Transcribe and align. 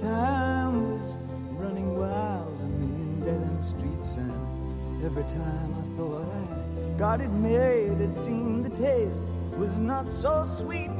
Time 0.00 0.92
was 0.92 1.18
running 1.58 1.98
wild, 1.98 2.56
million 2.78 3.18
dead 3.18 3.42
end 3.42 3.64
streets, 3.64 4.14
and 4.14 5.04
every 5.04 5.24
time 5.24 5.74
I 5.74 5.82
thought 5.96 6.22
I 6.22 6.96
got 6.96 7.20
it 7.20 7.30
made, 7.30 8.00
it 8.00 8.14
seemed 8.14 8.64
the 8.64 8.70
taste 8.70 9.24
was 9.56 9.80
not 9.80 10.08
so 10.08 10.44
sweet. 10.44 10.96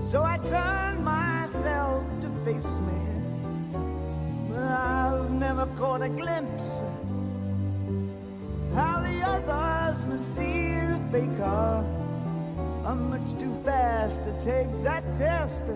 So 0.00 0.22
I 0.22 0.38
turned 0.38 1.04
myself 1.04 2.04
to 2.20 2.28
face 2.44 2.78
me. 2.86 3.00
But 4.48 4.58
I've 4.58 5.32
never 5.32 5.66
caught 5.74 6.02
a 6.02 6.08
glimpse 6.08 6.82
of 6.82 8.76
how 8.76 9.00
the 9.02 9.22
others 9.26 10.06
must 10.06 10.36
see 10.36 10.70
the 10.70 11.00
faker. 11.10 12.03
I'm 12.84 13.08
much 13.10 13.38
too 13.40 13.54
fast 13.64 14.22
to 14.24 14.32
take 14.40 14.68
that 14.82 15.02
test. 15.16 15.66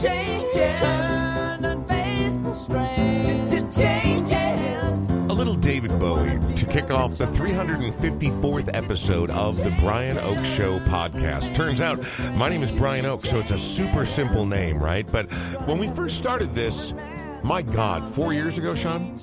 Changes. 0.00 0.80
Turn 0.80 1.64
and 1.64 1.86
face 1.88 2.40
the 2.42 2.52
strain. 2.54 3.24
Changes. 3.72 5.10
A 5.10 5.34
little 5.36 5.54
David 5.56 5.98
Bowie 5.98 6.38
to 6.54 6.66
kick 6.66 6.90
off 6.90 7.18
the 7.18 7.26
354th 7.26 8.70
episode 8.74 9.30
of 9.30 9.56
the 9.56 9.70
Brian 9.80 10.16
Oake 10.18 10.44
Show 10.44 10.78
podcast. 10.80 11.52
Turns 11.54 11.80
out 11.80 11.98
my 12.36 12.48
name 12.48 12.62
is 12.62 12.74
Brian 12.76 13.04
Oake, 13.04 13.22
so 13.22 13.40
it's 13.40 13.50
a 13.50 13.58
super 13.58 14.06
simple 14.06 14.46
name, 14.46 14.78
right? 14.78 15.06
But 15.10 15.30
when 15.66 15.78
we 15.78 15.88
first 15.88 16.16
started 16.16 16.52
this, 16.54 16.94
my 17.42 17.62
God, 17.62 18.14
four 18.14 18.32
years 18.32 18.56
ago, 18.56 18.74
Sean? 18.76 19.18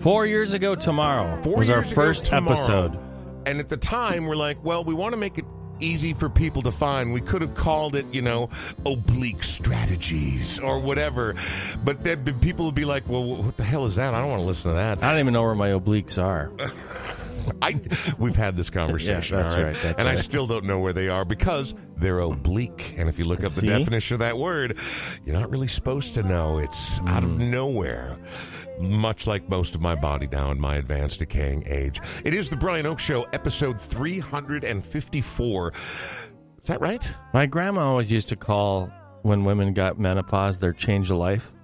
Four 0.00 0.26
years 0.26 0.54
ago 0.54 0.74
tomorrow 0.74 1.40
Four 1.42 1.56
was 1.58 1.70
our 1.70 1.82
first 1.82 2.26
tomorrow. 2.26 2.56
episode. 2.56 2.98
And 3.46 3.60
at 3.60 3.68
the 3.70 3.76
time, 3.78 4.26
we're 4.26 4.36
like, 4.36 4.62
well, 4.62 4.84
we 4.84 4.92
want 4.92 5.12
to 5.12 5.16
make 5.16 5.38
it 5.38 5.44
easy 5.80 6.12
for 6.12 6.28
people 6.28 6.62
to 6.62 6.70
find. 6.72 7.12
We 7.12 7.20
could 7.20 7.42
have 7.42 7.54
called 7.54 7.94
it, 7.96 8.06
you 8.12 8.22
know, 8.22 8.50
oblique 8.86 9.42
strategies 9.44 10.58
or 10.58 10.78
whatever. 10.80 11.34
But 11.84 12.02
then 12.02 12.24
people 12.40 12.66
would 12.66 12.74
be 12.74 12.84
like, 12.84 13.08
well, 13.08 13.24
what 13.24 13.56
the 13.56 13.64
hell 13.64 13.86
is 13.86 13.96
that? 13.96 14.14
I 14.14 14.20
don't 14.20 14.30
want 14.30 14.42
to 14.42 14.46
listen 14.46 14.70
to 14.72 14.76
that. 14.76 15.02
I 15.02 15.10
don't 15.10 15.20
even 15.20 15.32
know 15.32 15.42
where 15.42 15.54
my 15.54 15.70
obliques 15.70 16.22
are. 16.22 16.52
I, 17.62 17.80
we've 18.18 18.36
had 18.36 18.56
this 18.56 18.68
conversation, 18.68 19.34
Yeah, 19.38 19.42
that's 19.42 19.54
all 19.56 19.62
right, 19.62 19.76
that's 19.82 19.98
and 19.98 20.06
I 20.06 20.16
still 20.16 20.46
don't 20.46 20.66
know 20.66 20.80
where 20.80 20.92
they 20.92 21.08
are 21.08 21.24
because 21.24 21.74
they're 21.96 22.18
oblique. 22.18 22.94
And 22.98 23.08
if 23.08 23.18
you 23.18 23.24
look 23.24 23.42
up 23.42 23.52
the 23.52 23.66
definition 23.66 24.14
of 24.14 24.18
that 24.20 24.36
word, 24.36 24.76
you're 25.24 25.38
not 25.38 25.50
really 25.50 25.66
supposed 25.66 26.12
to 26.14 26.22
know. 26.22 26.58
It's 26.58 27.00
out 27.06 27.24
of 27.24 27.30
Hmm. 27.36 27.50
nowhere. 27.50 28.18
Much 28.80 29.26
like 29.26 29.48
most 29.48 29.74
of 29.74 29.82
my 29.82 29.94
body 29.94 30.28
now 30.30 30.50
in 30.50 30.60
my 30.60 30.76
advanced 30.76 31.18
decaying 31.18 31.64
age. 31.66 32.00
It 32.24 32.32
is 32.34 32.48
the 32.48 32.56
Brian 32.56 32.86
Oake 32.86 32.98
Show, 33.00 33.24
episode 33.32 33.80
354. 33.80 35.72
Is 35.72 36.68
that 36.68 36.80
right? 36.80 37.06
My 37.34 37.46
grandma 37.46 37.88
always 37.88 38.12
used 38.12 38.28
to 38.28 38.36
call 38.36 38.90
when 39.22 39.44
women 39.44 39.72
got 39.74 39.98
menopause 39.98 40.58
their 40.58 40.72
change 40.72 41.10
of 41.10 41.16
life. 41.16 41.54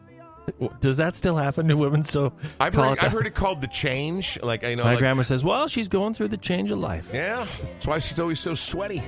Does 0.81 0.98
that 0.98 1.17
still 1.17 1.37
happen 1.37 1.69
to 1.69 1.77
women? 1.77 2.03
So 2.03 2.33
I've 2.61 2.75
heard, 2.75 2.92
it? 2.92 3.03
I've 3.03 3.12
heard 3.12 3.27
it 3.27 3.35
called 3.35 3.61
the 3.62 3.67
change. 3.69 4.39
Like 4.42 4.62
I 4.65 4.75
know, 4.75 4.85
My 4.85 4.91
like, 4.91 4.98
grandma 4.98 5.23
says, 5.23 5.42
"Well, 5.42 5.69
she's 5.69 5.89
going 5.89 6.12
through 6.12 6.29
the 6.29 6.37
change 6.37 6.70
of 6.70 6.79
life." 6.79 7.11
yeah, 7.15 7.47
that's 7.62 7.87
why 7.87 7.98
she's 7.98 8.19
always 8.19 8.41
so 8.41 8.55
sweaty. 8.55 9.03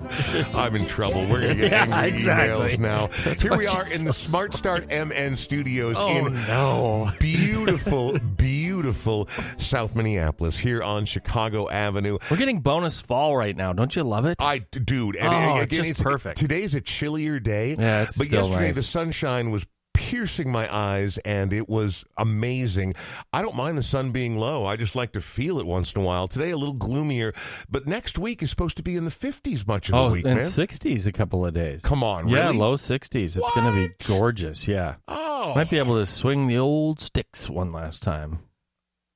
I'm 0.54 0.74
in 0.76 0.86
trouble. 0.86 1.22
We're 1.22 1.40
going 1.40 1.56
to 1.56 1.62
get 1.62 1.72
Yeah, 1.72 1.82
angry 1.84 2.08
exactly. 2.08 2.76
emails 2.76 2.78
now. 2.78 3.06
That's 3.24 3.42
Here 3.42 3.56
we 3.56 3.66
are 3.66 3.82
in 3.94 4.04
the 4.04 4.12
so 4.12 4.28
Smart 4.28 4.54
Start 4.54 4.88
MN 4.90 5.36
studios 5.36 5.96
Oh 5.98 6.08
in 6.26 6.32
no! 6.46 7.10
beautiful, 7.18 8.18
beautiful 8.36 9.28
South 9.58 9.94
Minneapolis 9.94 10.58
here 10.58 10.82
on 10.82 11.04
Chicago 11.04 11.68
Avenue. 11.68 12.18
We're 12.30 12.36
getting 12.36 12.60
bonus 12.60 13.00
fall 13.00 13.36
right 13.36 13.56
now. 13.56 13.72
Don't 13.72 13.94
you 13.96 14.02
love 14.04 14.26
it? 14.26 14.36
I, 14.40 14.58
dude, 14.58 15.16
and 15.16 15.28
Oh, 15.28 15.56
again, 15.60 15.62
it's 15.80 15.88
just 15.88 16.02
perfect. 16.02 16.38
Today's 16.38 16.74
a 16.74 16.80
chillier 16.80 17.38
day. 17.40 17.76
Yeah, 17.78 18.02
it's 18.02 18.16
but 18.16 18.26
still 18.26 18.44
yesterday 18.46 18.66
nice. 18.68 18.76
the 18.76 18.82
sunshine 18.82 19.50
was 19.50 19.66
piercing 19.98 20.52
my 20.52 20.72
eyes 20.72 21.18
and 21.24 21.52
it 21.52 21.68
was 21.68 22.04
amazing. 22.16 22.94
I 23.32 23.42
don't 23.42 23.56
mind 23.56 23.76
the 23.76 23.82
sun 23.82 24.12
being 24.12 24.36
low. 24.38 24.64
I 24.64 24.76
just 24.76 24.94
like 24.94 25.10
to 25.12 25.20
feel 25.20 25.58
it 25.58 25.66
once 25.66 25.92
in 25.92 26.00
a 26.00 26.04
while. 26.04 26.28
Today 26.28 26.50
a 26.52 26.56
little 26.56 26.72
gloomier, 26.74 27.34
but 27.68 27.88
next 27.88 28.16
week 28.16 28.40
is 28.42 28.48
supposed 28.50 28.76
to 28.76 28.82
be 28.84 28.94
in 28.94 29.04
the 29.04 29.10
50s 29.10 29.66
much 29.66 29.88
of 29.88 29.96
oh, 29.96 30.06
the 30.08 30.12
week, 30.14 30.24
and 30.24 30.36
man. 30.36 30.44
sixties 30.44 31.06
a 31.08 31.12
couple 31.12 31.44
of 31.44 31.52
days. 31.52 31.82
Come 31.82 32.04
on, 32.04 32.28
yeah, 32.28 32.46
really? 32.46 32.58
low 32.58 32.76
sixties. 32.76 33.36
It's 33.36 33.50
going 33.52 33.74
to 33.74 33.88
be 33.88 33.94
gorgeous. 34.06 34.68
Yeah, 34.68 34.94
Oh. 35.08 35.52
might 35.56 35.68
be 35.68 35.78
able 35.78 35.96
to 35.96 36.06
swing 36.06 36.46
the 36.46 36.58
old 36.58 37.00
sticks 37.00 37.50
one 37.50 37.72
last 37.72 38.02
time. 38.02 38.34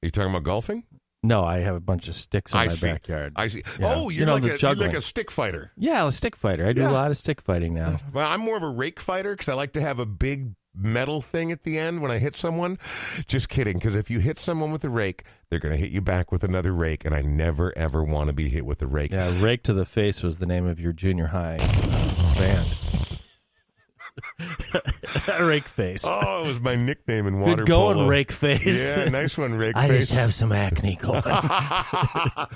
Are 0.02 0.06
you 0.06 0.10
talking 0.10 0.30
about 0.30 0.42
golfing? 0.42 0.82
No, 1.24 1.44
I 1.44 1.58
have 1.60 1.76
a 1.76 1.80
bunch 1.80 2.08
of 2.08 2.16
sticks 2.16 2.52
in 2.52 2.58
I 2.58 2.66
my 2.66 2.72
see. 2.74 2.86
backyard. 2.86 3.34
I 3.36 3.46
see. 3.46 3.62
Yeah. 3.78 3.94
Oh, 3.94 4.08
you're, 4.08 4.20
You 4.20 4.26
know, 4.26 4.32
like 4.34 4.42
the 4.42 4.48
a, 4.48 4.50
you're 4.50 4.58
juggling. 4.58 4.88
like 4.88 4.96
a 4.98 5.02
stick 5.02 5.30
fighter. 5.30 5.70
yeah, 5.76 6.04
a 6.04 6.10
stick 6.10 6.34
fighter. 6.34 6.66
I 6.66 6.72
do 6.72 6.80
Yeah. 6.80 6.90
a 6.90 6.92
lot 6.92 7.12
of 7.12 7.16
stick 7.16 7.40
fighting 7.40 7.74
now. 7.74 7.98
Well, 8.12 8.26
I'm 8.28 8.40
more 8.40 8.56
of 8.56 8.64
a 8.64 8.68
rake 8.68 8.98
fighter 8.98 9.30
because 9.30 9.48
I 9.48 9.54
like 9.54 9.72
to 9.74 9.80
have 9.80 10.00
a 10.00 10.06
big 10.06 10.50
metal 10.74 11.20
thing 11.20 11.52
at 11.52 11.62
the 11.64 11.78
end 11.78 12.00
when 12.02 12.10
I 12.10 12.18
hit 12.18 12.34
someone. 12.36 12.78
Just 13.26 13.48
kidding, 13.48 13.78
because 13.78 13.94
if 13.94 14.10
you 14.10 14.20
hit 14.20 14.38
someone 14.38 14.72
with 14.72 14.84
a 14.84 14.88
rake, 14.90 15.24
they're 15.50 15.58
going 15.58 15.74
to 15.74 15.80
hit 15.80 15.90
you 15.90 16.00
back 16.00 16.32
with 16.32 16.42
another 16.44 16.72
rake, 16.72 17.04
and 17.04 17.14
I 17.14 17.22
never 17.22 17.76
ever 17.76 18.02
want 18.02 18.28
to 18.28 18.32
be 18.32 18.48
hit 18.48 18.64
with 18.66 18.80
a 18.82 18.86
rake. 18.86 19.12
Yeah, 19.12 19.38
rake 19.42 19.62
to 19.64 19.72
the 19.72 19.84
face 19.84 20.22
was 20.22 20.38
the 20.38 20.46
name 20.46 20.66
of 20.66 20.80
your 20.80 20.92
junior 20.92 21.26
high 21.28 21.58
band. 22.38 22.66
rake 25.40 25.64
face. 25.68 26.04
Oh, 26.06 26.44
it 26.44 26.48
was 26.48 26.60
my 26.60 26.74
nickname 26.76 27.26
in 27.26 27.40
water 27.40 27.56
Good 27.56 27.66
going, 27.66 27.96
polo. 27.96 28.08
rake 28.08 28.30
face. 28.32 28.96
Yeah, 28.96 29.08
nice 29.08 29.38
one, 29.38 29.54
rake 29.54 29.76
I 29.76 29.88
face. 29.88 30.08
just 30.08 30.12
have 30.12 30.34
some 30.34 30.52
acne 30.52 30.96
going. 30.96 31.22
I 31.26 32.48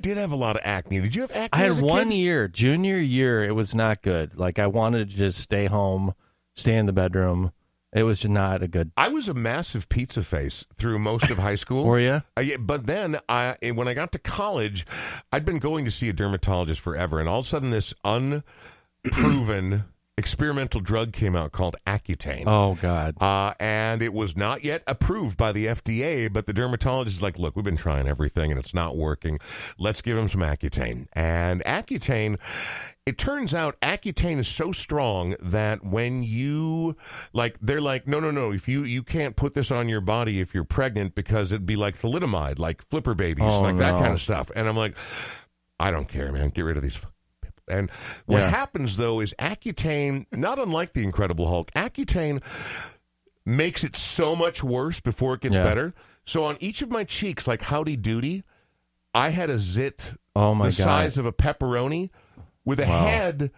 did 0.00 0.16
have 0.16 0.32
a 0.32 0.36
lot 0.36 0.56
of 0.56 0.62
acne. 0.64 1.00
Did 1.00 1.14
you 1.14 1.22
have 1.22 1.30
acne? 1.30 1.48
I 1.52 1.58
had 1.58 1.80
one 1.80 2.08
kid? 2.10 2.16
year, 2.16 2.48
junior 2.48 2.98
year, 2.98 3.44
it 3.44 3.54
was 3.54 3.74
not 3.74 4.02
good. 4.02 4.36
Like 4.38 4.58
I 4.58 4.66
wanted 4.66 5.10
to 5.10 5.16
just 5.16 5.38
stay 5.38 5.66
home, 5.66 6.14
stay 6.54 6.76
in 6.76 6.86
the 6.86 6.92
bedroom. 6.92 7.52
It 7.94 8.02
was 8.02 8.18
just 8.18 8.32
not 8.32 8.60
a 8.60 8.66
good. 8.66 8.90
I 8.96 9.06
was 9.06 9.28
a 9.28 9.34
massive 9.34 9.88
pizza 9.88 10.24
face 10.24 10.64
through 10.76 10.98
most 10.98 11.30
of 11.30 11.38
high 11.38 11.54
school. 11.54 11.84
Were 11.84 12.00
ya? 12.00 12.20
Uh, 12.36 12.40
yeah, 12.40 12.56
but 12.56 12.86
then 12.86 13.18
I, 13.28 13.56
when 13.72 13.86
I 13.86 13.94
got 13.94 14.10
to 14.12 14.18
college, 14.18 14.84
I'd 15.32 15.44
been 15.44 15.60
going 15.60 15.84
to 15.84 15.92
see 15.92 16.08
a 16.08 16.12
dermatologist 16.12 16.80
forever, 16.80 17.20
and 17.20 17.28
all 17.28 17.38
of 17.38 17.44
a 17.46 17.48
sudden, 17.48 17.70
this 17.70 17.94
unproven 18.04 19.84
experimental 20.16 20.80
drug 20.80 21.12
came 21.12 21.34
out 21.34 21.50
called 21.52 21.76
Accutane. 21.86 22.44
Oh 22.46 22.76
God. 22.80 23.20
Uh, 23.20 23.54
and 23.58 24.00
it 24.00 24.12
was 24.12 24.36
not 24.36 24.64
yet 24.64 24.82
approved 24.86 25.36
by 25.36 25.50
the 25.52 25.66
FDA, 25.66 26.32
but 26.32 26.46
the 26.46 26.52
dermatologist 26.52 27.16
is 27.16 27.22
like, 27.22 27.38
look, 27.38 27.56
we've 27.56 27.64
been 27.64 27.76
trying 27.76 28.06
everything 28.06 28.50
and 28.50 28.60
it's 28.60 28.74
not 28.74 28.96
working. 28.96 29.40
Let's 29.78 30.00
give 30.02 30.16
him 30.16 30.28
some 30.28 30.40
Accutane. 30.40 31.08
And 31.14 31.62
Accutane, 31.64 32.38
it 33.06 33.18
turns 33.18 33.52
out 33.52 33.78
Accutane 33.80 34.38
is 34.38 34.48
so 34.48 34.70
strong 34.72 35.34
that 35.42 35.84
when 35.84 36.22
you, 36.22 36.96
like, 37.32 37.58
they're 37.60 37.80
like, 37.80 38.06
no, 38.06 38.20
no, 38.20 38.30
no, 38.30 38.52
if 38.52 38.68
you, 38.68 38.84
you 38.84 39.02
can't 39.02 39.34
put 39.36 39.54
this 39.54 39.70
on 39.70 39.88
your 39.88 40.00
body 40.00 40.40
if 40.40 40.54
you're 40.54 40.64
pregnant 40.64 41.14
because 41.14 41.50
it'd 41.50 41.66
be 41.66 41.76
like 41.76 41.98
thalidomide, 42.00 42.58
like 42.60 42.82
flipper 42.88 43.14
babies, 43.14 43.44
Oh, 43.46 43.60
like 43.62 43.78
that 43.78 43.98
kind 43.98 44.12
of 44.14 44.20
stuff. 44.22 44.50
And 44.54 44.68
I'm 44.68 44.76
like, 44.76 44.96
I 45.80 45.90
don't 45.90 46.08
care, 46.08 46.30
man. 46.30 46.50
Get 46.50 46.62
rid 46.62 46.76
of 46.76 46.82
these. 46.84 46.98
And 47.68 47.90
what 48.26 48.38
Yeah. 48.40 48.50
happens 48.50 48.96
though 48.96 49.20
is 49.20 49.34
Accutane, 49.38 50.26
not 50.32 50.58
unlike 50.58 50.92
the 50.92 51.02
Incredible 51.02 51.48
Hulk, 51.48 51.70
Accutane 51.72 52.42
makes 53.46 53.84
it 53.84 53.96
so 53.96 54.34
much 54.34 54.62
worse 54.62 55.00
before 55.00 55.34
it 55.34 55.40
gets 55.42 55.54
Yeah. 55.54 55.64
better. 55.64 55.94
So 56.24 56.44
on 56.44 56.56
each 56.60 56.82
of 56.82 56.90
my 56.90 57.04
cheeks, 57.04 57.46
like 57.46 57.62
Howdy 57.62 57.96
Doody, 57.96 58.44
I 59.14 59.28
had 59.30 59.50
a 59.50 59.58
zit 59.58 60.14
Oh 60.34 60.54
my 60.54 60.68
the 60.70 60.76
God. 60.76 60.84
size 60.84 61.18
of 61.18 61.26
a 61.26 61.32
pepperoni 61.32 62.10
with 62.64 62.80
a 62.80 62.86
Wow. 62.86 63.06
head 63.06 63.50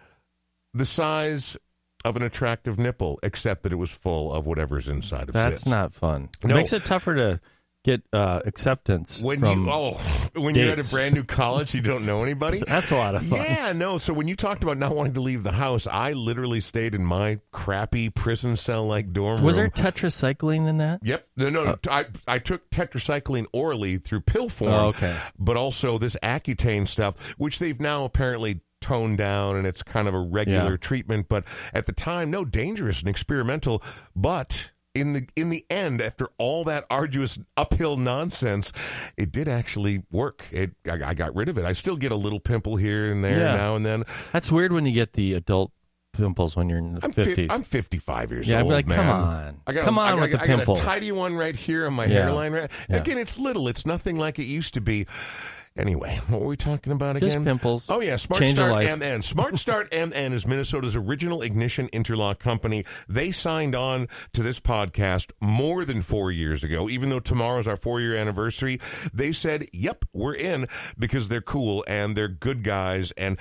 the 0.73 0.85
size 0.85 1.57
of 2.05 2.15
an 2.15 2.21
attractive 2.21 2.77
nipple, 2.77 3.19
except 3.23 3.63
that 3.63 3.71
it 3.71 3.77
was 3.77 3.89
full 3.89 4.31
of 4.31 4.45
whatever's 4.45 4.87
inside 4.87 5.23
of 5.23 5.29
it. 5.29 5.33
That's 5.33 5.63
zits. 5.63 5.67
not 5.69 5.93
fun. 5.93 6.29
It 6.43 6.47
No. 6.47 6.55
makes 6.55 6.71
it 6.73 6.85
tougher 6.85 7.15
to 7.15 7.39
get 7.87 8.03
uh, 8.11 8.41
acceptance 8.45 9.21
when 9.21 9.39
you 9.39 9.69
oh 9.69 9.93
when 10.35 10.55
you're 10.55 10.69
at 10.69 10.79
a 10.79 10.93
brand 10.93 11.15
new 11.15 11.23
college 11.23 11.73
you 11.73 11.79
don't 11.79 12.05
know 12.05 12.21
anybody 12.21 12.59
That's 12.67 12.91
a 12.91 12.97
lot 12.97 13.15
of 13.15 13.23
fun. 13.25 13.39
Yeah, 13.39 13.71
no. 13.71 13.97
So 13.97 14.11
when 14.13 14.27
you 14.27 14.35
talked 14.35 14.61
about 14.61 14.77
not 14.77 14.93
wanting 14.93 15.13
to 15.13 15.21
leave 15.21 15.43
the 15.43 15.53
house, 15.53 15.87
I 15.87 16.11
literally 16.13 16.59
stayed 16.59 16.93
in 16.95 17.05
my 17.05 17.39
crappy 17.51 18.09
prison 18.09 18.57
cell 18.57 18.85
like 18.85 19.13
dorm 19.13 19.41
Was 19.41 19.55
there 19.55 19.69
tetracycline 19.69 20.67
in 20.67 20.77
that? 20.77 20.99
Yep. 21.03 21.27
No, 21.37 21.49
no. 21.49 21.63
no. 21.63 21.77
I 21.89 22.05
I 22.27 22.39
took 22.39 22.69
tetracycline 22.69 23.45
orally 23.53 23.97
through 23.97 24.21
pill 24.21 24.49
form. 24.49 24.71
Oh, 24.73 24.87
okay. 24.87 25.15
But 25.39 25.55
also 25.55 25.97
this 25.97 26.17
Accutane 26.21 26.87
stuff, 26.87 27.15
which 27.37 27.59
they've 27.59 27.79
now 27.79 28.03
apparently 28.05 28.61
toned 28.81 29.17
down, 29.17 29.55
and 29.55 29.65
it's 29.65 29.81
kind 29.81 30.07
of 30.07 30.13
a 30.13 30.19
regular 30.19 30.71
Yeah. 30.71 30.77
treatment. 30.77 31.27
But 31.29 31.45
at 31.73 31.85
the 31.85 31.93
time, 31.93 32.29
no, 32.31 32.43
dangerous 32.45 32.99
and 32.99 33.07
experimental. 33.09 33.81
But 34.15 34.71
in 34.99 35.13
the 35.13 35.27
in 35.35 35.49
the 35.49 35.65
end, 35.69 36.01
after 36.01 36.27
all 36.37 36.63
that 36.65 36.85
arduous 36.89 37.37
uphill 37.55 37.97
nonsense, 37.97 38.71
it 39.17 39.31
did 39.31 39.47
actually 39.47 40.03
work. 40.11 40.43
It 40.51 40.71
I, 40.89 41.09
I 41.09 41.13
got 41.13 41.35
rid 41.35 41.49
of 41.49 41.57
it. 41.57 41.65
I 41.65 41.73
still 41.73 41.95
get 41.97 42.11
a 42.11 42.15
little 42.15 42.39
pimple 42.39 42.75
here 42.75 43.11
and 43.11 43.23
there 43.23 43.39
Yeah. 43.39 43.55
now 43.55 43.75
and 43.75 43.85
then. 43.85 44.03
That's 44.33 44.51
weird 44.51 44.73
when 44.73 44.85
you 44.85 44.91
get 44.93 45.13
the 45.13 45.33
adult 45.33 45.71
pimples 46.13 46.55
when 46.55 46.67
you're 46.67 46.79
in 46.79 46.95
the 46.95 46.99
I'm, 47.03 47.11
fi- 47.11 47.25
fifties. 47.25 47.49
I'm 47.51 47.61
55 47.61 48.31
years 48.31 48.47
Yeah, 48.47 48.61
old. 48.61 48.69
be 48.69 48.73
like, 48.73 48.87
man. 48.87 48.97
come 48.97 49.09
on. 49.09 49.61
I 49.67 49.71
got 49.73 49.85
Come 49.85 49.97
a, 49.99 50.01
on 50.01 50.07
I, 50.07 50.13
with 50.15 50.23
I, 50.23 50.27
the 50.37 50.41
I 50.41 50.47
got 50.47 50.55
pimple. 50.57 50.77
a 50.77 50.79
tidy 50.81 51.11
one 51.11 51.35
right 51.35 51.55
here 51.55 51.85
on 51.85 51.93
my 51.93 52.05
Yeah. 52.05 52.23
hairline. 52.23 52.53
Right 52.53 52.71
Yeah. 52.89 52.95
again, 52.97 53.19
it's 53.19 53.37
little. 53.37 53.67
It's 53.67 53.85
nothing 53.85 54.17
like 54.17 54.39
it 54.39 54.45
used 54.45 54.73
to 54.73 54.81
be. 54.81 55.05
Anyway, 55.77 56.19
what 56.27 56.41
were 56.41 56.47
we 56.47 56.57
talking 56.57 56.91
about 56.91 57.15
again? 57.15 57.29
Just 57.29 57.43
pimples. 57.43 57.89
Oh 57.89 57.99
yeah, 57.99 58.15
Smart 58.15 58.41
Change 58.41 58.57
Start. 58.57 58.99
MN. 58.99 59.21
Smart 59.21 59.59
Start 59.59 59.91
MN 59.91 60.33
is 60.33 60.45
Minnesota's 60.45 60.95
original 60.95 61.41
ignition 61.41 61.87
interlock 61.93 62.39
company. 62.39 62.83
They 63.07 63.31
signed 63.31 63.75
on 63.75 64.07
to 64.33 64.41
this 64.41 64.59
podcast 64.59 65.31
more 65.39 65.85
than 65.85 66.01
four 66.01 66.31
years 66.31 66.63
ago. 66.63 66.89
Even 66.89 67.09
though 67.09 67.19
tomorrow's 67.19 67.67
our 67.67 67.75
four 67.75 67.99
year 68.01 68.15
anniversary, 68.15 68.79
they 69.13 69.31
said, 69.31 69.67
"Yep, 69.71 70.05
we're 70.13 70.35
in," 70.35 70.67
because 70.97 71.29
they're 71.29 71.41
cool 71.41 71.85
and 71.87 72.15
they're 72.15 72.27
good 72.27 72.63
guys. 72.63 73.11
And 73.17 73.37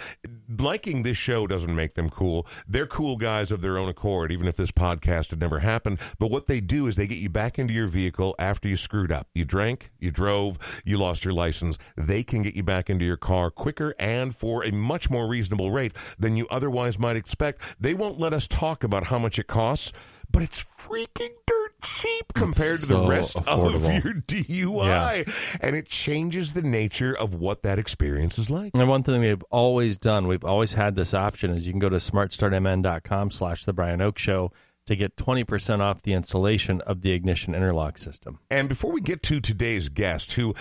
liking 0.48 1.02
this 1.02 1.18
show 1.18 1.46
doesn't 1.46 1.74
make 1.74 1.94
them 1.94 2.10
cool. 2.10 2.46
They're 2.68 2.86
cool 2.86 3.16
guys 3.16 3.50
of 3.50 3.60
their 3.60 3.78
own 3.78 3.88
accord, 3.88 4.32
even 4.32 4.46
if 4.46 4.56
this 4.56 4.70
podcast 4.70 5.30
had 5.30 5.40
never 5.40 5.60
happened. 5.60 5.98
But 6.18 6.30
what 6.30 6.46
they 6.46 6.60
do 6.60 6.86
is 6.86 6.96
they 6.96 7.06
get 7.06 7.18
you 7.18 7.30
back 7.30 7.58
into 7.58 7.74
your 7.74 7.88
vehicle 7.88 8.34
after 8.38 8.68
you 8.68 8.76
screwed 8.76 9.12
up. 9.12 9.28
You 9.34 9.44
drank, 9.44 9.90
you 9.98 10.10
drove, 10.10 10.58
you 10.84 10.98
lost 10.98 11.24
your 11.24 11.34
license. 11.34 11.78
They 11.96 12.22
can 12.22 12.42
get 12.42 12.54
you 12.54 12.62
back 12.62 12.90
into 12.90 13.04
your 13.04 13.16
car 13.16 13.50
quicker 13.50 13.94
and 13.98 14.34
for 14.34 14.64
a 14.64 14.72
much 14.72 15.10
more 15.10 15.28
reasonable 15.28 15.70
rate 15.70 15.92
than 16.18 16.36
you 16.36 16.46
otherwise 16.50 16.98
might 16.98 17.16
expect. 17.16 17.62
They 17.80 17.94
won't 17.94 18.18
let 18.18 18.32
us 18.32 18.46
talk 18.46 18.84
about 18.84 19.04
how 19.04 19.18
much 19.18 19.38
it 19.38 19.46
costs, 19.46 19.92
but 20.30 20.42
it's 20.42 20.62
freaking 20.62 21.32
dirt 21.46 21.65
cheap 21.86 22.32
compared 22.34 22.80
to 22.80 22.86
the 22.86 23.06
rest 23.06 23.36
affordable. 23.36 23.76
of 23.98 24.04
your 24.04 24.14
DUI. 24.26 25.58
And 25.60 25.76
it 25.76 25.86
changes 25.88 26.52
the 26.52 26.62
nature 26.62 27.16
of 27.16 27.34
what 27.34 27.62
that 27.62 27.78
experience 27.78 28.38
is 28.38 28.50
like. 28.50 28.72
And 28.76 28.88
one 28.88 29.02
thing 29.02 29.20
we've 29.20 29.42
always 29.50 29.98
done, 29.98 30.26
we've 30.26 30.44
always 30.44 30.74
had 30.74 30.96
this 30.96 31.14
option 31.14 31.50
is 31.50 31.66
you 31.66 31.72
can 31.72 31.80
go 31.80 31.88
to 31.88 31.96
smartstartmn.com 31.96 33.30
slash 33.30 33.64
the 33.64 33.72
Brian 33.72 34.00
Oake 34.00 34.18
Show 34.18 34.52
to 34.86 34.94
get 34.94 35.16
20% 35.16 35.80
off 35.80 36.02
the 36.02 36.12
installation 36.12 36.80
of 36.82 37.02
the 37.02 37.10
ignition 37.10 37.56
interlock 37.56 37.98
system. 37.98 38.38
And 38.50 38.68
before 38.68 38.92
we 38.92 39.00
get 39.00 39.20
to 39.24 39.40
today's 39.40 39.88
guest, 39.88 40.32
who 40.34 40.54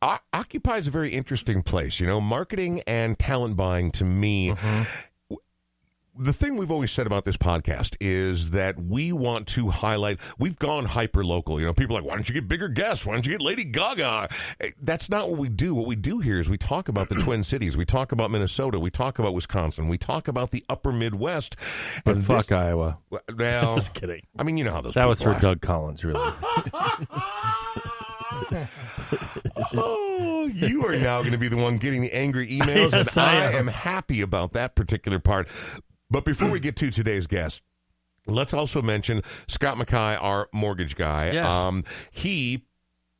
o- 0.00 0.18
occupies 0.32 0.86
a 0.86 0.90
very 0.90 1.10
interesting 1.10 1.62
place, 1.62 1.98
you 1.98 2.06
know, 2.06 2.20
marketing 2.20 2.82
and 2.86 3.18
talent 3.18 3.56
buying 3.56 3.90
to 3.92 4.04
me. 4.04 4.50
w- 4.50 4.86
The 6.18 6.32
thing 6.34 6.58
we've 6.58 6.70
always 6.70 6.92
said 6.92 7.06
about 7.06 7.24
this 7.24 7.38
podcast 7.38 7.96
is 7.98 8.50
that 8.50 8.78
we 8.78 9.12
want 9.12 9.46
to 9.48 9.70
highlight. 9.70 10.20
We've 10.38 10.58
gone 10.58 10.84
hyper 10.84 11.24
local. 11.24 11.58
You 11.58 11.64
know, 11.64 11.72
people 11.72 11.96
are 11.96 12.00
like, 12.02 12.08
why 12.08 12.14
don't 12.16 12.28
you 12.28 12.34
get 12.34 12.48
bigger 12.48 12.68
guests? 12.68 13.06
Why 13.06 13.14
don't 13.14 13.24
you 13.24 13.32
get 13.32 13.40
Lady 13.40 13.64
Gaga? 13.64 14.28
Eh, 14.60 14.68
That's 14.82 15.08
not 15.08 15.30
what 15.30 15.38
we 15.38 15.48
do. 15.48 15.74
What 15.74 15.86
we 15.86 15.96
do 15.96 16.18
here 16.18 16.38
is 16.38 16.50
we 16.50 16.58
talk 16.58 16.88
about 16.88 17.08
the 17.08 17.14
Twin 17.14 17.42
Cities. 17.44 17.78
We 17.78 17.86
talk 17.86 18.12
about 18.12 18.30
Minnesota. 18.30 18.78
We 18.78 18.90
talk 18.90 19.18
about 19.18 19.32
Wisconsin. 19.32 19.88
We 19.88 19.96
talk 19.96 20.28
about 20.28 20.50
the 20.50 20.62
Upper 20.68 20.92
Midwest. 20.92 21.56
But 22.04 22.16
And 22.16 22.24
fuck 22.24 22.48
this- 22.48 22.58
Iowa. 22.58 22.98
well, 23.10 23.22
Just 23.76 23.94
kidding. 23.94 24.20
I 24.38 24.42
mean, 24.42 24.58
you 24.58 24.64
know 24.64 24.72
how 24.72 24.82
those. 24.82 24.92
That 24.94 25.08
was 25.08 25.22
for 25.22 25.30
are. 25.30 25.40
Doug 25.40 25.62
Collins, 25.62 26.04
really. 26.04 26.20
Oh, 29.74 30.46
you 30.52 30.84
are 30.86 30.96
now 30.96 31.20
going 31.20 31.32
to 31.32 31.38
be 31.38 31.48
the 31.48 31.56
one 31.56 31.78
getting 31.78 32.00
the 32.02 32.12
angry 32.12 32.48
emails, 32.48 32.92
Yes, 32.92 33.16
and 33.16 33.26
I 33.26 33.32
I 33.32 33.44
am. 33.52 33.54
am 33.54 33.66
happy 33.68 34.20
about 34.20 34.52
that 34.52 34.74
particular 34.74 35.18
part. 35.18 35.48
But 36.12 36.26
before 36.26 36.50
we 36.50 36.60
get 36.60 36.76
to 36.76 36.90
today's 36.90 37.26
guest, 37.26 37.62
let's 38.26 38.52
also 38.52 38.82
mention 38.82 39.22
Scott 39.48 39.78
Mackay, 39.78 40.16
our 40.16 40.48
mortgage 40.52 40.94
guy. 40.94 41.30
Yes. 41.32 41.54
Um, 41.54 41.84
he. 42.10 42.66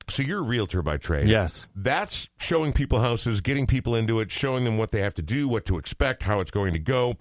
So 0.09 0.23
you're 0.23 0.41
a 0.41 0.43
realtor 0.43 0.83
by 0.83 0.99
trade. 0.99 1.27
yes. 1.29 1.67
That's 1.75 2.29
showing 2.39 2.73
people 2.73 3.01
houses, 3.01 3.41
getting 3.41 3.67
people 3.67 3.95
into 3.95 4.21
it, 4.21 4.31
showing 4.31 4.65
them 4.65 4.77
what 4.77 4.91
they 4.91 5.01
have 5.01 5.15
to 5.15 5.23
do, 5.23 5.49
what 5.49 5.65
to 5.67 5.79
expect, 5.79 6.25
how 6.25 6.41
it's 6.41 6.51
going 6.51 6.75
to 6.75 6.79
go. 6.79 7.17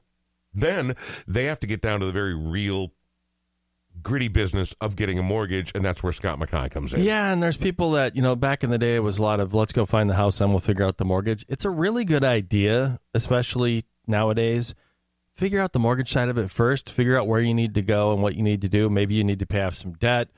Then 0.54 0.96
they 1.26 1.46
have 1.46 1.60
to 1.62 1.68
get 1.68 1.82
down 1.82 2.02
to 2.02 2.06
the 2.08 2.12
very 2.12 2.36
real, 2.36 2.92
gritty 4.04 4.28
business 4.28 4.74
of 4.82 4.96
getting 4.98 5.18
a 5.20 5.24
mortgage, 5.24 5.72
and 5.74 5.86
that's 5.86 6.02
where 6.04 6.12
Scott 6.12 6.40
Mackay 6.40 6.68
comes 6.70 6.94
in. 6.94 7.02
Yeah, 7.04 7.32
and 7.32 7.42
there's 7.42 7.56
people 7.56 7.92
that, 7.92 8.16
you 8.16 8.22
know, 8.22 8.36
back 8.36 8.64
in 8.64 8.72
the 8.72 8.78
day, 8.80 8.96
it 8.96 9.04
was 9.04 9.20
a 9.20 9.24
lot 9.24 9.40
of 9.40 9.54
let's 9.54 9.72
go 9.72 9.86
find 9.86 10.10
the 10.10 10.16
house 10.16 10.42
and 10.42 10.50
we'll 10.50 10.60
figure 10.60 10.84
out 10.84 10.98
the 10.98 11.06
mortgage. 11.06 11.46
It's 11.48 11.64
a 11.64 11.70
really 11.70 12.04
good 12.04 12.24
idea, 12.26 13.00
especially 13.14 13.86
nowadays. 14.08 14.74
Figure 15.34 15.62
out 15.62 15.74
the 15.74 15.80
mortgage 15.80 16.12
side 16.12 16.30
of 16.30 16.38
it 16.38 16.52
first, 16.52 16.90
figure 16.90 17.18
out 17.18 17.28
where 17.28 17.42
you 17.42 17.54
need 17.54 17.74
to 17.76 17.82
go 17.82 18.14
and 18.14 18.22
what 18.22 18.36
you 18.36 18.44
need 18.44 18.62
to 18.62 18.70
do. 18.70 18.90
Maybe 18.90 19.16
you 19.16 19.24
need 19.24 19.40
to 19.40 19.46
pay 19.46 19.62
off 19.62 19.76
some 19.76 19.94
debt, 19.94 20.30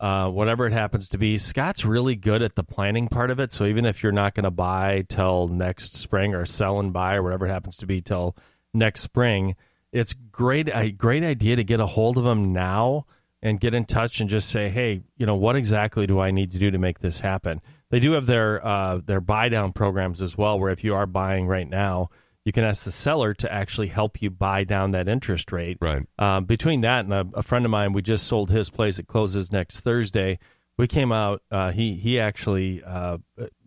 uh, 0.00 0.28
whatever 0.30 0.66
it 0.66 0.72
happens 0.72 1.08
to 1.10 1.18
be. 1.18 1.38
Scott's 1.38 1.84
really 1.84 2.16
good 2.16 2.42
at 2.42 2.54
the 2.54 2.64
planning 2.64 3.08
part 3.08 3.30
of 3.30 3.38
it. 3.38 3.52
So 3.52 3.66
even 3.66 3.84
if 3.84 4.02
you're 4.02 4.10
not 4.10 4.34
going 4.34 4.44
to 4.44 4.50
buy 4.50 5.04
till 5.08 5.48
next 5.48 5.96
spring 5.96 6.34
or 6.34 6.46
sell 6.46 6.80
and 6.80 6.92
buy 6.92 7.14
or 7.14 7.22
whatever 7.22 7.46
it 7.46 7.50
happens 7.50 7.76
to 7.76 7.86
be 7.86 8.00
till 8.00 8.36
next 8.72 9.02
spring, 9.02 9.54
it's 9.92 10.12
great 10.12 10.68
a 10.72 10.90
great 10.90 11.24
idea 11.24 11.56
to 11.56 11.64
get 11.64 11.80
a 11.80 11.86
hold 11.86 12.18
of 12.18 12.24
them 12.24 12.52
now 12.52 13.06
and 13.42 13.60
get 13.60 13.74
in 13.74 13.84
touch 13.84 14.20
and 14.20 14.28
just 14.28 14.48
say, 14.48 14.68
hey, 14.68 15.02
you 15.16 15.26
know, 15.26 15.36
what 15.36 15.56
exactly 15.56 16.06
do 16.06 16.20
I 16.20 16.30
need 16.30 16.50
to 16.52 16.58
do 16.58 16.70
to 16.70 16.78
make 16.78 16.98
this 16.98 17.20
happen? 17.20 17.60
They 17.90 18.00
do 18.00 18.12
have 18.12 18.26
their 18.26 18.64
uh, 18.64 19.00
their 19.04 19.20
buy 19.20 19.48
down 19.48 19.72
programs 19.72 20.20
as 20.20 20.36
well, 20.36 20.58
where 20.58 20.70
if 20.70 20.84
you 20.84 20.94
are 20.94 21.06
buying 21.06 21.46
right 21.46 21.68
now, 21.68 22.10
you 22.48 22.52
can 22.52 22.64
ask 22.64 22.84
the 22.86 22.92
seller 22.92 23.34
to 23.34 23.52
actually 23.52 23.88
help 23.88 24.22
you 24.22 24.30
buy 24.30 24.64
down 24.64 24.92
that 24.92 25.06
interest 25.06 25.52
rate. 25.52 25.76
Right. 25.82 26.02
Um, 26.18 26.46
between 26.46 26.80
that 26.80 27.04
and 27.04 27.12
a, 27.12 27.26
a 27.34 27.42
friend 27.42 27.66
of 27.66 27.70
mine, 27.70 27.92
we 27.92 28.00
just 28.00 28.26
sold 28.26 28.48
his 28.50 28.70
place. 28.70 28.98
It 28.98 29.06
closes 29.06 29.52
next 29.52 29.80
Thursday. 29.80 30.38
We 30.78 30.86
came 30.86 31.12
out. 31.12 31.42
Uh, 31.50 31.72
he 31.72 31.94
he 31.96 32.18
actually 32.18 32.82
uh, 32.82 33.18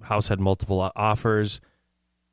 house 0.02 0.30
had 0.30 0.40
multiple 0.40 0.92
offers. 0.96 1.62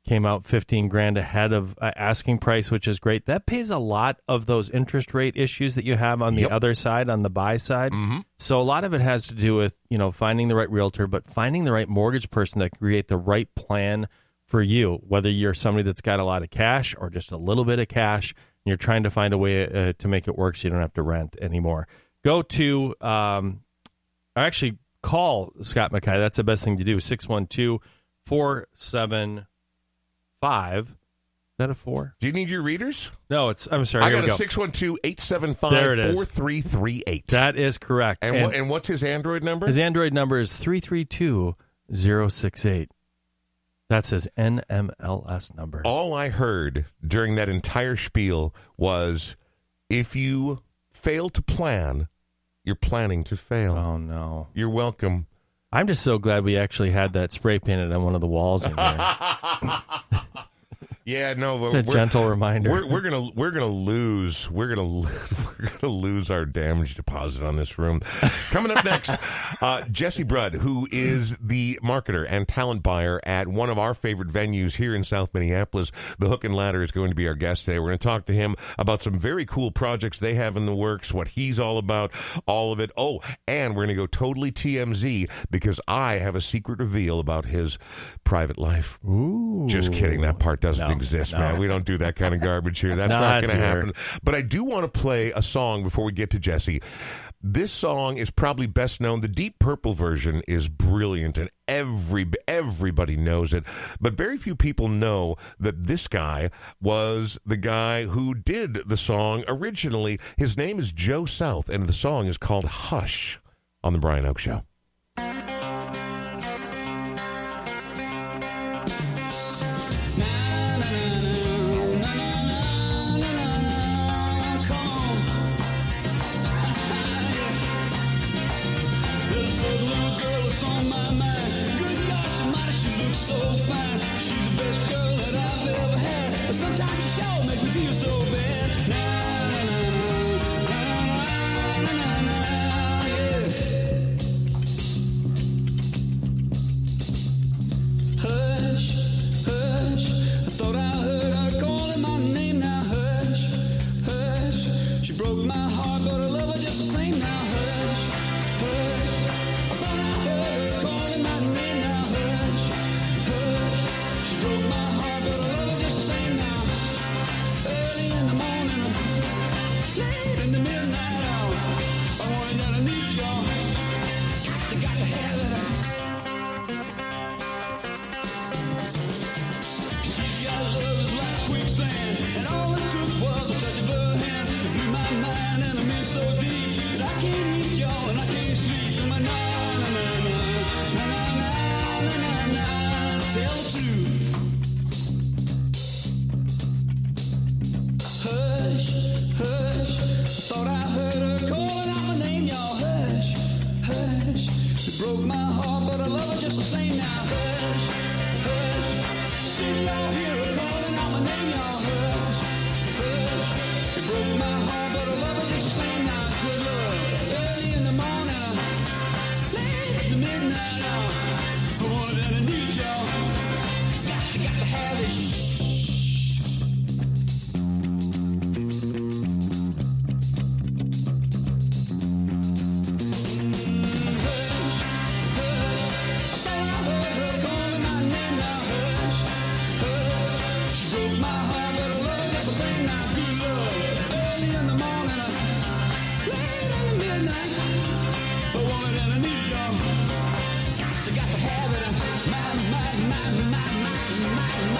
Came 0.07 0.25
out 0.25 0.43
fifteen 0.43 0.87
grand 0.87 1.19
ahead 1.19 1.53
of 1.53 1.77
uh, 1.79 1.91
asking 1.95 2.39
price, 2.39 2.71
which 2.71 2.87
is 2.87 2.99
great. 2.99 3.27
That 3.27 3.45
pays 3.45 3.69
a 3.69 3.77
lot 3.77 4.19
of 4.27 4.47
those 4.47 4.69
interest 4.71 5.13
rate 5.13 5.35
issues 5.37 5.75
that 5.75 5.85
you 5.85 5.97
have 5.97 6.23
on 6.23 6.33
the 6.33 6.41
Yep. 6.43 6.51
other 6.51 6.73
side, 6.73 7.09
on 7.11 7.21
the 7.21 7.29
buy 7.29 7.57
side. 7.57 7.91
Mhm. 7.91 8.23
So 8.39 8.59
a 8.59 8.63
lot 8.63 8.83
of 8.85 8.95
it 8.95 9.01
has 9.01 9.27
to 9.27 9.35
do 9.35 9.55
with 9.55 9.79
you 9.87 9.99
know 9.99 10.09
finding 10.11 10.47
the 10.47 10.55
right 10.55 10.71
realtor, 10.71 11.05
but 11.05 11.27
finding 11.27 11.63
the 11.65 11.71
right 11.73 11.87
mortgage 11.87 12.31
person 12.31 12.57
that 12.59 12.71
can 12.71 12.79
create 12.79 13.07
the 13.07 13.17
right 13.17 13.53
plan 13.53 14.07
for 14.49 14.61
you. 14.61 14.99
Whether 15.07 15.29
you're 15.29 15.53
somebody 15.53 15.83
that's 15.83 16.01
got 16.01 16.19
a 16.19 16.23
lot 16.23 16.43
of 16.43 16.49
cash 16.49 16.95
or 16.97 17.09
just 17.09 17.31
a 17.31 17.37
little 17.37 17.65
bit 17.65 17.79
of 17.79 17.87
cash, 17.87 18.33
and 18.33 18.65
you're 18.65 18.77
trying 18.77 19.03
to 19.03 19.09
find 19.09 19.33
a 19.33 19.37
way 19.37 19.89
uh, 19.89 19.93
to 19.99 20.07
make 20.07 20.27
it 20.27 20.37
work 20.37 20.57
so 20.57 20.67
you 20.67 20.71
don't 20.71 20.81
have 20.81 20.93
to 20.95 21.01
rent 21.03 21.37
anymore. 21.41 21.87
Go 22.25 22.41
to 22.41 22.95
um, 23.01 23.61
or 24.35 24.43
actually 24.43 24.77
call 25.01 25.53
Scott 25.61 25.91
Mackay. 25.91 26.17
That's 26.17 26.37
the 26.37 26.43
best 26.43 26.63
thing 26.63 26.77
to 26.77 26.83
do. 26.83 26.99
612 26.99 27.79
475. 28.25 30.87
Is 30.87 30.93
that 31.57 31.69
a 31.69 31.75
four? 31.75 32.15
Do 32.21 32.27
you 32.27 32.33
need 32.33 32.49
your 32.49 32.61
readers? 32.61 33.11
No, 33.29 33.49
it's, 33.49 33.67
I'm 33.71 33.83
sorry. 33.85 34.05
I 34.05 34.09
Here 34.09 34.17
got 34.17 34.23
we 34.23 34.29
a 34.29 34.31
go. 34.31 34.37
612 34.37 35.71
There 35.71 35.93
it 35.93 35.99
is. 35.99 36.15
4338 36.15 37.27
That 37.27 37.55
is 37.57 37.77
correct. 37.77 38.23
And, 38.23 38.35
And 38.35 38.45
what, 38.45 38.55
and 38.55 38.69
what's 38.69 38.87
his 38.87 39.03
Android 39.03 39.43
number? 39.43 39.67
his 39.67 39.77
Android 39.77 40.13
number 40.13 40.39
is 40.39 40.55
332068. 40.55 42.89
That's 43.89 44.11
his 44.11 44.27
NMLS 44.37 45.55
number. 45.55 45.81
All 45.83 46.13
I 46.13 46.29
heard 46.29 46.85
during 47.05 47.35
that 47.35 47.49
entire 47.49 47.95
spiel 47.95 48.53
was 48.77 49.35
if 49.89 50.15
you 50.15 50.61
fail 50.91 51.29
to 51.29 51.41
plan, 51.41 52.07
you're 52.63 52.75
planning 52.75 53.23
to 53.25 53.35
fail. 53.35 53.73
Oh, 53.75 53.97
no. 53.97 54.47
You're 54.53 54.69
welcome. 54.69 55.25
I'm 55.71 55.87
just 55.87 56.03
so 56.03 56.19
glad 56.19 56.43
we 56.43 56.55
actually 56.57 56.91
had 56.91 57.13
that 57.13 57.33
spray 57.33 57.57
painted 57.59 57.91
on 57.91 58.03
one 58.03 58.15
of 58.15 58.21
the 58.21 58.27
walls 58.27 58.65
in 58.65 58.77
here. 58.77 58.97
Yeah, 61.09 61.33
no, 61.33 61.65
It's 61.65 61.73
we're, 61.73 61.79
a 61.79 61.83
gentle 61.83 62.29
reminder. 62.29 62.69
We're, 62.69 62.85
we're 62.85 63.01
gonna 63.01 63.31
we're 63.33 63.49
gonna 63.49 63.65
lose 63.65 64.47
we're 64.51 64.67
gonna 64.67 64.87
we're 65.59 65.71
gonna 65.79 65.91
lose 65.91 66.29
our 66.29 66.45
damage 66.45 66.93
deposit 66.93 67.43
on 67.43 67.55
this 67.55 67.79
room. 67.79 68.01
Coming 68.51 68.77
up 68.77 68.85
next, 68.85 69.09
uh, 69.61 69.85
Jesse 69.85 70.21
Brodd, 70.21 70.53
who 70.53 70.87
is 70.91 71.35
the 71.37 71.79
marketer 71.81 72.27
and 72.29 72.47
talent 72.47 72.83
buyer 72.83 73.19
at 73.23 73.47
one 73.47 73.71
of 73.71 73.79
our 73.79 73.95
favorite 73.95 74.29
venues 74.29 74.75
here 74.75 74.93
in 74.93 75.03
South 75.03 75.33
Minneapolis, 75.33 75.91
the 76.19 76.27
Hook 76.27 76.43
and 76.43 76.53
Ladder, 76.53 76.83
is 76.83 76.91
going 76.91 77.09
to 77.09 77.15
be 77.15 77.27
our 77.27 77.33
guest 77.33 77.65
today. 77.65 77.79
We're 77.79 77.87
going 77.87 77.97
to 77.97 78.07
talk 78.07 78.25
to 78.27 78.33
him 78.33 78.55
about 78.77 79.01
some 79.01 79.17
very 79.17 79.47
cool 79.47 79.71
projects 79.71 80.19
they 80.19 80.35
have 80.35 80.57
in 80.57 80.67
the 80.67 80.75
works, 80.75 81.11
what 81.11 81.29
he's 81.29 81.57
all 81.57 81.79
about, 81.79 82.11
all 82.45 82.71
of 82.71 82.79
it. 82.79 82.91
Oh, 82.95 83.19
and 83.47 83.75
we're 83.75 83.85
going 83.87 83.95
to 83.95 84.01
go 84.01 84.05
totally 84.05 84.51
TMZ 84.51 85.27
because 85.49 85.79
I 85.87 86.19
have 86.19 86.35
a 86.35 86.41
secret 86.41 86.77
reveal 86.77 87.19
about 87.19 87.45
his 87.45 87.79
private 88.23 88.59
life. 88.59 88.99
Ooh. 89.03 89.65
Just 89.67 89.91
kidding. 89.91 90.21
That 90.21 90.37
part 90.37 90.61
doesn't 90.61 90.87
No, 90.87 90.98
exist, 90.99 91.33
no. 91.33 91.39
man. 91.39 91.59
We 91.59 91.67
don't 91.67 91.85
do 91.85 91.97
that 91.99 92.15
kind 92.15 92.33
of 92.33 92.41
garbage 92.41 92.79
here. 92.79 92.95
That's 92.95 93.09
not, 93.09 93.21
Not 93.21 93.43
going 93.43 93.55
to 93.55 93.65
happen. 93.65 93.93
But 94.23 94.35
I 94.35 94.41
do 94.41 94.63
want 94.63 94.91
to 94.91 94.99
play 94.99 95.31
a 95.31 95.41
song 95.41 95.83
before 95.83 96.05
we 96.05 96.11
get 96.11 96.29
to 96.31 96.39
Jesse. 96.39 96.81
This 97.41 97.71
song 97.71 98.17
is 98.17 98.29
probably 98.29 98.67
best 98.67 98.99
known. 98.99 99.21
The 99.21 99.29
Deep 99.29 99.59
Purple 99.59 99.93
version 99.93 100.41
is 100.45 100.67
brilliant, 100.67 101.37
and 101.37 101.49
every 101.69 102.29
everybody 102.49 103.15
knows 103.15 103.53
it. 103.53 103.63
But 104.01 104.15
very 104.15 104.35
few 104.35 104.55
people 104.55 104.89
know 104.89 105.37
that 105.57 105.85
this 105.85 106.09
guy 106.09 106.51
was 106.81 107.39
the 107.45 107.55
guy 107.55 108.07
who 108.07 108.35
did 108.35 108.89
the 108.89 108.97
song 108.97 109.45
originally. 109.47 110.19
His 110.37 110.57
name 110.57 110.79
is 110.79 110.91
Joe 110.91 111.25
South, 111.25 111.69
and 111.69 111.87
the 111.87 111.93
song 111.93 112.27
is 112.27 112.37
called 112.37 112.65
"Hush" 112.65 113.39
on 113.85 113.93
the 113.93 113.99
Brian 113.99 114.25
Oake 114.25 114.39
Show. 114.39 114.63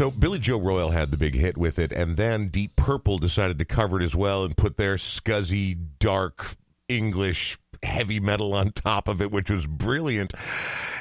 So 0.00 0.10
Billy 0.10 0.38
Joe 0.38 0.58
Royal 0.58 0.92
had 0.92 1.10
the 1.10 1.18
big 1.18 1.34
hit 1.34 1.58
with 1.58 1.78
it, 1.78 1.92
and 1.92 2.16
then 2.16 2.48
Deep 2.48 2.74
Purple 2.74 3.18
decided 3.18 3.58
to 3.58 3.66
cover 3.66 4.00
it 4.00 4.02
as 4.02 4.14
well 4.14 4.46
and 4.46 4.56
put 4.56 4.78
their 4.78 4.94
scuzzy, 4.94 5.76
dark 5.98 6.56
English 6.88 7.58
heavy 7.82 8.18
metal 8.18 8.54
on 8.54 8.72
top 8.72 9.08
of 9.08 9.20
it, 9.20 9.30
which 9.30 9.50
was 9.50 9.66
brilliant. 9.66 10.32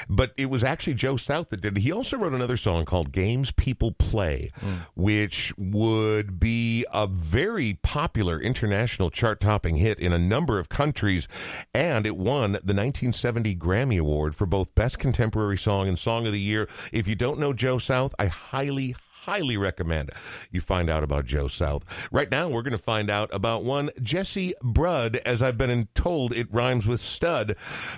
But 0.09 0.33
it 0.37 0.47
was 0.47 0.63
actually 0.63 0.95
Joe 0.95 1.17
South 1.17 1.49
that 1.49 1.61
did 1.61 1.77
it. 1.77 1.81
He 1.81 1.91
also 1.91 2.17
wrote 2.17 2.33
another 2.33 2.57
song 2.57 2.85
called 2.85 3.11
Games 3.11 3.51
People 3.51 3.91
Play, 3.91 4.51
which 4.95 5.53
would 5.57 6.39
be 6.39 6.85
a 6.91 7.05
very 7.05 7.75
popular 7.83 8.39
international 8.41 9.09
chart 9.11 9.39
topping 9.39 9.75
hit 9.75 9.99
in 9.99 10.11
a 10.11 10.19
number 10.19 10.57
of 10.57 10.67
countries. 10.67 11.27
And 11.73 12.05
it 12.07 12.17
won 12.17 12.53
the 12.53 12.73
1970 12.73 13.55
Grammy 13.55 13.99
Award 13.99 14.35
for 14.35 14.47
both 14.47 14.73
Best 14.73 14.97
Contemporary 14.97 15.57
Song 15.57 15.87
and 15.87 15.99
Song 15.99 16.25
of 16.25 16.31
the 16.31 16.39
Year. 16.39 16.67
If 16.91 17.07
you 17.07 17.15
don't 17.15 17.39
know 17.39 17.53
Joe 17.53 17.77
South, 17.77 18.15
I 18.17 18.25
highly, 18.25 18.95
highly 19.23 19.57
recommend 19.57 20.11
you 20.51 20.61
find 20.61 20.89
out 20.89 21.03
about 21.03 21.25
Joe 21.25 21.47
South. 21.47 21.83
Right 22.11 22.29
now, 22.31 22.47
we're 22.49 22.61
going 22.63 22.71
to 22.71 22.77
find 22.77 23.09
out 23.09 23.29
about 23.33 23.63
one 23.63 23.89
Jesse 24.01 24.53
Brodd. 24.63 25.17
As 25.25 25.41
I've 25.41 25.57
been 25.57 25.87
told, 25.93 26.33
it 26.33 26.47
rhymes 26.51 26.87
with 26.87 26.99
stud, 27.01 27.55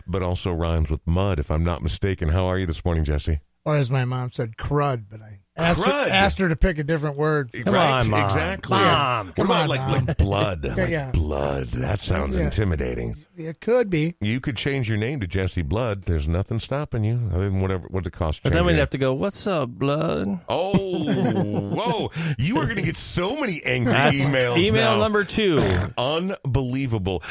but 0.08 0.24
also 0.24 0.51
rhymes 0.51 0.90
with 0.90 1.06
mud, 1.06 1.40
if 1.40 1.51
I'm 1.51 1.63
not 1.63 1.82
mistaken. 1.84 2.30
How 2.30 2.46
are 2.46 2.58
you 2.58 2.66
this 2.66 2.84
morning, 2.84 3.04
Jesse? 3.04 3.40
Or 3.63 3.78
as 3.78 3.92
my 3.92 4.06
mom 4.06 4.32
said, 4.32 4.58
crud, 4.58 5.06
but 5.08 5.22
I 5.22 5.40
asked 5.56 5.84
her, 5.84 5.92
asked 5.92 6.40
her 6.40 6.50
to 6.50 6.56
pick 6.56 6.80
a 6.80 6.84
different 6.84 7.16
word. 7.16 7.51
Come 7.54 7.72
right, 7.75 8.01
on, 8.04 8.10
Mom. 8.10 8.25
exactly. 8.25 8.80
Mom, 8.80 9.28
what 9.28 9.36
come 9.36 9.46
about 9.46 9.62
on, 9.63 9.70
like, 9.70 9.80
Mom. 9.82 10.06
like 10.08 10.18
blood? 10.18 10.66
Like 10.78 10.90
yeah. 10.90 11.12
blood. 11.12 11.68
That 11.74 12.00
sounds 12.00 12.36
Yeah. 12.36 12.46
intimidating. 12.46 13.16
It 13.38 13.62
could 13.62 13.90
be. 13.90 14.16
You 14.20 14.40
could 14.42 14.58
change 14.58 14.90
your 14.90 14.98
name 14.98 15.20
to 15.22 15.28
Jesse 15.28 15.62
Blood. 15.62 16.04
There's 16.04 16.28
nothing 16.28 16.60
stopping 16.60 17.04
you, 17.04 17.30
other 17.34 17.50
than 17.50 17.62
whatever. 17.62 17.88
What's 17.90 18.08
it 18.08 18.12
cost? 18.14 18.42
But 18.44 18.52
then 18.54 18.66
we'd 18.66 18.78
have 18.78 18.90
to 18.92 18.98
go, 18.98 19.14
what's 19.14 19.48
up, 19.48 19.70
blood? 19.70 20.42
Oh, 20.50 20.74
whoa! 21.70 22.12
You 22.38 22.58
are 22.58 22.66
going 22.66 22.78
to 22.78 22.82
get 22.84 22.98
so 22.98 23.36
many 23.36 23.64
angry 23.64 23.94
That's 23.94 24.28
emails. 24.30 24.58
email 24.58 24.94
now. 24.96 25.00
number 25.00 25.24
two. 25.24 25.60
Unbelievable. 25.98 27.24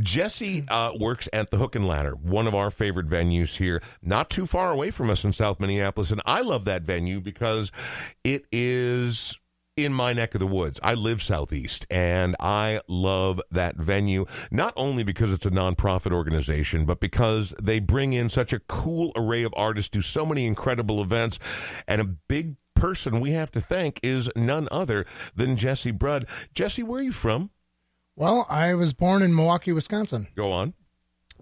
Jesse 0.00 0.64
uh, 0.68 0.92
works 0.98 1.28
at 1.32 1.50
the 1.50 1.58
Hook 1.58 1.74
and 1.76 1.86
Ladder, 1.86 2.12
one 2.14 2.46
of 2.46 2.54
our 2.54 2.70
favorite 2.70 3.06
venues 3.06 3.56
here, 3.56 3.82
not 4.02 4.30
too 4.30 4.46
far 4.46 4.70
away 4.72 4.90
from 4.90 5.10
us 5.10 5.24
in 5.24 5.32
South 5.32 5.60
Minneapolis. 5.60 6.10
And 6.10 6.22
I 6.26 6.40
love 6.42 6.64
that 6.64 6.82
venue 6.82 7.20
because 7.20 7.70
it 8.24 8.46
is 8.52 9.38
in 9.76 9.92
my 9.92 10.12
neck 10.12 10.34
of 10.34 10.40
the 10.40 10.46
woods. 10.46 10.78
I 10.82 10.94
live 10.94 11.22
southeast 11.22 11.86
and 11.90 12.36
I 12.38 12.80
love 12.88 13.40
that 13.50 13.76
venue, 13.76 14.26
not 14.50 14.74
only 14.76 15.02
because 15.02 15.30
it's 15.32 15.46
a 15.46 15.50
nonprofit 15.50 16.12
organization, 16.12 16.84
but 16.84 17.00
because 17.00 17.54
they 17.60 17.78
bring 17.80 18.12
in 18.12 18.28
such 18.28 18.52
a 18.52 18.60
cool 18.60 19.12
array 19.16 19.42
of 19.44 19.54
artists, 19.56 19.88
do 19.88 20.02
so 20.02 20.26
many 20.26 20.46
incredible 20.46 21.00
events, 21.00 21.38
and 21.88 22.00
a 22.00 22.04
big 22.04 22.56
person 22.74 23.20
we 23.20 23.30
have 23.30 23.50
to 23.52 23.60
thank 23.60 23.98
is 24.02 24.28
none 24.36 24.68
other 24.70 25.06
than 25.34 25.56
Jesse 25.56 25.90
Brodd. 25.92 26.26
Jesse, 26.54 26.82
where 26.82 27.00
are 27.00 27.04
you 27.04 27.12
from? 27.12 27.50
Well, 28.14 28.46
I 28.50 28.74
was 28.74 28.92
born 28.92 29.22
in 29.22 29.34
Milwaukee, 29.34 29.72
Wisconsin, 29.72 30.28
Go 30.34 30.52
on. 30.52 30.74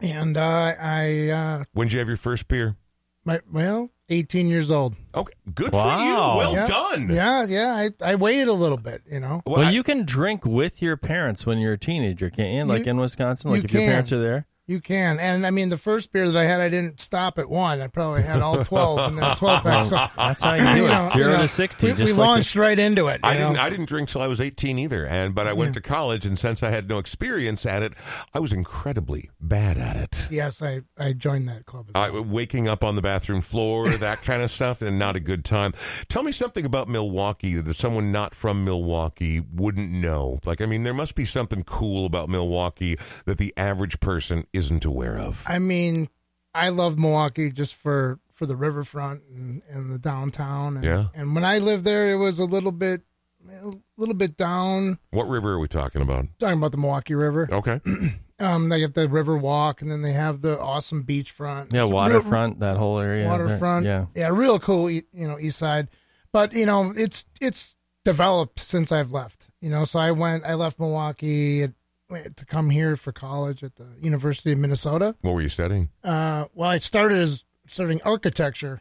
and 0.01 0.37
uh, 0.37 0.75
I, 0.81 1.29
uh, 1.31 1.65
When 1.73 1.89
did 1.89 1.95
you 1.95 1.99
have 1.99 2.09
your 2.09 2.17
first 2.17 2.47
beer? 2.47 2.77
My, 3.25 3.41
well, 3.51 3.91
18 4.09 4.49
years 4.49 4.71
old. 4.71 4.97
Okay, 5.15 5.33
good 5.55 5.73
Wow. 5.73 5.83
for 5.99 6.05
you. 6.05 6.15
Well 6.15 6.53
Yeah. 6.55 6.67
done. 6.67 7.09
Yeah, 7.13 7.45
yeah. 7.47 7.75
I, 8.03 8.13
I 8.13 8.15
waited 8.17 8.49
a 8.49 8.53
little 8.53 8.79
bit, 8.79 9.03
you 9.11 9.21
know. 9.21 9.43
Well, 9.47 9.59
Well, 9.59 9.69
I- 9.69 9.71
you 9.71 9.83
can 9.83 10.05
drink 10.05 10.45
with 10.45 10.83
your 10.83 10.97
parents 10.97 11.47
when 11.47 11.59
you're 11.59 11.75
a 11.75 11.79
teenager, 11.79 12.31
can't 12.31 12.53
you? 12.53 12.65
Like 12.65 12.87
You- 12.87 12.91
in 12.93 12.97
Wisconsin, 12.99 13.51
like 13.51 13.59
you 13.63 13.65
if 13.67 13.73
your 13.73 13.83
parents 13.83 14.13
are 14.13 14.21
there. 14.21 14.47
You 14.71 14.81
can. 14.81 15.19
And 15.19 15.45
I 15.45 15.51
mean, 15.51 15.69
the 15.69 15.77
first 15.77 16.13
beer 16.13 16.31
that 16.31 16.39
I 16.39 16.45
had, 16.45 16.61
I 16.61 16.69
didn't 16.69 17.01
stop 17.01 17.41
at 17.41 17.51
one. 17.51 17.81
I 17.81 17.89
probably 17.89 18.23
had 18.23 18.41
all 18.41 18.65
12 18.65 18.99
and 19.01 19.19
then 19.19 19.33
a 19.33 19.35
12 19.35 19.63
pack. 19.65 19.87
So, 19.87 19.97
That's 20.17 20.45
how 20.45 20.55
you 20.55 20.61
do 20.61 20.77
you 20.77 20.85
it. 20.85 20.89
know, 20.91 21.09
Zero 21.13 21.27
you 21.27 21.33
know, 21.33 21.43
to 21.43 21.49
sixty. 21.49 21.89
We, 21.89 21.95
we 21.95 22.05
like 22.13 22.17
launched 22.17 22.55
right 22.55 22.79
into 22.79 23.09
it. 23.09 23.19
I 23.25 23.33
you 23.33 23.39
didn't. 23.39 23.59
I 23.59 23.69
didn't 23.69 23.87
drink 23.87 24.11
till 24.11 24.23
I 24.23 24.29
was 24.29 24.41
eighteen 24.41 24.79
either, 24.79 25.05
and 25.05 25.35
but 25.35 25.49
I 25.49 25.55
went 25.55 25.75
to 25.75 25.81
college, 25.81 26.25
and 26.25 26.39
since 26.39 26.63
I 26.63 26.71
had 26.71 26.89
no 26.89 26.99
experience 26.99 27.67
at 27.67 27.83
it, 27.83 27.95
I 28.33 28.39
was 28.39 28.53
incredibly 28.53 29.29
bad 29.41 29.77
at 29.77 29.97
it. 29.97 30.29
Yes, 30.31 30.63
I, 30.63 30.83
I 30.97 31.15
joined 31.15 31.49
that 31.49 31.67
club. 31.67 31.87
As 31.93 32.15
I, 32.15 32.21
waking 32.21 32.69
up 32.69 32.85
on 32.85 32.95
the 32.95 33.03
bathroom 33.03 33.41
floor, 33.41 33.89
that 33.89 34.23
kind 34.23 34.41
of 34.41 34.53
stuff, 34.53 34.83
and 34.83 35.01
not 35.01 35.17
a 35.17 35.21
good 35.21 35.45
time. 35.45 35.75
Tell 36.09 36.23
me 36.23 36.31
something 36.31 36.65
about 36.65 36.89
Milwaukee 36.89 37.61
that 37.61 37.75
someone 37.75 38.13
not 38.13 38.37
from 38.37 38.65
Milwaukee 38.65 39.41
wouldn't 39.53 39.91
know. 39.91 40.39
Like, 40.45 40.61
I 40.61 40.67
mean, 40.67 40.85
there 40.85 40.95
must 40.95 41.17
be 41.17 41.25
something 41.25 41.65
cool 41.65 42.07
about 42.07 42.29
Milwaukee 42.29 42.97
that 43.25 43.39
the 43.39 43.53
average 43.57 43.99
person 43.99 44.47
isn't 44.61 44.85
aware 44.85 45.19
of. 45.19 45.45
I 45.47 45.59
mean, 45.59 46.09
I 46.55 46.69
love 46.69 46.99
Milwaukee 46.99 47.51
just 47.51 47.75
for, 47.75 48.19
for 48.33 48.47
the 48.47 48.57
riverfront 48.57 49.23
and, 49.33 49.63
and 49.69 49.91
the 49.91 49.99
downtown. 49.99 50.77
And, 50.77 50.85
Yeah. 50.85 51.07
And 51.15 51.35
when 51.35 51.45
I 51.45 51.59
lived 51.59 51.85
there, 51.85 52.11
it 52.13 52.17
was 52.17 52.39
a 52.39 52.45
little 52.45 52.73
bit, 52.73 53.03
a 53.51 53.73
little 53.97 54.15
bit 54.15 54.37
down. 54.37 54.99
What 55.11 55.25
river 55.29 55.53
are 55.53 55.59
we 55.59 55.69
talking 55.69 56.03
about? 56.03 56.27
Talking 56.39 56.59
about 56.59 56.73
the 56.73 56.79
Milwaukee 56.79 57.15
River. 57.15 57.49
Okay. 57.51 57.81
Um, 58.43 58.71
they 58.71 58.81
have 58.81 58.95
the 58.95 59.07
river 59.07 59.37
walk, 59.37 59.83
and 59.83 59.91
then 59.91 60.01
they 60.01 60.13
have 60.15 60.41
the 60.41 60.59
awesome 60.59 61.05
beachfront. 61.05 61.75
Yeah, 61.75 61.81
It's 61.83 61.91
a 61.91 61.93
real- 61.93 61.93
waterfront, 61.93 62.61
that 62.61 62.79
whole 62.79 62.99
area. 62.99 63.25
there. 63.25 63.31
waterfront. 63.33 63.85
Yeah. 63.85 64.07
yeah, 64.15 64.29
real 64.29 64.59
cool. 64.59 64.89
e- 64.89 65.03
You 65.13 65.29
know, 65.29 65.39
east 65.39 65.59
side, 65.59 65.89
but 66.33 66.55
you 66.55 66.65
know, 66.65 66.91
it's 66.97 67.27
it's 67.39 67.75
developed 68.03 68.59
since 68.59 68.93
I've 68.93 69.11
left. 69.13 69.49
You 69.61 69.69
know, 69.69 69.85
so 69.85 69.99
I 69.99 70.13
went, 70.13 70.47
I 70.47 70.55
left 70.55 70.79
Milwaukee 70.81 71.65
at 71.65 71.73
to 72.11 72.45
come 72.47 72.71
here 72.71 72.97
for 72.97 73.13
college 73.13 73.63
at 73.63 73.77
the 73.77 73.87
University 74.01 74.53
of 74.53 74.59
Minnesota. 74.59 75.15
What 75.21 75.33
were 75.35 75.43
you 75.43 75.49
studying? 75.49 75.91
Uh, 76.05 76.47
well, 76.55 76.71
I 76.71 76.79
started 76.79 77.19
as 77.19 77.45
studying 77.67 78.01
architecture, 78.03 78.81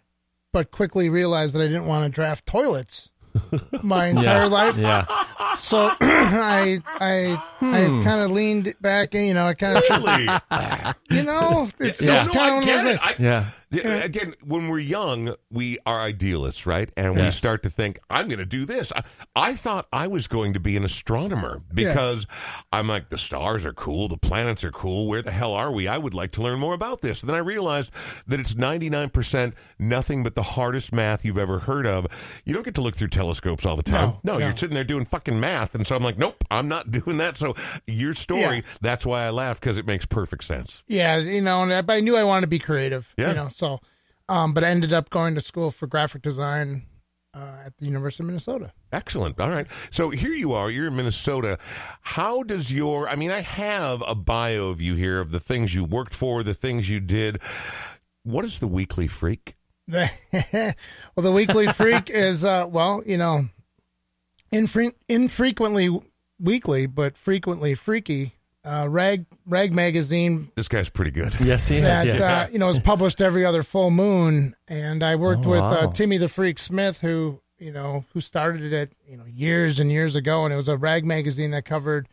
but 0.51 0.71
quickly 0.71 1.09
realized 1.09 1.55
that 1.55 1.61
I 1.61 1.67
didn't 1.67 1.85
want 1.85 2.03
to 2.05 2.09
draft 2.09 2.45
toilets 2.45 3.09
my 3.83 4.07
entire 4.07 4.43
yeah. 4.43 4.45
life. 4.45 4.77
Yeah. 4.77 5.05
So 5.59 5.91
I 6.01 6.81
I 6.85 7.41
I 7.61 8.01
kind 8.03 8.21
of 8.21 8.31
leaned 8.31 8.73
back 8.81 9.13
and 9.13 9.27
you 9.27 9.33
know 9.33 9.45
I 9.47 9.53
kind 9.53 9.77
of 9.77 9.83
Really? 9.89 10.23
you 11.19 11.23
know 11.23 11.69
it's 11.79 12.01
No, 12.01 12.13
just 12.13 12.33
no, 12.33 12.41
I 12.41 12.49
kind 12.65 12.69
of 12.69 12.85
it. 12.85 12.99
I- 13.01 13.15
Yeah. 13.19 13.49
Yeah, 13.71 13.95
Again, 14.03 14.33
when 14.43 14.67
we're 14.67 14.79
young, 14.79 15.35
we 15.51 15.77
are 15.85 15.99
idealists, 15.99 16.65
right? 16.65 16.89
And 16.97 17.15
we 17.15 17.29
start 17.31 17.61
to 17.63 17.69
think, 17.69 17.99
I'm 18.09 18.27
going 18.27 18.39
to 18.39 18.45
do 18.45 18.65
this. 18.65 18.91
I, 18.95 19.03
I 19.35 19.53
thought 19.55 19.87
I 19.93 20.07
was 20.07 20.27
going 20.27 20.53
to 20.53 20.59
be 20.59 20.75
an 20.75 20.83
astronomer 20.83 21.61
because 21.73 22.25
I'm 22.73 22.87
like, 22.87 23.09
the 23.09 23.17
stars 23.17 23.65
are 23.65 23.73
cool, 23.73 24.07
the 24.07 24.17
planets 24.17 24.63
are 24.63 24.71
cool. 24.71 25.07
Where 25.07 25.21
the 25.21 25.31
hell 25.31 25.53
are 25.53 25.71
we? 25.71 25.87
I 25.87 25.97
would 25.99 26.13
like 26.15 26.31
to 26.33 26.41
learn 26.41 26.57
more 26.59 26.73
about 26.73 27.01
this. 27.01 27.21
then 27.21 27.35
I 27.35 27.39
realized 27.39 27.91
that 28.27 28.39
it's 28.39 28.53
99% 28.55 29.53
nothing 29.77 30.23
but 30.23 30.33
the 30.35 30.43
hardest 30.43 30.91
math 30.91 31.23
you've 31.23 31.37
ever 31.37 31.59
heard 31.59 31.85
of. 31.85 32.07
You 32.45 32.53
don't 32.55 32.63
get 32.65 32.75
to 32.75 32.81
look 32.81 32.95
through 32.95 33.09
telescopes 33.09 33.65
all 33.65 33.75
the 33.75 33.83
time. 33.83 34.09
No, 34.23 34.33
No, 34.33 34.39
no. 34.39 34.45
you're 34.47 34.57
sitting 34.57 34.73
there 34.75 34.83
doing 34.83 35.05
fucking 35.05 35.39
math. 35.39 35.75
And 35.75 35.85
so 35.85 35.95
I'm 35.95 36.03
like, 36.03 36.17
nope, 36.17 36.43
I'm 36.49 36.67
not 36.67 36.89
doing 37.03 37.17
that. 37.17 37.37
So 37.37 37.55
your 37.85 38.13
story, 38.15 38.57
Yeah. 38.57 38.61
that's 38.81 39.05
why 39.05 39.25
I 39.25 39.29
laugh 39.29 39.59
because 39.59 39.77
it 39.77 39.85
makes 39.85 40.05
perfect 40.05 40.43
sense. 40.43 40.81
yeah 40.87 41.17
you 41.17 41.41
know 41.41 41.61
and 41.63 41.91
I 41.91 41.99
knew 41.99 42.15
I 42.15 42.23
wanted 42.23 42.41
to 42.41 42.47
be 42.47 42.59
creative 42.59 43.13
Yeah. 43.17 43.29
you 43.29 43.35
know 43.35 43.49
so 43.59 43.79
um 44.27 44.53
but 44.53 44.63
I 44.63 44.69
ended 44.69 44.93
up 44.93 45.09
going 45.09 45.35
to 45.35 45.41
school 45.41 45.69
for 45.71 45.87
graphic 45.87 46.21
design 46.21 46.83
uh, 47.33 47.63
at 47.65 47.77
the 47.77 47.85
University 47.85 48.23
of 48.23 48.27
Minnesota. 48.27 48.71
Excellent. 48.91 49.39
All 49.39 49.49
right. 49.49 49.67
So 49.91 50.09
here 50.09 50.33
you 50.33 50.53
are. 50.53 50.69
You're 50.69 50.87
in 50.87 50.95
Minnesota. 50.95 51.57
How 52.01 52.43
does 52.43 52.71
your, 52.71 53.07
I 53.07 53.15
mean, 53.15 53.31
I 53.31 53.41
have 53.41 54.03
a 54.07 54.15
bio 54.15 54.69
of 54.69 54.81
you 54.81 54.95
here 54.95 55.19
of 55.19 55.31
the 55.31 55.39
things 55.39 55.75
you 55.75 55.83
worked 55.83 56.15
for, 56.15 56.43
the 56.43 56.53
things 56.53 56.89
you 56.89 56.99
did. 56.99 57.39
What 58.23 58.45
is 58.45 58.59
the 58.59 58.67
Weekly 58.67 59.07
Freak? 59.07 59.55
The, 59.87 60.09
well, 61.15 61.23
the 61.23 61.31
Weekly 61.31 61.67
Freak 61.67 62.09
is 62.13 62.43
uh, 62.43 62.65
well, 62.67 63.03
you 63.05 63.17
know, 63.17 63.49
infre- 64.51 64.95
infrequently 65.07 65.89
weekly, 66.39 66.85
but 66.85 67.17
frequently 67.17 67.75
freaky. 67.75 68.35
Uh, 68.69 68.87
rag 68.87 69.25
rag 69.47 69.73
magazine 69.73 70.51
This 70.55 70.67
guy's 70.67 70.89
pretty 70.89 71.11
good. 71.11 71.35
Yes, 71.39 71.67
he 71.67 71.77
is. 71.77 71.83
that 71.83 72.05
Yeah. 72.05 72.41
uh, 72.43 72.47
you 72.51 72.59
know 72.59 72.69
is 72.69 72.77
published 72.79 73.19
every 73.19 73.43
other 73.43 73.63
full 73.63 73.89
moon, 73.89 74.53
and 74.67 75.01
I 75.03 75.15
worked 75.15 75.45
Oh, 75.45 75.49
with 75.49 75.61
wow. 75.61 75.71
uh, 75.71 75.91
Timmy 75.91 76.17
the 76.17 76.27
Freak 76.27 76.59
Smith, 76.59 77.01
who 77.01 77.41
you 77.57 77.71
know 77.71 78.05
who 78.13 78.21
started 78.21 78.71
it 78.71 78.93
you 79.07 79.17
know 79.17 79.25
years 79.25 79.79
and 79.79 79.91
years 79.91 80.15
ago, 80.15 80.45
and 80.45 80.53
it 80.53 80.57
was 80.57 80.67
a 80.67 80.77
rag 80.77 81.03
magazine 81.05 81.51
that 81.51 81.65
covered 81.65 82.07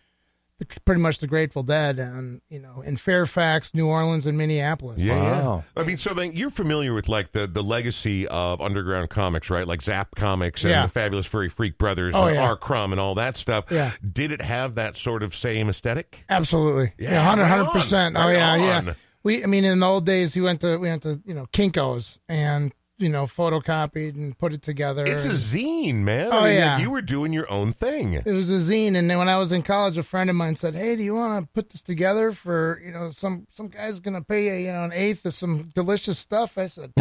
the, 0.59 0.67
pretty 0.85 1.01
much 1.01 1.19
the 1.19 1.27
Grateful 1.27 1.63
Dead, 1.63 1.99
and 1.99 2.41
you 2.49 2.59
know 2.59 2.81
in 2.83 2.97
Fairfax, 2.97 3.75
New 3.75 3.87
Orleans, 3.89 4.25
and 4.27 4.39
Minneapolis. 4.39 5.01
Yeah, 5.01 5.17
Wow. 5.19 5.65
yeah. 5.77 5.83
I 5.83 5.87
mean, 5.87 5.99
so 5.99 6.15
then 6.15 6.33
you're 6.33 6.51
familiar 6.51 6.95
with 6.95 7.09
like 7.09 7.33
the, 7.33 7.47
the 7.47 7.63
legacy 7.63 8.27
of 8.29 8.61
underground 8.61 9.11
comics, 9.11 9.51
right? 9.51 9.67
Like 9.67 9.83
Zap 9.83 10.15
Comics 10.17 10.63
and 10.65 10.71
Yeah. 10.71 10.83
the 10.85 10.89
Fabulous 10.89 11.27
Furry 11.27 11.49
Freak 11.49 11.77
Brothers 11.79 12.15
Oh, 12.17 12.27
and 12.27 12.37
yeah. 12.37 12.47
R. 12.49 12.57
Crumb 12.57 12.93
and 12.93 13.01
all 13.01 13.15
that 13.17 13.37
stuff. 13.37 13.67
Yeah. 13.71 13.93
Did 14.13 14.33
it 14.33 14.41
have 14.43 14.77
that 14.77 14.97
sort 14.97 15.23
of 15.23 15.35
same 15.35 15.69
aesthetic? 15.69 16.25
Absolutely. 16.29 16.93
Yeah, 16.99 17.11
Yeah, 17.13 17.27
100 17.29 17.43
right 17.43 17.61
on. 17.61 17.73
percent. 17.73 18.17
Oh 18.17 18.29
yeah, 18.31 18.51
on. 18.53 18.61
yeah. 18.87 18.95
We 19.23 19.43
I 19.43 19.47
mean 19.47 19.65
in 19.65 19.81
the 19.81 19.87
old 19.87 20.07
days 20.07 20.35
we 20.37 20.43
went 20.43 20.61
to 20.63 20.79
we 20.79 20.89
went 20.89 21.03
to, 21.03 21.21
you 21.27 21.35
know, 21.35 21.47
Kinkos 21.53 22.19
and 22.29 22.73
you 22.99 23.09
know, 23.09 23.25
photocopied 23.25 24.15
and 24.15 24.39
put 24.39 24.53
it 24.53 24.63
together. 24.63 25.05
It's 25.05 25.25
a 25.25 25.31
zine, 25.31 25.97
man. 25.97 26.31
Oh, 26.33 26.41
I 26.41 26.45
mean, 26.45 26.55
yeah. 26.55 26.75
like, 26.75 26.83
you 26.83 26.91
were 26.91 27.03
doing 27.03 27.33
your 27.33 27.51
own 27.51 27.73
thing. 27.73 28.15
it 28.15 28.27
was 28.27 28.51
a 28.51 28.73
zine 28.73 28.97
and 28.97 29.11
then 29.11 29.19
when 29.19 29.29
I 29.29 29.39
was 29.39 29.53
in 29.53 29.63
college 29.63 29.99
a 29.99 30.03
friend 30.03 30.31
of 30.31 30.37
mine 30.37 30.57
said, 30.57 30.75
"Hey, 30.75 30.97
do 30.97 31.03
you 31.03 31.15
want 31.15 31.45
to 31.45 31.53
put 31.53 31.71
this 31.71 31.83
together 31.83 32.33
for, 32.33 32.81
you 32.85 32.93
know, 32.93 33.11
some 33.11 33.47
some 33.51 33.69
guy's 33.69 34.01
going 34.01 34.15
to 34.15 34.23
pay 34.23 34.47
you, 34.47 34.67
you 34.67 34.73
know, 34.73 34.85
an 34.85 34.93
eighth 34.93 35.27
of 35.27 35.35
some 35.35 35.71
delicious 35.75 36.19
stuff?" 36.19 36.57
I 36.57 36.67
said 36.67 36.93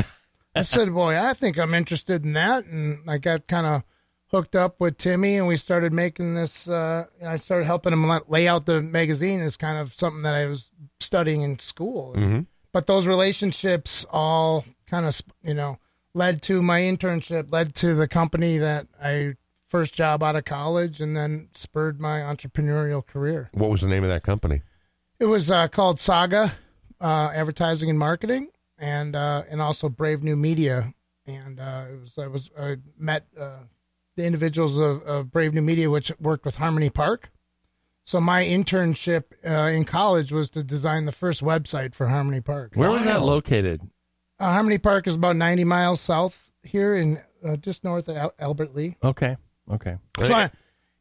I 0.53 0.61
said, 0.61 0.93
"Boy, 0.93 1.17
I 1.17 1.33
think 1.33 1.57
I'm 1.57 1.73
interested 1.73 2.23
in 2.25 2.33
that." 2.33 2.65
And 2.65 3.09
I 3.09 3.17
got 3.17 3.47
kind 3.47 3.65
of 3.65 3.83
hooked 4.31 4.55
up 4.55 4.81
with 4.81 4.97
Timmy 4.97 5.37
and 5.37 5.47
we 5.47 5.55
started 5.55 5.93
making 5.93 6.33
this 6.33 6.67
uh 6.67 7.05
and 7.21 7.29
I 7.29 7.37
started 7.37 7.65
helping 7.65 7.93
him 7.93 8.09
lay 8.27 8.47
out 8.47 8.65
the 8.65 8.81
magazine 8.81 9.39
as 9.39 9.55
kind 9.55 9.77
of 9.77 9.93
something 9.93 10.23
that 10.23 10.35
I 10.35 10.47
was 10.47 10.71
studying 10.99 11.41
in 11.41 11.59
school. 11.59 12.13
Mm-hmm. 12.17 12.41
But 12.73 12.87
those 12.87 13.07
relationships 13.07 14.05
all 14.09 14.65
kind 14.87 15.05
of, 15.05 15.21
you 15.43 15.53
know, 15.53 15.77
led 16.15 16.41
to 16.43 16.61
my 16.61 16.79
internship, 16.79 17.51
led 17.51 17.75
to 17.75 17.93
the 17.93 18.07
company 18.07 18.57
that 18.57 18.87
I 19.01 19.35
first 19.67 19.93
job 19.93 20.23
out 20.23 20.35
of 20.35 20.45
college 20.45 21.01
and 21.01 21.15
then 21.15 21.49
spurred 21.53 21.99
my 21.99 22.19
entrepreneurial 22.19 23.05
career. 23.05 23.49
What 23.53 23.69
was 23.69 23.81
the 23.81 23.87
name 23.87 24.03
of 24.03 24.09
that 24.09 24.23
company? 24.23 24.61
It 25.19 25.25
was 25.25 25.51
uh, 25.51 25.67
called 25.67 25.99
Saga 25.99 26.53
uh, 27.01 27.31
Advertising 27.33 27.89
and 27.89 27.99
Marketing, 27.99 28.49
and 28.77 29.15
uh, 29.15 29.43
and 29.49 29.61
also 29.61 29.89
Brave 29.89 30.23
New 30.23 30.35
Media. 30.35 30.93
And 31.27 31.59
uh, 31.59 31.85
it 31.91 31.99
was 31.99 32.17
I 32.17 32.27
was 32.27 32.49
I 32.59 32.77
met 32.97 33.27
uh, 33.39 33.63
the 34.15 34.25
individuals 34.25 34.77
of, 34.77 35.01
of 35.03 35.31
Brave 35.31 35.53
New 35.53 35.61
Media, 35.61 35.89
which 35.89 36.11
worked 36.19 36.45
with 36.45 36.55
Harmony 36.55 36.89
Park. 36.89 37.31
So 38.05 38.21
my 38.21 38.43
internship 38.43 39.23
uh, 39.43 39.69
in 39.69 39.83
college 39.83 40.31
was 40.31 40.49
to 40.51 40.63
design 40.63 41.05
the 41.05 41.11
first 41.11 41.41
website 41.41 41.95
for 41.95 42.07
Harmony 42.07 42.39
Park. 42.39 42.73
Where 42.75 42.91
was 42.91 43.05
that 43.05 43.23
located? 43.23 43.81
Uh, 44.39 44.51
Harmony 44.51 44.77
Park 44.77 45.07
is 45.07 45.15
about 45.15 45.35
ninety 45.35 45.63
miles 45.63 46.01
south 46.01 46.51
here, 46.63 46.95
in 46.95 47.21
uh, 47.43 47.55
just 47.55 47.83
north 47.83 48.07
of 48.07 48.17
Al- 48.17 48.33
Albert 48.39 48.75
Lea. 48.75 48.97
Okay. 49.03 49.37
Okay. 49.71 49.97
So 50.21 50.33
I 50.33 50.49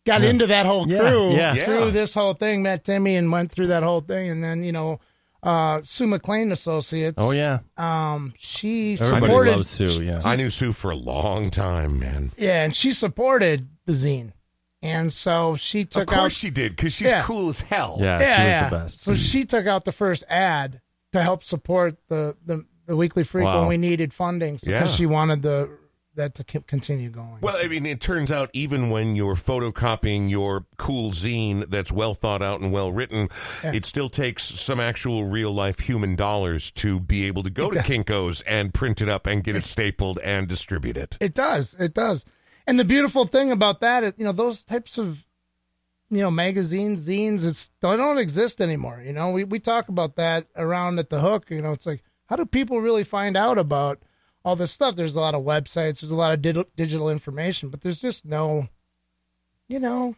got 0.07 0.23
into 0.23 0.47
that 0.47 0.67
whole 0.67 0.87
crew 0.87 1.35
yeah. 1.35 1.55
Yeah. 1.55 1.65
through 1.65 1.91
this 1.91 2.15
whole 2.15 2.35
thing, 2.35 2.63
met 2.63 2.85
Timmy 2.85 3.17
and 3.17 3.33
went 3.33 3.51
through 3.51 3.69
that 3.69 3.83
whole 3.83 4.01
thing. 4.01 4.31
And 4.31 4.43
then, 4.43 4.63
you 4.63 4.73
know, 4.73 5.01
uh, 5.43 5.83
Sue 5.83 6.07
McLean 6.07 6.53
Associates. 6.53 7.17
Oh 7.19 7.33
yeah. 7.33 7.59
Um, 7.77 8.33
she 8.39 8.95
Everybody 8.95 9.27
supported, 9.27 9.51
loves 9.57 9.69
Sue. 9.71 10.03
Yeah. 10.05 10.21
I 10.25 10.37
knew 10.37 10.51
Sue 10.51 10.73
for 10.73 10.91
a 10.91 10.97
long 10.97 11.51
time, 11.51 11.99
man. 11.99 12.33
yeah, 12.39 12.65
and 12.65 12.75
she 12.75 12.93
supported 12.93 13.69
the 13.87 13.93
zine. 13.93 14.33
And 14.81 15.13
so 15.13 15.57
she 15.57 15.85
took 15.85 16.03
out. 16.03 16.15
Of 16.15 16.19
course 16.21 16.35
out, 16.35 16.39
she 16.39 16.51
did, 16.51 16.77
because 16.77 16.93
she's 16.93 17.09
Yeah. 17.09 17.23
cool 17.23 17.49
as 17.51 17.63
hell. 17.63 17.97
Yeah. 17.99 18.21
yeah, 18.21 18.37
she 18.37 18.43
was 18.43 18.51
yeah. 18.51 18.69
the 18.69 18.77
best. 18.77 18.99
So 19.01 19.15
she 19.15 19.45
took 19.45 19.67
out 19.67 19.85
the 19.85 19.93
first 19.93 20.25
ad 20.29 20.81
to 21.13 21.23
help 21.23 21.43
support 21.43 21.97
the, 22.09 22.37
the, 22.45 22.67
the 22.87 22.97
weekly 22.97 23.25
freak 23.25 23.45
Wow. 23.45 23.61
when 23.61 23.69
we 23.69 23.77
needed 23.77 24.13
funding 24.13 24.55
because 24.57 24.69
Yeah. 24.69 24.87
she 24.89 25.07
wanted 25.07 25.43
the, 25.43 25.71
that 26.17 26.35
to 26.37 26.45
continue 26.45 27.11
going. 27.11 27.39
Well, 27.41 27.57
I 27.59 27.67
mean, 27.67 27.87
it 27.87 28.01
turns 28.01 28.31
out 28.31 28.49
even 28.53 28.89
when 28.91 29.17
you're 29.17 29.35
photocopying 29.35 30.31
your 30.31 30.65
cool 30.77 31.11
zine 31.11 31.69
that's 31.69 31.91
well 31.91 32.15
thought 32.15 32.41
out 32.41 32.61
and 32.61 32.71
well 32.73 32.93
written, 32.93 33.29
it 33.65 33.85
still 33.85 34.09
takes 34.09 34.45
some 34.45 34.79
actual 34.79 35.25
real 35.25 35.51
life 35.53 35.81
human 35.81 36.15
dollars 36.15 36.71
to 36.73 37.01
be 37.01 37.27
able 37.27 37.43
to 37.43 37.51
go 37.51 37.69
to 37.71 37.81
Kinko's 37.81 38.43
and 38.43 38.73
print 38.73 39.01
it 39.03 39.09
up 39.09 39.27
and 39.27 39.43
get 39.43 39.57
it 39.57 39.65
stapled 39.65 40.21
and 40.21 40.47
distribute 40.47 40.97
it. 40.97 41.17
It 41.21 41.35
does. 41.35 41.75
It 41.81 41.95
does. 41.95 42.25
And 42.67 42.79
the 42.79 42.85
beautiful 42.85 43.25
thing 43.27 43.51
about 43.51 43.81
that 43.81 44.05
is, 44.05 44.13
you 44.17 44.25
know, 44.25 44.33
those 44.33 44.65
types 44.65 44.99
of, 44.99 45.25
you 46.11 46.21
know, 46.21 46.31
magazines, 46.31 47.09
zines, 47.09 47.45
it's, 47.45 47.71
they 47.81 47.97
don't 47.97 48.19
exist 48.19 48.61
anymore. 48.61 49.03
You 49.05 49.13
know, 49.13 49.33
we, 49.33 49.43
we 49.43 49.59
talk 49.59 49.89
about 49.89 50.15
that 50.17 50.47
around 50.55 51.01
at 51.01 51.11
the 51.11 51.21
hook. 51.21 51.51
You 51.51 51.61
know, 51.61 51.73
it's 51.73 51.87
like, 51.87 52.05
how 52.27 52.37
do 52.37 52.47
people 52.47 52.81
really 52.81 53.05
find 53.05 53.37
out 53.37 53.59
about 53.59 54.03
all 54.45 54.57
this 54.57 54.73
stuff? 54.73 54.97
There's 54.97 55.17
a 55.17 55.21
lot 55.21 55.35
of 55.35 55.43
websites, 55.43 56.01
there's 56.01 56.11
a 56.11 56.17
lot 56.17 56.33
of 56.33 56.43
di- 56.43 56.65
digital 56.77 57.11
information, 57.11 57.69
but 57.69 57.83
there's 57.83 58.01
just 58.01 58.25
no, 58.25 58.69
you 59.69 59.81
know, 59.81 60.15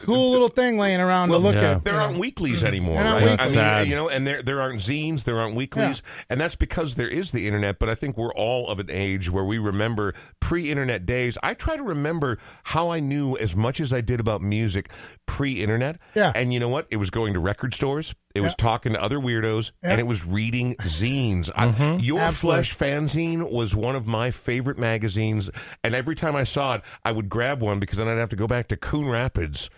cool 0.00 0.30
little 0.30 0.48
thing 0.48 0.78
laying 0.78 1.00
around 1.00 1.28
to 1.28 1.38
look 1.38 1.54
yeah. 1.54 1.72
at. 1.72 1.84
There 1.84 1.94
you 1.94 2.00
aren't 2.00 2.14
know. 2.14 2.20
weeklies 2.20 2.64
anymore, 2.64 3.02
They're 3.02 3.12
right? 3.12 3.22
I 3.22 3.26
mean, 3.26 3.38
Sad. 3.38 3.86
you 3.88 3.94
know, 3.94 4.08
and 4.08 4.26
there 4.26 4.42
there 4.42 4.60
aren't 4.60 4.80
zines, 4.80 5.24
there 5.24 5.38
aren't 5.38 5.54
weeklies, 5.54 6.02
and 6.28 6.40
that's 6.40 6.56
because 6.56 6.94
there 6.94 7.08
is 7.08 7.30
the 7.30 7.46
internet. 7.46 7.78
But 7.78 7.88
I 7.88 7.94
think 7.94 8.16
we're 8.16 8.34
all 8.34 8.68
of 8.68 8.80
an 8.80 8.90
age 8.90 9.30
where 9.30 9.44
we 9.44 9.58
remember 9.58 10.14
pre-internet 10.40 11.06
days. 11.06 11.38
I 11.42 11.54
try 11.54 11.76
to 11.76 11.82
remember 11.82 12.38
how 12.64 12.90
I 12.90 13.00
knew 13.00 13.36
as 13.36 13.54
much 13.54 13.80
as 13.80 13.92
I 13.92 14.00
did 14.00 14.20
about 14.20 14.42
music 14.42 14.90
pre-internet. 15.26 15.98
Yeah. 16.14 16.32
and 16.34 16.52
you 16.52 16.60
know 16.60 16.68
what? 16.68 16.86
It 16.90 16.96
was 16.96 17.10
going 17.10 17.32
to 17.34 17.40
record 17.40 17.74
stores. 17.74 18.14
It 18.34 18.40
was 18.40 18.54
talking 18.54 18.92
to 18.92 19.02
other 19.02 19.18
weirdos, 19.18 19.72
and 19.82 20.00
it 20.00 20.06
was 20.06 20.24
reading 20.24 20.74
zines. 20.76 21.50
I, 21.54 21.96
Your 21.96 22.20
Absolutely. 22.20 22.64
Flesh 22.64 22.76
fanzine 22.76 23.50
was 23.50 23.74
one 23.74 23.96
of 23.96 24.06
my 24.06 24.30
favorite 24.30 24.78
magazines, 24.78 25.50
and 25.84 25.94
every 25.94 26.14
time 26.14 26.36
I 26.36 26.44
saw 26.44 26.76
it, 26.76 26.82
I 27.04 27.12
would 27.12 27.28
grab 27.28 27.60
one 27.60 27.80
because 27.80 27.98
then 27.98 28.08
I'd 28.08 28.18
have 28.18 28.30
to 28.30 28.36
go 28.36 28.46
back 28.46 28.68
to 28.68 28.76
Coon 28.76 29.06
Rapids 29.06 29.70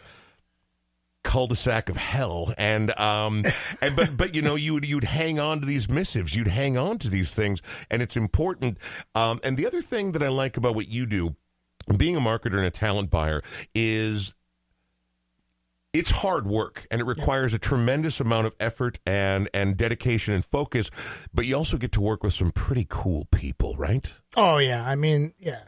cul-de-sac 1.24 1.88
of 1.88 1.96
hell 1.96 2.52
and 2.58 2.96
um 3.00 3.42
and 3.80 3.96
but 3.96 4.14
but 4.14 4.34
you 4.34 4.42
know 4.42 4.54
you 4.54 4.74
would 4.74 4.84
you'd 4.86 5.04
hang 5.04 5.40
on 5.40 5.58
to 5.58 5.66
these 5.66 5.88
missives 5.88 6.34
you'd 6.34 6.46
hang 6.46 6.76
on 6.76 6.98
to 6.98 7.08
these 7.08 7.34
things 7.34 7.62
and 7.90 8.02
it's 8.02 8.14
important 8.14 8.76
um 9.14 9.40
and 9.42 9.56
the 9.56 9.66
other 9.66 9.80
thing 9.80 10.12
that 10.12 10.22
i 10.22 10.28
like 10.28 10.58
about 10.58 10.74
what 10.74 10.86
you 10.86 11.06
do 11.06 11.34
being 11.96 12.14
a 12.14 12.20
marketer 12.20 12.58
and 12.58 12.66
a 12.66 12.70
talent 12.70 13.10
buyer 13.10 13.42
is 13.74 14.34
it's 15.94 16.10
hard 16.10 16.46
work 16.46 16.86
and 16.90 17.00
it 17.00 17.04
requires 17.04 17.54
a 17.54 17.58
tremendous 17.58 18.20
amount 18.20 18.46
of 18.46 18.54
effort 18.60 18.98
and 19.06 19.48
and 19.54 19.76
dedication 19.76 20.34
and 20.34 20.44
focus 20.44 20.90
but 21.32 21.46
you 21.46 21.54
also 21.56 21.76
get 21.78 21.92
to 21.92 22.00
work 22.00 22.22
with 22.22 22.34
some 22.34 22.50
pretty 22.50 22.86
cool 22.88 23.26
people 23.30 23.74
right? 23.76 24.12
Oh 24.36 24.58
yeah, 24.58 24.86
I 24.86 24.96
mean, 24.96 25.32
yeah. 25.38 25.60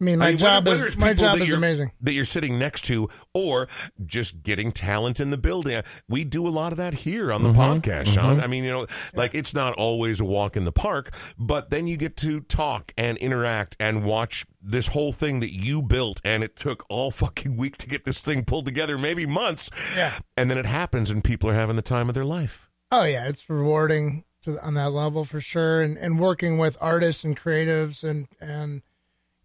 I 0.00 0.04
mean, 0.04 0.18
my 0.20 0.28
mean, 0.28 0.38
job 0.38 0.64
whether- 0.66 0.74
is 0.74 0.78
whether 0.80 0.88
it's 0.88 0.96
my 0.96 1.12
job 1.12 1.38
is 1.40 1.52
amazing. 1.52 1.90
that 2.02 2.12
you're 2.12 2.24
sitting 2.24 2.56
next 2.58 2.84
to, 2.84 3.08
or 3.34 3.66
just 4.06 4.42
getting 4.44 4.70
talent 4.70 5.18
in 5.18 5.30
the 5.30 5.36
building. 5.36 5.82
We 6.08 6.22
do 6.22 6.46
a 6.46 6.50
lot 6.50 6.70
of 6.72 6.78
that 6.78 6.94
here 6.94 7.32
on 7.32 7.42
the 7.42 7.48
Mm-hmm. 7.48 7.60
podcast, 7.60 8.14
Sean. 8.14 8.40
I 8.40 8.46
mean, 8.46 8.62
you 8.62 8.70
know, 8.70 8.86
like 9.14 9.34
it's 9.34 9.52
not 9.54 9.74
always 9.74 10.20
a 10.20 10.24
walk 10.24 10.56
in 10.56 10.62
the 10.64 10.70
park, 10.72 11.12
but 11.36 11.70
then 11.70 11.88
you 11.88 11.96
get 11.96 12.16
to 12.18 12.40
talk 12.42 12.92
and 12.96 13.18
interact 13.18 13.76
and 13.80 14.04
watch 14.04 14.46
this 14.62 14.88
whole 14.88 15.12
thing 15.12 15.40
that 15.40 15.52
you 15.52 15.82
built, 15.82 16.20
and 16.24 16.44
it 16.44 16.54
took 16.54 16.84
all 16.88 17.10
fucking 17.22 17.56
week 17.56 17.76
to 17.78 17.88
get 17.88 18.04
this 18.04 18.22
thing 18.22 18.44
pulled 18.44 18.66
together, 18.66 18.96
maybe 18.98 19.26
months. 19.26 19.68
Yeah. 19.96 20.16
and 20.36 20.48
then 20.48 20.58
it 20.58 20.66
happens, 20.66 21.10
and 21.10 21.24
people 21.24 21.50
are 21.50 21.54
having 21.54 21.74
the 21.76 21.82
time 21.82 22.08
of 22.08 22.14
their 22.14 22.24
life. 22.24 22.70
Oh 22.92 23.04
yeah, 23.04 23.26
it's 23.28 23.50
rewarding 23.50 24.24
to, 24.44 24.64
on 24.64 24.74
that 24.74 24.92
level 24.92 25.24
for 25.24 25.40
sure, 25.40 25.82
and 25.82 25.98
and 25.98 26.20
working 26.20 26.56
with 26.56 26.78
artists 26.80 27.24
and 27.24 27.36
creatives 27.38 28.04
and 28.08 28.28
and 28.40 28.82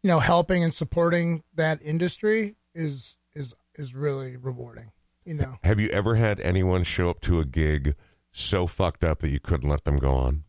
you 0.03 0.09
know 0.09 0.19
helping 0.19 0.63
and 0.63 0.73
supporting 0.73 1.43
that 1.55 1.81
industry 1.81 2.55
is 2.75 3.17
is 3.33 3.55
is 3.75 3.95
really 3.95 4.37
rewarding. 4.37 4.91
You 5.25 5.35
know, 5.35 5.57
Have 5.63 5.79
you 5.79 5.87
ever 5.89 6.15
had 6.15 6.41
anyone 6.41 6.83
show 6.83 7.09
up 7.09 7.21
to 7.21 7.39
a 7.39 7.45
gig 7.45 7.95
so 8.33 8.67
fucked 8.67 9.05
up 9.05 9.19
that 9.19 9.29
you 9.29 9.39
couldn't 9.39 9.69
let 9.69 9.85
them 9.85 9.95
go 9.95 10.11
on? 10.13 10.43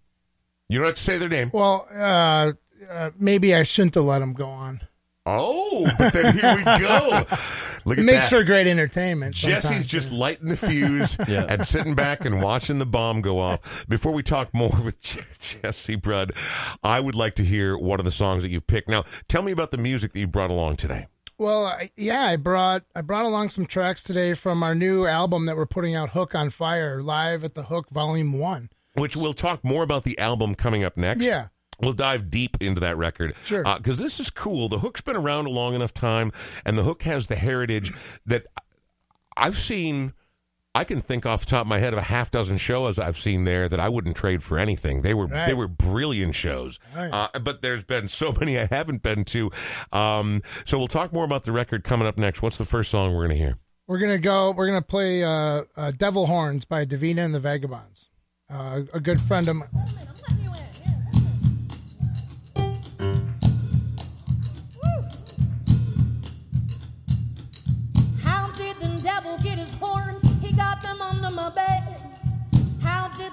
You 0.68 0.78
don't 0.78 0.88
have 0.88 0.96
to 0.96 1.00
say 1.00 1.16
their 1.16 1.28
name. 1.28 1.50
well, 1.52 1.86
uh, 1.94 2.52
uh, 2.90 3.10
maybe 3.16 3.54
I 3.54 3.62
shouldn't 3.62 3.94
have 3.94 4.04
let 4.04 4.18
them 4.18 4.32
go 4.32 4.48
on. 4.48 4.80
Oh, 5.26 5.90
but 5.98 6.12
then 6.12 6.36
here 6.38 6.56
we 6.56 6.64
go. 6.64 7.22
Look 7.86 7.98
It 7.98 8.02
at 8.02 8.06
makes 8.06 8.30
that. 8.30 8.38
for 8.38 8.44
great 8.44 8.66
entertainment. 8.66 9.34
Jesse's 9.34 9.64
sometimes. 9.64 9.86
just 9.86 10.10
lighting 10.10 10.48
the 10.48 10.56
fuse 10.56 11.16
Yeah. 11.28 11.44
and 11.48 11.66
sitting 11.66 11.94
back 11.94 12.24
and 12.24 12.42
watching 12.42 12.78
the 12.78 12.86
bomb 12.86 13.20
go 13.20 13.38
off. 13.38 13.84
Before 13.88 14.12
we 14.12 14.22
talk 14.22 14.54
more 14.54 14.70
with 14.82 15.00
Je- 15.00 15.20
Jesse 15.38 15.96
Brodd, 15.96 16.32
I 16.82 17.00
would 17.00 17.14
like 17.14 17.34
to 17.36 17.44
hear 17.44 17.76
one 17.76 17.98
of 18.00 18.04
the 18.06 18.10
songs 18.10 18.42
that 18.42 18.48
you've 18.50 18.66
picked. 18.66 18.88
Now, 18.88 19.04
tell 19.28 19.42
me 19.42 19.52
about 19.52 19.70
the 19.70 19.76
music 19.78 20.12
that 20.12 20.20
you 20.20 20.26
brought 20.26 20.50
along 20.50 20.76
today. 20.76 21.08
Well, 21.36 21.66
I, 21.66 21.90
yeah, 21.96 22.22
I 22.22 22.36
brought 22.36 22.84
I 22.94 23.00
brought 23.02 23.24
along 23.24 23.50
some 23.50 23.66
tracks 23.66 24.02
today 24.02 24.34
from 24.34 24.62
our 24.62 24.74
new 24.74 25.04
album 25.04 25.46
that 25.46 25.56
we're 25.56 25.66
putting 25.66 25.94
out, 25.94 26.10
Hook 26.10 26.34
on 26.34 26.48
Fire, 26.50 27.02
live 27.02 27.44
at 27.44 27.54
the 27.54 27.64
Hook 27.64 27.90
Volume 27.90 28.38
One. 28.38 28.70
Which 28.94 29.16
we'll 29.16 29.34
talk 29.34 29.64
more 29.64 29.82
about 29.82 30.04
the 30.04 30.16
album 30.18 30.54
coming 30.54 30.84
up 30.84 30.96
next. 30.96 31.22
Yeah. 31.24 31.48
We'll 31.80 31.92
dive 31.92 32.30
deep 32.30 32.56
into 32.60 32.80
that 32.80 32.96
record. 32.96 33.34
Sure. 33.44 33.62
Because 33.64 33.98
this 33.98 34.20
is 34.20 34.30
cool. 34.30 34.68
The 34.68 34.78
Hook's 34.78 35.00
been 35.00 35.16
around 35.16 35.46
a 35.46 35.50
long 35.50 35.74
enough 35.74 35.92
time, 35.94 36.32
and 36.64 36.78
the 36.78 36.82
Hook 36.84 37.02
has 37.02 37.26
the 37.26 37.36
heritage 37.36 37.92
that 38.26 38.46
I've 39.36 39.58
seen. 39.58 40.12
I 40.76 40.82
can 40.82 41.00
think 41.00 41.24
off 41.24 41.40
the 41.40 41.46
top 41.46 41.60
of 41.62 41.66
my 41.68 41.78
head 41.78 41.92
of 41.92 42.00
a 42.00 42.02
half 42.02 42.32
dozen 42.32 42.56
shows 42.56 42.98
I've 42.98 43.16
seen 43.16 43.44
there 43.44 43.68
that 43.68 43.78
I 43.78 43.88
wouldn't 43.88 44.16
trade 44.16 44.42
for 44.42 44.58
anything. 44.58 45.02
They 45.02 45.14
were 45.14 45.26
Right. 45.26 45.46
they 45.46 45.54
were 45.54 45.68
brilliant 45.68 46.34
shows, 46.34 46.80
Right. 46.96 47.10
uh, 47.12 47.38
but 47.38 47.62
there's 47.62 47.84
been 47.84 48.08
so 48.08 48.32
many 48.40 48.58
I 48.58 48.66
haven't 48.66 49.00
been 49.00 49.24
to. 49.26 49.52
Um, 49.92 50.42
so 50.64 50.76
we'll 50.76 50.88
talk 50.88 51.12
more 51.12 51.24
about 51.24 51.44
the 51.44 51.52
record 51.52 51.84
coming 51.84 52.08
up 52.08 52.18
next. 52.18 52.42
What's 52.42 52.58
the 52.58 52.64
first 52.64 52.90
song 52.90 53.14
we're 53.14 53.26
going 53.28 53.38
to 53.38 53.44
hear? 53.44 53.58
We're 53.86 53.98
gonna 53.98 54.18
go. 54.18 54.50
We're 54.50 54.66
gonna 54.66 54.80
play 54.82 55.22
uh, 55.22 55.62
uh, 55.76 55.90
"Devil 55.92 56.26
Horns" 56.26 56.64
by 56.64 56.86
Davina 56.86 57.18
and 57.18 57.34
the 57.34 57.38
Vagabonds. 57.40 58.06
Uh, 58.50 58.80
a 58.94 58.98
good 58.98 59.20
friend 59.20 59.46
of 59.46 59.56
mine. 59.56 59.68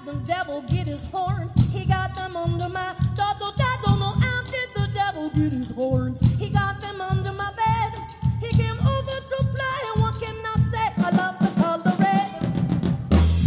The 0.04 0.14
devil 0.24 0.62
get 0.62 0.88
his 0.88 1.04
horns? 1.06 1.54
He 1.72 1.84
got 1.84 2.14
them 2.16 2.36
under 2.36 2.68
my 2.68 2.92
da 3.14 3.34
da 3.34 3.52
da 3.52 3.76
don't 3.86 4.00
know 4.00 4.14
how 4.26 4.42
did 4.42 4.68
the 4.74 4.88
devil 4.92 5.30
get 5.30 5.52
his 5.52 5.70
horns? 5.70 6.20
He 6.38 6.48
got 6.50 6.80
them 6.80 7.00
under 7.00 7.32
my 7.32 7.52
bed. 7.52 7.92
He 8.40 8.48
came 8.48 8.78
over 8.80 9.16
to 9.32 9.36
play, 9.54 9.78
and 9.94 10.02
what 10.02 10.20
can 10.20 10.34
I 10.44 10.56
say? 10.72 10.92
I 10.98 11.10
love 11.16 11.38
the 11.38 11.60
color 11.62 11.94
red. 12.00 12.42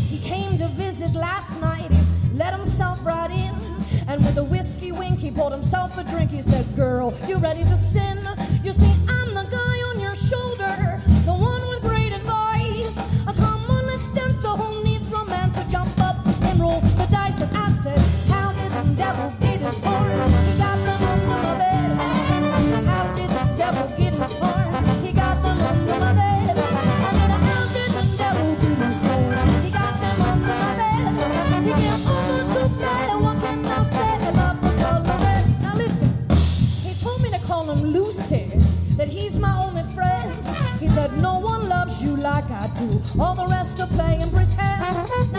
He 0.07 0.17
came 0.19 0.57
to 0.57 0.67
visit 0.69 1.13
last 1.13 1.59
night, 1.59 1.91
he 1.91 2.37
let 2.37 2.53
himself 2.53 3.05
right 3.05 3.31
in. 3.31 3.53
And 4.07 4.23
with 4.23 4.37
a 4.37 4.43
whiskey 4.45 4.93
wink, 4.93 5.19
he 5.19 5.31
poured 5.31 5.51
himself 5.51 5.97
a 5.97 6.05
drink. 6.05 6.31
He 6.31 6.41
said, 6.41 6.65
Girl, 6.77 7.13
you 7.27 7.37
ready 7.37 7.63
to 7.63 7.75
sin? 7.75 8.17
You 8.63 8.71
see, 8.71 8.93
I'm 9.09 9.14
All 43.19 43.33
the 43.33 43.47
rest 43.47 43.79
are 43.79 43.87
playing 43.87 44.29
pretend. 44.31 45.34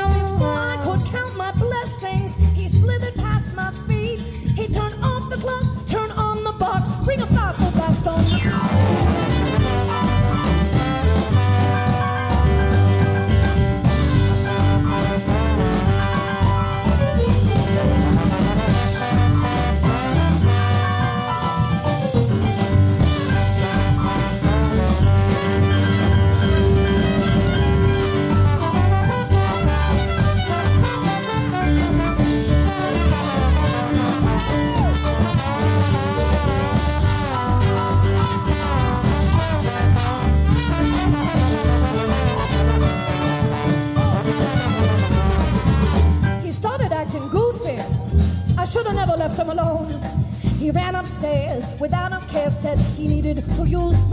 Needed. 53.07 53.45
To 53.57 53.64
use 53.66 54.06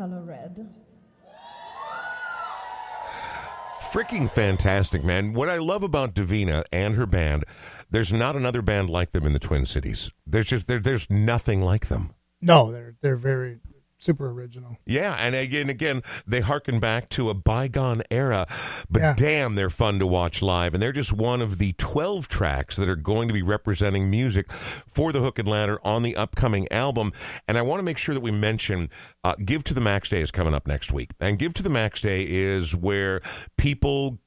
color 0.00 0.22
red. 0.22 0.66
Freaking 3.92 4.30
fantastic, 4.30 5.04
man. 5.04 5.34
What 5.34 5.50
I 5.50 5.58
love 5.58 5.82
about 5.82 6.14
Davina 6.14 6.64
and 6.72 6.94
her 6.94 7.04
band, 7.04 7.44
there's 7.90 8.10
not 8.10 8.34
another 8.34 8.62
band 8.62 8.88
like 8.88 9.12
them 9.12 9.26
in 9.26 9.34
the 9.34 9.38
Twin 9.38 9.66
Cities. 9.66 10.10
There's 10.26 10.46
just 10.46 10.68
there, 10.68 10.80
there's 10.80 11.10
nothing 11.10 11.60
like 11.60 11.88
them. 11.88 12.14
No, 12.40 12.72
they're 12.72 12.94
they're 13.02 13.16
very 13.16 13.58
super 14.00 14.30
original. 14.30 14.76
Yeah, 14.86 15.14
and 15.18 15.34
again, 15.34 15.68
again, 15.70 16.02
they 16.26 16.40
harken 16.40 16.80
back 16.80 17.08
to 17.10 17.30
a 17.30 17.34
bygone 17.34 18.02
era, 18.10 18.46
but 18.90 19.00
Yeah. 19.02 19.14
damn, 19.16 19.54
they're 19.54 19.70
fun 19.70 19.98
to 19.98 20.06
watch 20.06 20.42
live. 20.42 20.74
And 20.74 20.82
they're 20.82 20.92
just 20.92 21.12
one 21.12 21.40
of 21.42 21.58
the 21.58 21.72
12 21.74 22.26
tracks 22.28 22.76
that 22.76 22.88
are 22.88 22.96
going 22.96 23.28
to 23.28 23.34
be 23.34 23.42
representing 23.42 24.10
music 24.10 24.50
for 24.52 25.12
the 25.12 25.20
Hook 25.20 25.38
and 25.38 25.46
Ladder 25.46 25.78
on 25.84 26.02
the 26.02 26.16
upcoming 26.16 26.66
album. 26.72 27.12
And 27.46 27.58
I 27.58 27.62
want 27.62 27.78
to 27.80 27.84
make 27.84 27.98
sure 27.98 28.14
that 28.14 28.20
we 28.22 28.30
mention 28.30 28.90
uh, 29.22 29.34
Give 29.44 29.62
to 29.64 29.74
the 29.74 29.80
Max 29.80 30.08
Day 30.08 30.20
is 30.20 30.30
coming 30.30 30.54
up 30.54 30.66
next 30.66 30.92
week. 30.92 31.10
And 31.20 31.38
Give 31.38 31.52
to 31.54 31.62
the 31.62 31.70
Max 31.70 32.00
Day 32.00 32.22
is 32.28 32.74
where 32.74 33.20
people 33.58 34.18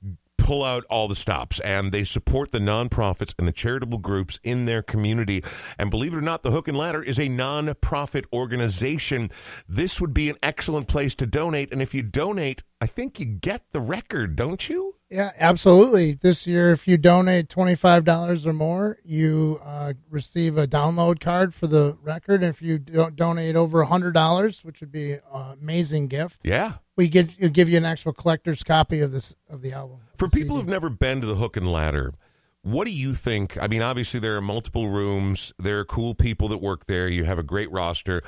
pull 0.43 0.63
out 0.63 0.83
all 0.89 1.07
the 1.07 1.15
stops 1.15 1.59
and 1.61 1.91
they 1.91 2.03
support 2.03 2.51
the 2.51 2.59
nonprofits 2.59 3.33
and 3.39 3.47
the 3.47 3.51
charitable 3.53 3.97
groups 3.97 4.39
in 4.43 4.65
their 4.65 4.81
community. 4.81 5.41
And 5.79 5.89
believe 5.89 6.13
it 6.13 6.17
or 6.17 6.21
not, 6.21 6.43
the 6.43 6.51
Hook 6.51 6.67
and 6.67 6.77
Ladder 6.77 7.01
is 7.01 7.17
a 7.17 7.29
nonprofit 7.29 8.25
organization. 8.33 9.31
This 9.67 10.01
would 10.01 10.13
be 10.13 10.29
an 10.29 10.35
excellent 10.43 10.87
place 10.87 11.15
to 11.15 11.25
donate. 11.25 11.71
And 11.71 11.81
if 11.81 11.93
you 11.93 12.01
donate, 12.03 12.61
I 12.81 12.87
think 12.87 13.19
you 13.19 13.25
get 13.25 13.71
the 13.71 13.79
record, 13.79 14.35
don't 14.35 14.67
you? 14.67 14.95
Yeah, 15.09 15.31
absolutely. 15.37 16.13
This 16.13 16.47
year, 16.47 16.71
if 16.71 16.87
you 16.87 16.97
donate 16.97 17.47
twenty 17.47 17.75
five 17.75 18.03
dollars 18.03 18.47
or 18.47 18.51
more, 18.53 18.97
you 19.05 19.59
uh, 19.63 19.93
receive 20.09 20.57
a 20.57 20.67
download 20.67 21.19
card 21.19 21.53
for 21.53 21.67
the 21.67 21.95
record. 22.01 22.41
And 22.41 22.49
if 22.49 22.63
you 22.63 22.79
don't 22.79 23.15
donate 23.15 23.55
over 23.55 23.83
hundred 23.83 24.13
dollars, 24.15 24.63
which 24.65 24.81
would 24.81 24.91
be 24.91 25.13
an 25.13 25.21
amazing 25.61 26.07
gift, 26.07 26.41
Yeah. 26.43 26.73
we 26.97 27.07
get 27.09 27.53
give 27.53 27.69
you 27.69 27.77
an 27.77 27.85
actual 27.85 28.11
collector's 28.11 28.63
copy 28.63 29.01
of 29.01 29.11
this 29.11 29.35
of 29.47 29.61
the 29.61 29.71
album. 29.71 29.99
For 30.17 30.27
people 30.27 30.55
who've 30.55 30.67
never 30.67 30.89
been 30.89 31.21
to 31.21 31.27
the 31.27 31.35
Hook 31.35 31.57
and 31.57 31.71
Ladder, 31.71 32.13
what 32.61 32.85
do 32.85 32.91
you 32.91 33.13
think? 33.13 33.57
I 33.61 33.67
mean, 33.67 33.81
obviously 33.81 34.19
there 34.19 34.37
are 34.37 34.41
multiple 34.41 34.89
rooms. 34.89 35.53
There 35.59 35.79
are 35.79 35.85
cool 35.85 36.15
people 36.15 36.47
that 36.49 36.59
work 36.59 36.85
there. 36.85 37.07
You 37.07 37.25
have 37.25 37.39
a 37.39 37.43
great 37.43 37.71
roster. 37.71 38.21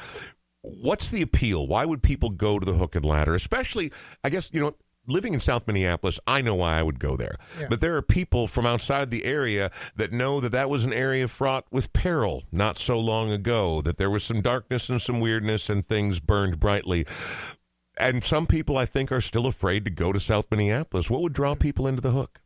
What's 0.62 1.10
the 1.10 1.22
appeal? 1.22 1.68
Why 1.68 1.86
would 1.86 2.02
people 2.02 2.32
go 2.32 2.60
to 2.60 2.66
the 2.66 2.74
Hook 2.74 2.96
and 2.96 3.06
Ladder? 3.06 3.36
Especially, 3.36 3.92
I 4.24 4.30
guess 4.30 4.50
you 4.52 4.60
know. 4.60 4.76
Living 5.08 5.36
in 5.36 5.40
South 5.40 5.68
Minneapolis, 5.68 6.20
I 6.26 6.42
know 6.42 6.56
why 6.56 6.80
I 6.80 6.82
would 6.82 6.98
go 6.98 7.16
there. 7.16 7.38
Yeah. 7.60 7.68
But 7.70 7.80
there 7.80 7.96
are 7.96 8.02
people 8.02 8.48
from 8.48 8.66
outside 8.66 9.12
the 9.12 9.24
area 9.24 9.70
that 9.96 10.12
know 10.12 10.40
that 10.40 10.52
that 10.54 10.68
was 10.68 10.84
an 10.84 10.94
area 10.94 11.28
fraught 11.28 11.66
with 11.70 11.94
peril 11.94 12.46
not 12.52 12.80
so 12.80 12.98
long 12.98 13.30
ago, 13.30 13.84
that 13.84 13.98
there 13.98 14.10
was 14.10 14.24
some 14.24 14.42
darkness 14.42 14.90
and 14.90 15.00
some 15.00 15.20
weirdness 15.20 15.70
and 15.70 15.86
things 15.86 16.20
burned 16.20 16.60
brightly. 16.60 17.06
And 17.98 18.24
some 18.24 18.46
people, 18.46 18.78
I 18.78 18.86
think, 18.86 19.12
are 19.12 19.22
still 19.22 19.46
afraid 19.46 19.86
to 19.86 19.92
go 19.92 20.12
to 20.12 20.20
South 20.20 20.48
Minneapolis. 20.52 21.10
What 21.10 21.22
would 21.22 21.34
draw 21.34 21.56
people 21.56 21.88
into 21.88 22.02
the 22.02 22.12
hook? 22.12 22.42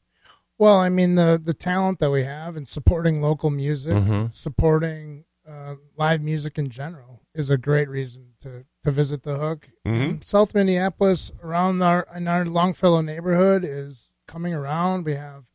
Well, 0.57 0.77
I 0.77 0.89
mean 0.89 1.15
the 1.15 1.41
the 1.41 1.53
talent 1.53 1.99
that 1.99 2.11
we 2.11 2.23
have 2.23 2.57
and 2.57 2.67
supporting 2.67 3.21
local 3.21 3.49
music, 3.49 4.03
supporting 4.31 5.23
uh, 5.49 5.75
live 5.95 6.21
music 6.21 6.57
in 6.57 6.69
general 6.69 7.21
is 7.33 7.49
a 7.49 7.57
great 7.57 7.89
reason 7.89 8.33
to, 8.41 8.65
to 8.83 8.91
visit 8.91 9.23
the 9.23 9.37
Hook. 9.37 9.69
And 9.85 10.23
South 10.23 10.53
Minneapolis, 10.53 11.31
around 11.41 11.81
our 11.81 12.05
in 12.15 12.27
our 12.27 12.45
Longfellow 12.45 13.01
neighborhood, 13.01 13.63
is 13.63 14.09
coming 14.27 14.53
around. 14.53 15.05
We 15.05 15.15
have 15.15 15.45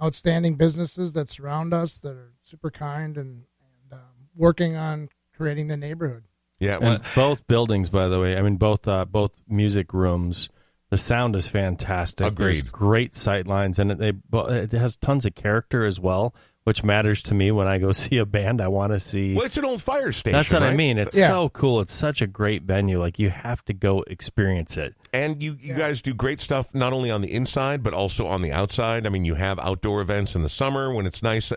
outstanding 0.00 0.56
businesses 0.56 1.12
that 1.14 1.28
surround 1.28 1.74
us 1.74 1.98
that 1.98 2.16
are 2.16 2.32
super 2.42 2.70
kind 2.70 3.16
and, 3.16 3.44
and 3.60 3.92
um, 3.92 4.28
working 4.34 4.76
on 4.76 5.08
creating 5.34 5.68
the 5.68 5.76
neighborhood. 5.76 6.24
Yeah, 6.60 6.76
well, 6.76 6.92
And 6.92 7.02
both 7.14 7.46
buildings, 7.46 7.88
by 7.88 8.08
the 8.08 8.20
way, 8.20 8.36
I 8.36 8.42
mean 8.42 8.56
both 8.56 8.86
uh, 8.86 9.06
both 9.06 9.32
music 9.48 9.92
rooms. 9.92 10.48
The 10.90 10.98
sound 10.98 11.36
is 11.36 11.46
fantastic. 11.46 12.26
Agreed. 12.26 12.56
There's 12.56 12.70
great 12.70 13.14
sight 13.14 13.46
lines, 13.46 13.78
and 13.78 13.92
it, 13.92 13.98
they, 13.98 14.12
it 14.32 14.72
has 14.72 14.96
tons 14.96 15.24
of 15.24 15.36
character 15.36 15.84
as 15.84 16.00
well, 16.00 16.34
which 16.64 16.84
matters 16.84 17.22
to 17.24 17.34
me 17.34 17.50
when 17.50 17.66
I 17.66 17.78
go 17.78 17.92
see 17.92 18.18
a 18.18 18.26
band. 18.26 18.60
I 18.60 18.68
want 18.68 18.92
to 18.92 19.00
see. 19.00 19.34
well, 19.34 19.46
it's 19.46 19.56
an 19.56 19.64
old 19.64 19.82
fire 19.82 20.12
station. 20.12 20.36
That's 20.38 20.52
what 20.52 20.62
I 20.62 20.74
mean. 20.74 20.98
It's 20.98 21.16
Yeah. 21.16 21.28
so 21.28 21.48
cool. 21.48 21.80
It's 21.80 21.92
such 21.92 22.20
a 22.22 22.26
great 22.26 22.62
venue. 22.64 22.98
Like 22.98 23.18
you 23.18 23.30
have 23.30 23.64
to 23.66 23.72
go 23.72 24.02
experience 24.02 24.76
it. 24.76 24.94
And 25.12 25.42
you, 25.42 25.56
you 25.60 25.74
guys 25.74 26.02
do 26.02 26.14
great 26.14 26.40
stuff 26.40 26.72
not 26.72 26.92
only 26.92 27.10
on 27.10 27.20
the 27.20 27.32
inside 27.32 27.82
but 27.82 27.94
also 27.94 28.26
on 28.26 28.42
the 28.42 28.52
outside. 28.52 29.06
I 29.06 29.08
mean, 29.08 29.24
you 29.24 29.34
have 29.34 29.58
outdoor 29.58 30.00
events 30.00 30.34
in 30.36 30.42
the 30.42 30.48
summer 30.48 30.92
when 30.94 31.06
it's 31.06 31.22
nice. 31.22 31.52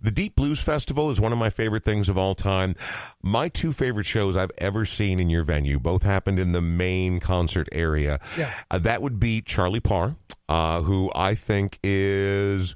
The 0.00 0.10
Deep 0.10 0.34
Blues 0.34 0.60
Festival 0.60 1.10
is 1.10 1.20
one 1.20 1.32
of 1.32 1.38
my 1.38 1.50
favorite 1.50 1.84
things 1.84 2.08
of 2.08 2.16
all 2.18 2.34
time. 2.34 2.74
My 3.22 3.48
two 3.48 3.72
favorite 3.72 4.06
shows 4.06 4.36
I've 4.36 4.50
ever 4.58 4.84
seen 4.84 5.20
in 5.20 5.30
your 5.30 5.44
venue 5.44 5.78
both 5.78 6.02
happened 6.02 6.38
in 6.38 6.52
the 6.52 6.62
main 6.62 7.20
concert 7.20 7.68
area. 7.70 8.18
Yeah. 8.36 8.52
Uh, 8.70 8.78
that 8.78 9.02
would 9.02 9.20
be 9.20 9.42
Charlie 9.42 9.80
Parr, 9.80 10.16
uh, 10.48 10.82
who 10.82 11.10
I 11.14 11.34
think 11.34 11.78
is. 11.84 12.74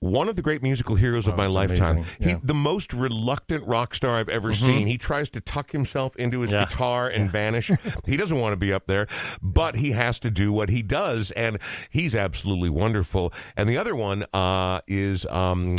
One 0.00 0.28
of 0.28 0.36
the 0.36 0.42
great 0.42 0.62
musical 0.62 0.94
heroes 0.94 1.26
of 1.26 1.34
Oh, 1.34 1.36
my 1.38 1.46
lifetime. 1.46 1.96
amazing. 1.98 2.04
He, 2.20 2.26
Mm-hmm. 2.30 2.46
the 2.46 2.54
most 2.54 2.92
reluctant 2.92 3.66
rock 3.66 3.94
star 3.96 4.16
I've 4.18 4.28
ever 4.28 4.52
seen. 4.54 4.86
He 4.86 4.96
tries 4.96 5.28
to 5.30 5.40
tuck 5.40 5.72
himself 5.72 6.14
into 6.16 6.40
his 6.42 6.52
Yeah. 6.52 6.66
guitar 6.66 7.08
and 7.08 7.28
vanish. 7.30 7.68
he 8.06 8.16
doesn't 8.16 8.38
want 8.38 8.52
to 8.52 8.56
be 8.56 8.72
up 8.72 8.86
there, 8.86 9.08
but 9.42 9.74
he 9.76 9.90
has 9.92 10.20
to 10.20 10.30
do 10.30 10.52
what 10.52 10.68
he 10.68 10.82
does, 10.82 11.32
and 11.32 11.58
he's 11.90 12.14
absolutely 12.14 12.68
wonderful. 12.70 13.32
And 13.56 13.68
the 13.68 13.76
other 13.76 13.96
one 13.96 14.24
uh, 14.32 14.80
is 14.86 15.26
um, 15.26 15.76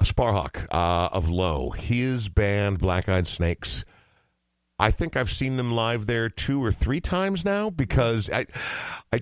Sparhawk 0.00 0.66
uh, 0.72 1.08
of 1.12 1.28
Low. 1.28 1.70
His 1.70 2.28
band, 2.28 2.78
Black 2.78 3.08
Eyed 3.08 3.26
Snakes. 3.26 3.84
I 4.78 4.90
think 4.92 5.16
I've 5.16 5.30
seen 5.30 5.56
them 5.56 5.72
live 5.72 6.06
there 6.06 6.28
two 6.28 6.62
or 6.62 6.70
three 6.70 7.00
times 7.00 7.44
now 7.44 7.70
because 7.70 8.30
I, 8.30 8.46
I, 9.12 9.20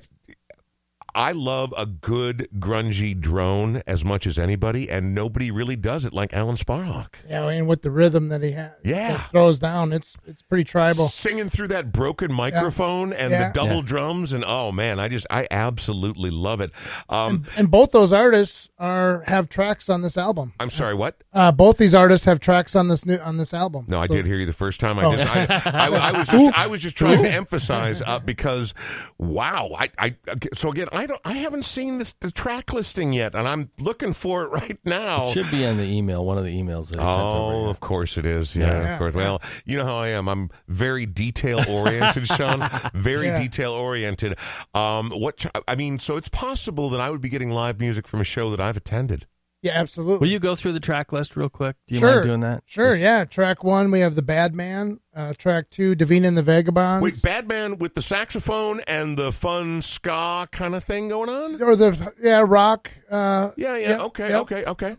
I 1.14 1.32
love 1.32 1.72
a 1.76 1.86
good 1.86 2.48
grungy 2.58 3.18
drone 3.18 3.82
as 3.86 4.04
much 4.04 4.26
as 4.26 4.38
anybody, 4.38 4.90
and 4.90 5.14
nobody 5.14 5.50
really 5.50 5.76
does 5.76 6.04
it 6.04 6.12
like 6.12 6.32
Alan 6.32 6.56
Sparhawk. 6.56 7.14
Yeah, 7.28 7.48
and 7.48 7.68
with 7.68 7.82
the 7.82 7.90
rhythm 7.90 8.28
that 8.30 8.42
he 8.42 8.52
has, 8.52 8.72
Yeah. 8.84 9.12
that 9.16 9.30
throws 9.30 9.58
down, 9.60 9.92
it's 9.92 10.16
it's 10.26 10.42
pretty 10.42 10.64
tribal. 10.64 11.08
Singing 11.08 11.48
through 11.48 11.68
that 11.68 11.92
broken 11.92 12.32
microphone 12.32 13.12
and 13.12 13.30
Yeah. 13.30 13.48
the 13.48 13.52
double 13.52 13.76
Yeah. 13.76 13.82
drums, 13.84 14.32
and 14.32 14.44
oh 14.46 14.72
man, 14.72 14.98
I 14.98 15.08
just 15.08 15.26
I 15.30 15.46
absolutely 15.50 16.30
love 16.30 16.60
it. 16.60 16.70
Um, 17.08 17.44
And 17.56 17.70
both 17.70 17.92
those 17.92 18.12
artists 18.12 18.68
are 18.78 19.22
have 19.26 19.48
tracks 19.48 19.88
on 19.88 20.02
this 20.02 20.16
album. 20.16 20.52
I'm 20.58 20.70
sorry, 20.70 20.94
what? 20.94 21.22
Uh, 21.32 21.52
both 21.52 21.78
these 21.78 21.94
artists 21.94 22.26
have 22.26 22.40
tracks 22.40 22.74
on 22.74 22.88
this 22.88 23.06
new 23.06 23.18
on 23.18 23.36
this 23.36 23.54
album. 23.54 23.84
No, 23.88 24.00
I 24.00 24.06
So- 24.08 24.14
did 24.14 24.26
hear 24.26 24.36
you 24.36 24.46
the 24.46 24.52
first 24.52 24.80
time. 24.80 24.98
I 24.98 25.04
Oh. 25.04 25.16
just, 25.16 25.36
I, 25.66 25.70
I, 25.70 25.88
I 25.88 26.12
was 26.18 26.28
just, 26.34 26.58
I 26.58 26.66
was 26.66 26.80
just 26.80 26.96
trying 26.96 27.22
to 27.22 27.30
emphasize 27.30 28.02
uh, 28.04 28.18
because, 28.18 28.74
wow, 29.18 29.70
I, 29.78 29.88
I, 29.98 30.16
so 30.56 30.70
again, 30.70 30.88
I 30.92 31.03
don't, 31.06 31.20
I 31.24 31.32
haven't 31.32 31.64
seen 31.64 31.98
this 31.98 32.14
the 32.20 32.30
track 32.30 32.72
listing 32.72 33.12
yet, 33.12 33.34
and 33.34 33.46
I'm 33.48 33.70
looking 33.78 34.12
for 34.12 34.44
it 34.44 34.48
right 34.50 34.78
now. 34.84 35.24
It 35.24 35.32
should 35.32 35.50
be 35.50 35.64
in 35.64 35.76
the 35.76 35.84
email. 35.84 36.24
One 36.24 36.38
of 36.38 36.44
the 36.44 36.50
emails 36.56 36.90
that 36.90 37.00
I 37.00 37.06
sent 37.14 37.20
Oh, 37.20 37.60
over. 37.62 37.70
of 37.70 37.80
course 37.80 38.16
it 38.18 38.26
is. 38.26 38.54
Yeah, 38.56 38.66
Yeah. 38.82 38.92
of 38.94 38.98
course. 38.98 39.14
Well, 39.14 39.40
you 39.64 39.76
know 39.76 39.84
how 39.84 39.96
I 39.98 40.08
am. 40.08 40.28
I'm 40.28 40.50
very 40.68 41.06
detail 41.06 41.62
oriented, 41.68 42.26
Sean. 42.36 42.68
Very 42.94 43.26
Yeah. 43.26 43.38
detail 43.40 43.72
oriented. 43.72 44.38
Um, 44.74 45.10
what 45.10 45.44
I 45.68 45.74
mean, 45.76 45.98
so 45.98 46.16
it's 46.16 46.28
possible 46.28 46.90
that 46.90 47.00
I 47.00 47.10
would 47.10 47.20
be 47.20 47.28
getting 47.28 47.50
live 47.50 47.80
music 47.80 48.06
from 48.08 48.20
a 48.20 48.24
show 48.24 48.50
that 48.50 48.60
I've 48.60 48.76
attended. 48.76 49.26
Yeah, 49.64 49.72
absolutely. 49.80 50.18
Will 50.26 50.32
you 50.32 50.38
go 50.38 50.54
through 50.54 50.72
the 50.72 50.80
track 50.80 51.10
list 51.10 51.36
real 51.36 51.48
quick? 51.48 51.76
Do 51.88 51.94
you 51.94 52.00
sure. 52.00 52.10
mind 52.16 52.24
doing 52.24 52.40
that? 52.40 52.62
Sure, 52.66 52.90
Just- 52.90 53.00
yeah. 53.00 53.24
Track 53.24 53.64
one, 53.64 53.90
we 53.90 54.00
have 54.00 54.14
the 54.14 54.20
Bad 54.22 54.54
Man. 54.54 55.00
Uh, 55.16 55.32
track 55.32 55.70
two, 55.70 55.96
Davina 55.96 56.26
and 56.28 56.36
the 56.36 56.42
Vagabonds. 56.42 57.02
Wait, 57.02 57.22
Badman 57.22 57.78
with 57.78 57.94
the 57.94 58.02
saxophone 58.02 58.80
and 58.86 59.16
the 59.16 59.32
fun 59.32 59.80
ska 59.80 60.46
kind 60.52 60.74
of 60.74 60.84
thing 60.84 61.08
going 61.08 61.30
on? 61.30 61.62
or 61.62 61.74
the 61.76 62.12
yeah 62.20 62.44
rock. 62.46 62.90
Uh, 63.10 63.52
Yeah, 63.56 63.76
yeah. 63.76 63.88
Yep, 63.90 64.00
okay, 64.00 64.28
yep. 64.28 64.40
okay, 64.42 64.64
okay. 64.66 64.96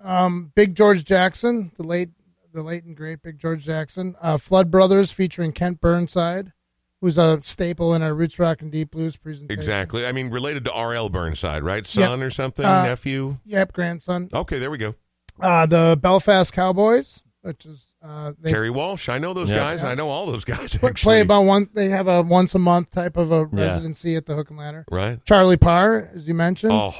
um, 0.00 0.50
Big 0.54 0.74
George 0.74 1.04
Jackson, 1.04 1.72
the 1.76 1.82
late 1.86 2.08
the 2.54 2.62
late 2.62 2.84
and 2.84 2.96
great 2.96 3.20
Big 3.22 3.38
George 3.38 3.64
Jackson. 3.66 4.14
Uh, 4.22 4.38
Flood 4.38 4.70
Brothers 4.70 5.10
featuring 5.10 5.52
Kent 5.52 5.78
Burnside, 5.80 6.52
who's 7.00 7.18
a 7.18 7.40
staple 7.42 7.94
in 7.94 8.02
our 8.02 8.14
roots 8.14 8.38
rock 8.38 8.62
and 8.62 8.72
deep 8.72 8.90
blues 8.90 9.16
presentation. 9.16 9.58
Exactly. 9.60 10.06
I 10.06 10.12
mean, 10.12 10.30
related 10.30 10.64
to 10.64 10.72
R.L. 10.72 11.08
Burnside, 11.08 11.62
right? 11.62 11.86
Son 11.86 12.22
or 12.22 12.30
something? 12.30 12.64
Uh, 12.64 12.84
Nephew? 12.84 13.38
Yep, 13.44 13.72
grandson. 13.72 14.28
Okay, 14.32 14.58
there 14.58 14.70
we 14.70 14.78
go. 14.78 14.94
Uh, 15.40 15.66
the 15.66 15.98
Belfast 16.00 16.52
Cowboys, 16.52 17.20
which 17.42 17.66
is 17.66 17.84
uh, 18.02 18.32
they 18.40 18.50
Terry 18.50 18.70
Walsh. 18.70 19.08
I 19.08 19.18
know 19.18 19.34
those 19.34 19.50
Yeah. 19.50 19.56
guys. 19.58 19.82
I 19.84 19.94
know 19.94 20.08
all 20.08 20.26
those 20.26 20.44
guys, 20.44 20.74
actually. 20.76 20.92
play 20.94 21.20
about 21.20 21.42
one. 21.42 21.68
They 21.74 21.88
have 21.90 22.08
a 22.08 22.22
once 22.22 22.54
a 22.54 22.58
month 22.58 22.90
type 22.90 23.16
of 23.16 23.30
a 23.32 23.48
Yeah. 23.52 23.62
residency 23.64 24.16
at 24.16 24.26
the 24.26 24.34
Hook 24.34 24.48
and 24.50 24.58
Ladder. 24.58 24.84
Right? 24.90 25.22
Charlie 25.26 25.56
Parr, 25.56 26.10
as 26.14 26.26
you 26.28 26.34
mentioned. 26.34 26.72
Oh, 26.72 26.94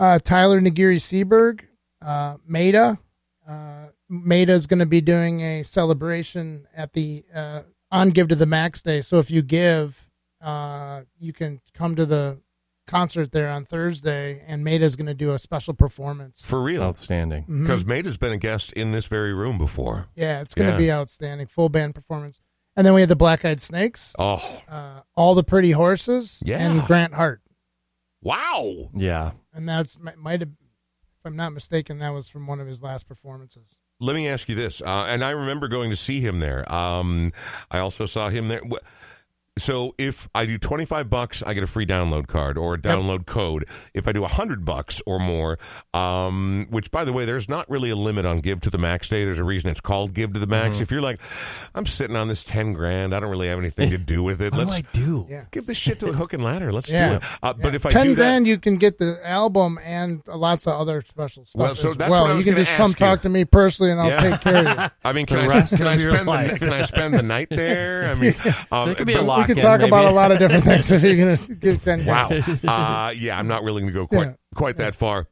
uh, 0.00 0.18
Tyler 0.18 0.60
Nagiri 0.60 0.96
Seberg, 0.96 1.60
uh, 2.02 2.36
Maida. 2.46 2.98
Uh, 3.46 3.88
Maida 4.08 4.52
is 4.52 4.66
going 4.66 4.78
to 4.80 4.86
be 4.86 5.00
doing 5.00 5.40
a 5.42 5.62
celebration 5.64 6.66
at 6.74 6.94
the 6.94 7.24
uh, 7.34 7.62
on 7.90 8.10
Give 8.10 8.28
to 8.28 8.36
the 8.36 8.46
Max 8.46 8.82
Day. 8.82 9.00
So 9.02 9.18
if 9.18 9.30
you 9.30 9.42
give, 9.42 10.08
uh, 10.40 11.02
you 11.18 11.32
can 11.32 11.60
come 11.74 11.96
to 11.96 12.04
the 12.06 12.40
concert 12.86 13.32
there 13.32 13.48
on 13.50 13.64
Thursday, 13.64 14.42
and 14.46 14.64
Maida 14.64 14.84
is 14.84 14.96
going 14.96 15.06
to 15.08 15.14
do 15.14 15.32
a 15.32 15.38
special 15.38 15.74
performance. 15.74 16.40
for 16.42 16.62
real. 16.62 16.82
Outstanding. 16.82 17.44
Because 17.62 17.84
Maida's 17.84 18.16
been 18.16 18.32
a 18.32 18.38
guest 18.38 18.72
in 18.72 18.92
this 18.92 19.04
very 19.06 19.34
room 19.34 19.58
before. 19.58 20.08
Yeah, 20.14 20.40
it's 20.40 20.54
going 20.54 20.68
to 20.68 20.72
Yeah. 20.72 20.78
be 20.78 20.92
outstanding, 20.92 21.46
full 21.48 21.68
band 21.68 21.94
performance. 21.94 22.40
And 22.76 22.86
then 22.86 22.94
we 22.94 23.00
had 23.00 23.08
the 23.10 23.16
Black 23.16 23.44
Eyed 23.44 23.60
Snakes, 23.60 24.14
Oh, 24.18 24.62
uh, 24.68 25.00
All 25.16 25.34
the 25.34 25.42
Pretty 25.44 25.72
Horses, 25.72 26.38
Yeah. 26.44 26.58
and 26.60 26.86
Grant 26.86 27.12
Hart. 27.14 27.42
wow. 28.22 28.90
Yeah. 28.94 29.32
And 29.52 29.68
that's 29.68 29.98
might 29.98 30.16
might 30.18 30.40
have, 30.40 30.50
if 30.50 31.26
I'm 31.26 31.36
not 31.36 31.52
mistaken, 31.52 31.98
that 31.98 32.10
was 32.10 32.28
from 32.28 32.46
one 32.46 32.60
of 32.60 32.66
his 32.66 32.82
last 32.82 33.08
performances. 33.08 33.80
Let 34.00 34.14
me 34.14 34.28
ask 34.28 34.48
you 34.48 34.54
this, 34.54 34.80
uh, 34.80 35.06
and 35.08 35.24
I 35.24 35.30
remember 35.30 35.66
going 35.66 35.90
to 35.90 35.96
see 35.96 36.20
him 36.20 36.38
there. 36.38 36.70
Um, 36.72 37.32
I 37.68 37.80
also 37.80 38.06
saw 38.06 38.28
him 38.28 38.46
there. 38.46 38.62
So 39.58 39.92
if 39.98 40.28
I 40.34 40.46
do 40.46 40.58
twenty 40.58 40.84
five 40.84 41.10
bucks, 41.10 41.42
I 41.42 41.54
get 41.54 41.62
a 41.62 41.66
free 41.66 41.86
download 41.86 42.26
card 42.26 42.56
or 42.58 42.74
a 42.74 42.78
download 42.78 43.26
code. 43.26 43.64
If 43.94 44.08
I 44.08 44.12
do 44.12 44.24
hundred 44.24 44.64
bucks 44.64 45.00
or 45.06 45.18
more, 45.18 45.58
um, 45.94 46.66
which 46.70 46.90
by 46.90 47.04
the 47.04 47.12
way, 47.12 47.24
there's 47.24 47.48
not 47.48 47.68
really 47.70 47.90
a 47.90 47.96
limit 47.96 48.24
on 48.26 48.40
Give 48.40 48.60
to 48.62 48.70
the 48.70 48.78
Max 48.78 49.08
Day. 49.08 49.24
There's 49.24 49.38
a 49.38 49.44
reason 49.44 49.70
it's 49.70 49.80
called 49.80 50.14
Give 50.14 50.32
to 50.32 50.38
the 50.38 50.46
Max. 50.46 50.80
If 50.80 50.90
you're 50.90 51.00
like, 51.00 51.20
I'm 51.74 51.86
sitting 51.86 52.16
on 52.16 52.28
this 52.28 52.42
ten 52.42 52.72
grand, 52.72 53.14
I 53.14 53.20
don't 53.20 53.30
really 53.30 53.48
have 53.48 53.58
anything 53.58 53.90
to 53.90 53.98
do 54.08 54.22
with 54.22 54.40
it. 54.40 54.52
What 54.52 54.64
do 54.64 54.70
Let's 54.70 54.78
I 54.88 54.92
do? 54.92 55.26
Yeah. 55.28 55.42
give 55.50 55.66
this 55.66 55.76
shit 55.78 55.98
to 56.00 56.06
the 56.06 56.12
hook 56.12 56.32
and 56.32 56.42
ladder. 56.44 56.72
Let's 56.72 56.90
Yeah. 56.90 57.08
do 57.10 57.14
it. 57.16 57.22
Uh, 57.42 57.54
But 57.54 57.74
if 57.74 57.84
I 57.86 57.90
ten 57.90 58.06
do 58.08 58.14
that, 58.14 58.22
grand, 58.22 58.46
you 58.46 58.58
can 58.58 58.76
get 58.76 58.98
the 58.98 59.18
album 59.28 59.78
and 59.84 60.22
lots 60.26 60.66
of 60.66 60.80
other 60.80 61.02
special 61.06 61.44
stuff 61.44 61.60
Well, 61.60 61.74
so 61.74 61.90
as 61.90 61.96
that's 61.96 62.10
what 62.10 62.16
I 62.18 62.22
well. 62.22 62.36
was 62.36 62.44
You 62.46 62.52
can 62.52 62.56
just 62.62 62.72
come 62.72 62.90
you. 62.90 62.94
talk 62.94 63.22
to 63.22 63.28
me 63.28 63.44
personally, 63.44 63.92
and 63.92 64.00
I'll 64.00 64.08
Yeah. 64.08 64.30
take 64.30 64.40
care 64.40 64.68
of 64.68 64.78
you. 64.78 64.84
I 65.04 65.12
mean, 65.12 65.26
can 65.26 65.38
I 65.38 65.46
can 65.46 65.52
I 65.86 65.96
spend 65.96 66.28
the, 66.28 66.56
can 66.58 66.72
I 66.72 66.82
spend 66.82 67.14
the 67.14 67.22
night 67.22 67.48
there? 67.50 68.08
I 68.10 68.14
mean, 68.14 68.34
um, 68.70 68.86
There 68.86 68.94
could 68.94 69.06
be 69.06 69.14
a 69.14 69.16
but- 69.18 69.24
lock 69.26 69.47
we 69.47 69.47
can 69.48 69.58
in, 69.58 69.64
talk 69.64 69.80
about 69.80 70.04
a 70.04 70.10
lot 70.10 70.30
of 70.30 70.38
different 70.38 70.64
things 70.64 70.90
if 70.92 71.02
you're 71.02 71.16
going 71.16 71.36
to 71.46 71.54
give 71.54 71.82
ten. 71.82 72.04
Wow. 72.04 72.28
Uh, 72.30 73.12
yeah, 73.16 73.38
I'm 73.38 73.48
not 73.48 73.64
willing 73.64 73.86
to 73.86 73.92
go 73.92 74.06
quite 74.06 74.26
Yeah. 74.28 74.32
quite 74.54 74.76
that 74.76 74.94
far. 74.94 75.26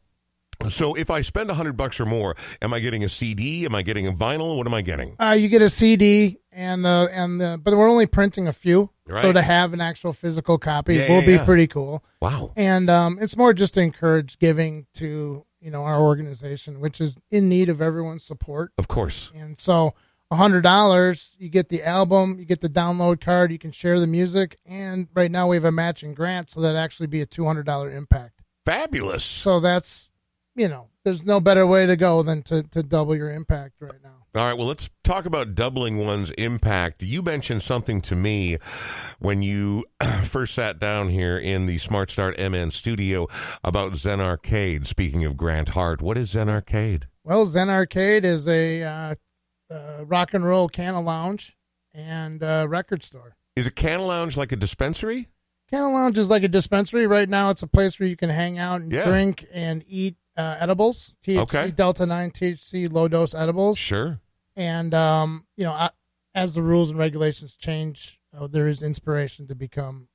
So 0.70 0.94
if 0.94 1.10
I 1.10 1.20
spend 1.20 1.50
a 1.50 1.54
hundred 1.54 1.76
bucks 1.76 2.00
or 2.00 2.06
more, 2.06 2.34
am 2.62 2.72
I 2.72 2.80
getting 2.80 3.04
a 3.04 3.08
CD? 3.10 3.66
Am 3.66 3.74
I 3.74 3.82
getting 3.82 4.06
a 4.06 4.12
vinyl? 4.12 4.56
What 4.56 4.66
am 4.66 4.72
I 4.74 4.80
getting? 4.82 5.14
Uh, 5.20 5.36
you 5.38 5.48
get 5.48 5.60
a 5.60 5.68
CD 5.68 6.38
and 6.50 6.82
the 6.84 7.08
and 7.12 7.38
the, 7.40 7.60
but 7.62 7.74
we're 7.76 7.90
only 7.90 8.06
printing 8.06 8.48
a 8.48 8.52
few, 8.54 8.90
so 9.20 9.32
to 9.32 9.42
have 9.42 9.74
an 9.74 9.82
actual 9.82 10.14
physical 10.14 10.56
copy 10.56 10.94
Yeah, 10.94 11.08
will 11.10 11.20
yeah, 11.20 11.26
be 11.26 11.32
yeah. 11.32 11.44
pretty 11.44 11.66
cool. 11.66 12.02
Wow. 12.22 12.52
And 12.56 12.88
um, 12.88 13.18
it's 13.20 13.36
more 13.36 13.52
just 13.52 13.74
to 13.74 13.80
encourage 13.82 14.38
giving 14.38 14.86
to 14.94 15.44
you 15.60 15.70
know 15.70 15.82
our 15.84 16.00
organization, 16.00 16.80
which 16.80 17.02
is 17.02 17.18
in 17.30 17.50
need 17.50 17.68
of 17.68 17.82
everyone's 17.82 18.24
support. 18.24 18.72
Of 18.78 18.88
course. 18.88 19.30
And 19.34 19.58
so 19.58 19.92
a 20.30 20.36
hundred 20.36 20.62
dollars, 20.62 21.36
you 21.38 21.48
get 21.48 21.68
the 21.68 21.82
album, 21.82 22.38
you 22.38 22.44
get 22.44 22.60
the 22.60 22.68
download 22.68 23.20
card, 23.20 23.52
you 23.52 23.58
can 23.58 23.70
share 23.70 24.00
the 24.00 24.06
music, 24.06 24.56
and 24.66 25.08
right 25.14 25.30
now 25.30 25.48
we 25.48 25.56
have 25.56 25.64
a 25.64 25.72
matching 25.72 26.14
grant, 26.14 26.50
so 26.50 26.60
that 26.60 26.74
actually 26.74 27.06
be 27.06 27.20
a 27.20 27.26
two 27.26 27.44
hundred 27.44 27.66
dollar 27.66 27.90
impact. 27.90 28.42
Fabulous. 28.64 29.24
So 29.24 29.60
that's 29.60 30.10
you 30.56 30.68
know, 30.68 30.88
there's 31.04 31.24
no 31.24 31.38
better 31.38 31.66
way 31.66 31.86
to 31.86 31.96
go 31.96 32.22
than 32.22 32.42
to 32.44 32.62
to 32.64 32.82
double 32.82 33.14
your 33.14 33.30
impact 33.30 33.74
right 33.80 34.02
now. 34.02 34.26
All 34.34 34.44
right, 34.44 34.58
well, 34.58 34.66
let's 34.66 34.90
talk 35.02 35.24
about 35.24 35.54
doubling 35.54 35.96
one's 35.96 36.30
impact. 36.32 37.02
You 37.02 37.22
mentioned 37.22 37.62
something 37.62 38.02
to 38.02 38.14
me 38.14 38.58
when 39.18 39.40
you 39.40 39.84
first 40.24 40.54
sat 40.54 40.78
down 40.78 41.08
here 41.08 41.38
in 41.38 41.64
the 41.64 41.78
Smart 41.78 42.10
Start 42.10 42.38
MN 42.38 42.70
studio 42.70 43.28
about 43.64 43.96
Zen 43.96 44.20
Arcade. 44.20 44.86
Speaking 44.86 45.24
of 45.24 45.38
Grant 45.38 45.70
Hart, 45.70 46.02
what 46.02 46.18
is 46.18 46.30
Zen 46.30 46.50
Arcade? 46.50 47.06
Well, 47.24 47.46
Zen 47.46 47.70
Arcade 47.70 48.26
is 48.26 48.46
a 48.46 48.82
uh, 48.82 49.14
uh, 49.70 50.04
rock 50.06 50.34
and 50.34 50.44
roll 50.44 50.68
canna 50.68 51.00
lounge 51.00 51.56
and 51.94 52.42
uh, 52.42 52.66
record 52.68 53.02
store. 53.02 53.36
Is 53.56 53.66
a 53.66 53.70
can 53.70 54.00
lounge 54.02 54.36
like 54.36 54.52
a 54.52 54.56
dispensary? 54.56 55.28
Canna 55.70 55.90
Lounge 55.90 56.16
is 56.16 56.30
like 56.30 56.44
a 56.44 56.48
dispensary. 56.48 57.08
Right 57.08 57.28
now, 57.28 57.50
it's 57.50 57.62
a 57.62 57.66
place 57.66 57.98
where 57.98 58.08
you 58.08 58.14
can 58.16 58.30
hang 58.30 58.56
out 58.56 58.82
and 58.82 58.92
Yeah. 58.92 59.04
drink 59.06 59.44
and 59.52 59.82
eat 59.88 60.14
uh, 60.36 60.54
edibles, 60.60 61.14
THC, 61.24 61.38
Okay. 61.40 61.70
Delta 61.72 62.06
9 62.06 62.30
THC, 62.30 62.88
low 62.92 63.08
dose 63.08 63.34
edibles. 63.34 63.76
Sure. 63.78 64.20
And, 64.54 64.94
um, 64.94 65.46
you 65.56 65.64
know, 65.64 65.72
I, 65.72 65.90
as 66.36 66.54
the 66.54 66.62
rules 66.62 66.90
and 66.90 66.98
regulations 67.00 67.56
change, 67.56 68.20
uh, 68.38 68.46
there 68.46 68.68
is 68.68 68.80
inspiration 68.82 69.48
to 69.48 69.54
become 69.56 70.06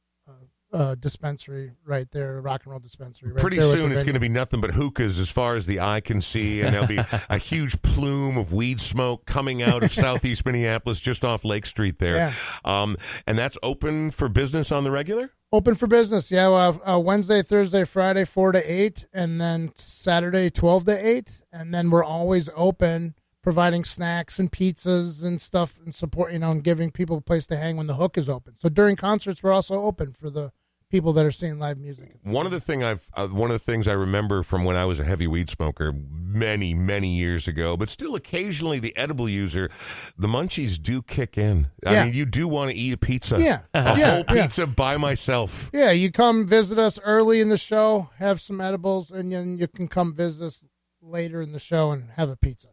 uh, 0.73 0.95
dispensary 0.95 1.71
right 1.85 2.09
there, 2.11 2.39
rock 2.41 2.61
and 2.63 2.71
roll 2.71 2.79
dispensary. 2.79 3.31
Right 3.31 3.41
Pretty 3.41 3.59
soon 3.59 3.91
it's 3.91 4.03
going 4.03 4.13
to 4.13 4.19
be 4.19 4.29
nothing 4.29 4.61
but 4.61 4.71
hookahs 4.71 5.19
as 5.19 5.29
far 5.29 5.55
as 5.55 5.65
the 5.65 5.79
eye 5.79 6.01
can 6.01 6.21
see, 6.21 6.61
and 6.61 6.73
there'll 6.73 6.87
be 6.87 6.99
a 7.29 7.37
huge 7.37 7.81
plume 7.81 8.37
of 8.37 8.53
weed 8.53 8.79
smoke 8.79 9.25
coming 9.25 9.61
out 9.61 9.83
of 9.83 9.91
southeast 9.93 10.45
Minneapolis, 10.45 10.99
just 10.99 11.25
off 11.25 11.43
Lake 11.43 11.65
Street 11.65 11.99
there. 11.99 12.15
Yeah. 12.15 12.33
Um, 12.63 12.97
and 13.27 13.37
that's 13.37 13.57
open 13.63 14.11
for 14.11 14.29
business 14.29 14.71
on 14.71 14.83
the 14.83 14.91
regular. 14.91 15.31
Open 15.53 15.75
for 15.75 15.87
business, 15.87 16.31
yeah. 16.31 16.47
Well, 16.47 16.81
uh, 16.87 16.97
Wednesday, 16.97 17.41
Thursday, 17.41 17.83
Friday, 17.83 18.23
four 18.23 18.53
to 18.53 18.71
eight, 18.71 19.05
and 19.13 19.41
then 19.41 19.73
Saturday, 19.75 20.49
twelve 20.49 20.85
to 20.85 21.07
eight, 21.07 21.41
and 21.51 21.73
then 21.73 21.89
we're 21.89 22.05
always 22.05 22.49
open, 22.55 23.15
providing 23.43 23.83
snacks 23.83 24.39
and 24.39 24.49
pizzas 24.49 25.25
and 25.25 25.41
stuff, 25.41 25.77
and 25.83 25.93
support, 25.93 26.31
you 26.31 26.39
know, 26.39 26.51
and 26.51 26.63
giving 26.63 26.89
people 26.89 27.17
a 27.17 27.21
place 27.21 27.47
to 27.47 27.57
hang 27.57 27.75
when 27.75 27.87
the 27.87 27.95
hook 27.95 28.17
is 28.17 28.29
open. 28.29 28.53
So 28.61 28.69
during 28.69 28.95
concerts, 28.95 29.43
we're 29.43 29.51
also 29.51 29.81
open 29.81 30.13
for 30.13 30.29
the 30.29 30.53
people 30.91 31.13
that 31.13 31.25
are 31.25 31.31
seeing 31.31 31.57
live 31.57 31.79
music. 31.79 32.17
One 32.23 32.45
of 32.45 32.51
the 32.51 32.59
thing 32.59 32.83
I've 32.83 33.09
uh, 33.15 33.27
one 33.27 33.49
of 33.49 33.55
the 33.55 33.71
things 33.71 33.87
I 33.87 33.93
remember 33.93 34.43
from 34.43 34.63
when 34.65 34.75
I 34.75 34.85
was 34.85 34.99
a 34.99 35.03
heavy 35.03 35.25
weed 35.25 35.49
smoker 35.49 35.91
many 35.93 36.73
many 36.73 37.15
years 37.15 37.47
ago, 37.47 37.75
but 37.77 37.89
still 37.89 38.13
occasionally 38.15 38.79
the 38.79 38.95
edible 38.97 39.27
user, 39.29 39.69
the 40.17 40.27
munchies 40.27 40.81
do 40.81 41.01
kick 41.01 41.37
in. 41.37 41.67
I 41.85 41.93
Yeah. 41.93 42.03
mean, 42.05 42.13
you 42.13 42.25
do 42.25 42.47
want 42.47 42.71
to 42.71 42.77
eat 42.77 42.93
a 42.93 42.97
pizza, 42.97 43.39
Yeah. 43.41 43.61
a 43.73 43.97
Yeah, 43.97 44.11
whole 44.11 44.23
yeah. 44.35 44.43
pizza 44.43 44.67
by 44.67 44.97
myself. 44.97 45.69
Yeah, 45.73 45.91
you 45.91 46.11
come 46.11 46.45
visit 46.45 46.77
us 46.77 46.99
early 47.03 47.39
in 47.41 47.49
the 47.49 47.57
show, 47.57 48.09
have 48.17 48.41
some 48.41 48.61
edibles, 48.61 49.09
and 49.11 49.31
then 49.31 49.57
you 49.57 49.67
can 49.67 49.87
come 49.87 50.13
visit 50.13 50.43
us 50.45 50.65
later 51.01 51.41
in 51.41 51.51
the 51.53 51.59
show 51.59 51.91
and 51.91 52.11
have 52.17 52.29
a 52.29 52.35
pizza. 52.35 52.67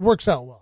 Works 0.00 0.26
out 0.26 0.46
well. 0.46 0.61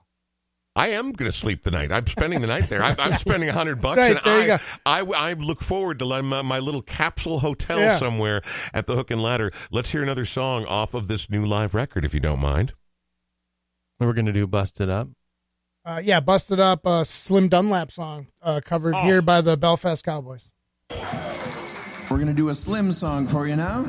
I 0.77 0.89
am 0.91 1.11
going 1.13 1.31
to 1.31 1.37
sleep 1.37 1.65
the 1.65 1.71
night. 1.73 1.91
I'm 1.91 2.07
spending 2.07 2.41
the 2.41 2.47
night 2.47 2.69
there. 2.69 2.83
I'm, 2.83 2.95
I'm 2.99 3.17
spending 3.19 3.49
a 3.49 3.53
hundred 3.53 3.81
bucks, 3.81 3.99
Right, 3.99 4.13
and 4.17 4.21
there 4.25 4.47
you 4.47 4.53
I, 4.87 5.01
go. 5.05 5.15
I, 5.17 5.31
I 5.31 5.33
look 5.35 5.63
forward 5.63 5.99
to 5.99 6.23
my, 6.23 6.43
my 6.43 6.59
little 6.61 6.81
capsule 6.83 7.41
hotel 7.41 7.79
Yeah. 7.81 7.99
somewhere 7.99 8.41
at 8.73 8.87
the 8.87 8.95
Hook 8.95 9.11
and 9.11 9.21
Ladder. 9.21 9.51
Let's 9.73 9.91
hear 9.91 10.03
another 10.03 10.25
song 10.25 10.65
off 10.67 10.95
of 10.95 11.09
this 11.09 11.29
new 11.29 11.45
live 11.45 11.75
record, 11.75 12.05
if 12.05 12.15
you 12.15 12.21
don't 12.21 12.41
mind. 12.41 12.73
We're 13.99 14.13
going 14.13 14.27
to 14.27 14.33
do 14.33 14.47
Busted 14.47 14.89
Up. 14.89 15.09
Uh, 15.85 16.01
yeah, 16.05 16.21
busted 16.21 16.61
up 16.61 16.85
a 16.87 17.05
Slim 17.07 17.49
Dunlap 17.49 17.91
song 17.91 18.27
uh, 18.43 18.61
covered 18.65 18.95
Oh. 18.95 19.03
here 19.03 19.23
by 19.23 19.41
the 19.41 19.57
Belfast 19.57 20.05
Cowboys. 20.05 20.51
We're 22.11 22.19
gonna 22.19 22.35
do 22.35 22.49
a 22.51 22.55
slim 22.55 22.93
song 22.93 23.27
for 23.27 23.47
you 23.47 23.57
now. 23.57 23.85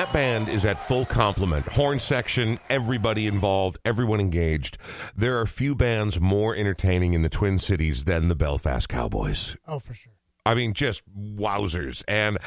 That 0.00 0.12
band 0.14 0.48
is 0.48 0.64
at 0.64 0.80
full 0.80 1.04
complement, 1.04 1.66
horn 1.66 1.98
section, 1.98 2.58
everybody 2.70 3.26
involved, 3.26 3.78
everyone 3.84 4.18
engaged, 4.18 4.78
there 5.14 5.38
are 5.38 5.46
few 5.46 5.74
bands 5.74 6.18
more 6.18 6.56
entertaining 6.56 7.12
in 7.12 7.20
the 7.20 7.28
Twin 7.28 7.58
Cities 7.58 8.06
than 8.06 8.28
the 8.28 8.34
Belfast 8.34 8.88
Cowboys. 8.88 9.58
Oh, 9.68 9.78
for 9.78 9.92
sure. 9.92 10.14
I 10.46 10.54
mean, 10.54 10.72
just 10.72 11.02
wowzers. 11.14 12.02
And 12.08 12.38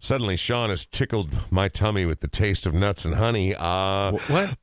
suddenly 0.00 0.36
Sean 0.36 0.70
has 0.70 0.84
tickled 0.84 1.30
my 1.52 1.68
tummy 1.68 2.04
with 2.04 2.18
the 2.18 2.26
taste 2.26 2.66
of 2.66 2.74
nuts 2.74 3.04
and 3.04 3.14
honey. 3.14 3.54
Uh, 3.56 4.10
What? 4.26 4.56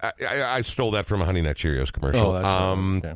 I, 0.00 0.12
I, 0.28 0.42
I 0.58 0.62
stole 0.62 0.92
that 0.92 1.06
from 1.06 1.22
a 1.22 1.24
Honey 1.24 1.42
Nut 1.42 1.56
Cheerios 1.56 1.92
commercial. 1.92 2.28
Oh, 2.28 2.32
that's 2.34 2.46
um, 2.46 3.02
okay. 3.04 3.14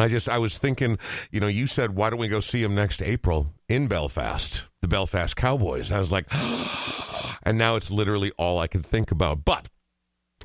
I 0.00 0.08
just 0.08 0.28
I 0.28 0.38
was 0.38 0.56
thinking, 0.58 0.98
you 1.30 1.40
know, 1.40 1.46
you 1.48 1.66
said 1.66 1.94
why 1.96 2.10
don't 2.10 2.18
we 2.18 2.28
go 2.28 2.40
see 2.40 2.62
him 2.62 2.74
next 2.74 3.02
April 3.02 3.54
in 3.68 3.86
Belfast, 3.88 4.64
the 4.82 4.88
Belfast 4.88 5.36
Cowboys. 5.36 5.90
I 5.92 6.00
was 6.00 6.10
like, 6.12 6.26
and 7.42 7.58
now 7.58 7.76
it's 7.76 7.90
literally 7.90 8.32
all 8.38 8.58
I 8.58 8.66
can 8.66 8.82
think 8.82 9.10
about. 9.10 9.44
But 9.44 9.68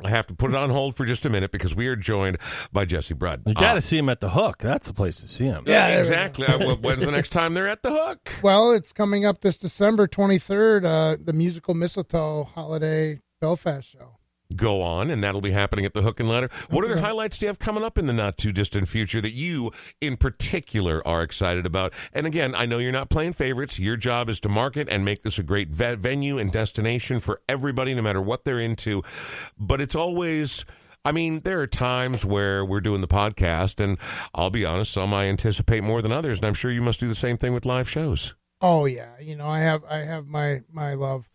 I 0.04 0.10
have 0.10 0.28
to 0.28 0.34
put 0.36 0.50
it 0.52 0.56
on 0.58 0.70
hold 0.72 0.96
for 0.98 1.06
just 1.06 1.26
a 1.26 1.30
minute 1.30 1.52
because 1.52 1.74
we 1.74 1.88
are 1.88 1.96
joined 1.96 2.38
by 2.74 2.84
Jesse 2.84 3.14
Brodd. 3.14 3.44
You 3.48 3.54
got 3.54 3.72
to 3.74 3.78
Uh, 3.78 3.82
see 3.82 3.98
him 3.98 4.10
at 4.10 4.20
the 4.20 4.30
hook. 4.32 4.58
That's 4.58 4.88
the 4.88 4.94
place 4.94 5.22
to 5.22 5.28
see 5.28 5.46
him. 5.46 5.64
yeah, 5.66 5.90
there 5.90 6.00
exactly. 6.00 6.46
Uh, 6.48 6.76
When's 6.76 7.06
the 7.06 7.12
next 7.12 7.30
time 7.30 7.54
they're 7.54 7.68
at 7.70 7.82
the 7.82 7.92
hook? 7.92 8.30
Well, 8.44 8.74
it's 8.74 8.92
coming 8.92 9.26
up 9.26 9.40
this 9.42 9.58
December 9.58 10.06
23rd, 10.08 10.84
uh, 10.86 11.18
the 11.24 11.32
musical 11.32 11.74
mistletoe 11.76 12.44
holiday 12.44 13.22
Belfast 13.40 13.90
show. 13.90 14.15
Go 14.56 14.82
on, 14.82 15.10
and 15.10 15.24
that'll 15.24 15.42
be 15.42 15.52
happening 15.52 15.86
at 15.86 15.94
the 15.94 16.04
Hook 16.04 16.20
and 16.20 16.30
Ladder. 16.30 16.50
What 16.70 16.86
other 16.86 17.00
highlights 17.00 17.40
do 17.40 17.46
you 17.46 17.48
have 17.48 17.58
coming 17.58 17.84
up 17.84 17.98
in 17.98 18.06
the 18.06 18.14
not 18.14 18.38
too 18.38 18.52
distant 18.52 18.88
future 18.88 19.20
that 19.22 19.34
you, 19.34 19.72
in 20.02 20.18
particular, 20.18 21.06
are 21.06 21.24
excited 21.24 21.66
about? 21.66 21.94
And 22.14 22.28
again, 22.28 22.54
I 22.54 22.68
know 22.68 22.78
you're 22.78 22.92
not 22.92 23.10
playing 23.10 23.34
favorites. 23.34 23.80
Your 23.80 23.98
job 23.98 24.30
is 24.30 24.40
to 24.42 24.50
market 24.50 24.88
and 24.88 25.04
make 25.04 25.24
this 25.24 25.40
a 25.40 25.44
great 25.44 25.70
ve- 25.70 25.96
venue 25.96 26.38
and 26.38 26.52
destination 26.52 27.20
for 27.20 27.42
everybody, 27.50 27.96
no 27.96 28.04
matter 28.04 28.22
what 28.22 28.46
they're 28.46 28.60
into. 28.60 29.04
But 29.58 29.82
it's 29.82 29.96
always. 29.96 30.64
I 31.04 31.12
mean, 31.12 31.42
there 31.42 31.62
are 31.62 31.68
times 31.68 32.26
where 32.26 32.66
we're 32.66 32.82
doing 32.82 33.02
the 33.02 33.08
podcast, 33.08 33.84
and 33.84 33.98
I'll 34.34 34.50
be 34.50 34.66
honest, 34.66 34.92
some 34.92 35.14
I 35.14 35.26
anticipate 35.26 35.84
more 35.84 36.02
than 36.02 36.12
others, 36.12 36.40
and 36.40 36.48
I'm 36.48 36.56
sure 36.56 36.72
you 36.72 36.82
must 36.82 37.00
do 37.00 37.08
the 37.08 37.14
same 37.14 37.38
thing 37.38 37.54
with 37.54 37.64
live 37.64 37.88
shows. 37.88 38.34
Oh 38.62 38.86
yeah, 38.86 39.20
you 39.20 39.36
know 39.36 39.48
I 39.48 39.60
have 39.60 39.84
I 39.86 39.98
have 39.98 40.28
my 40.28 40.62
my 40.72 40.94
love 40.94 41.30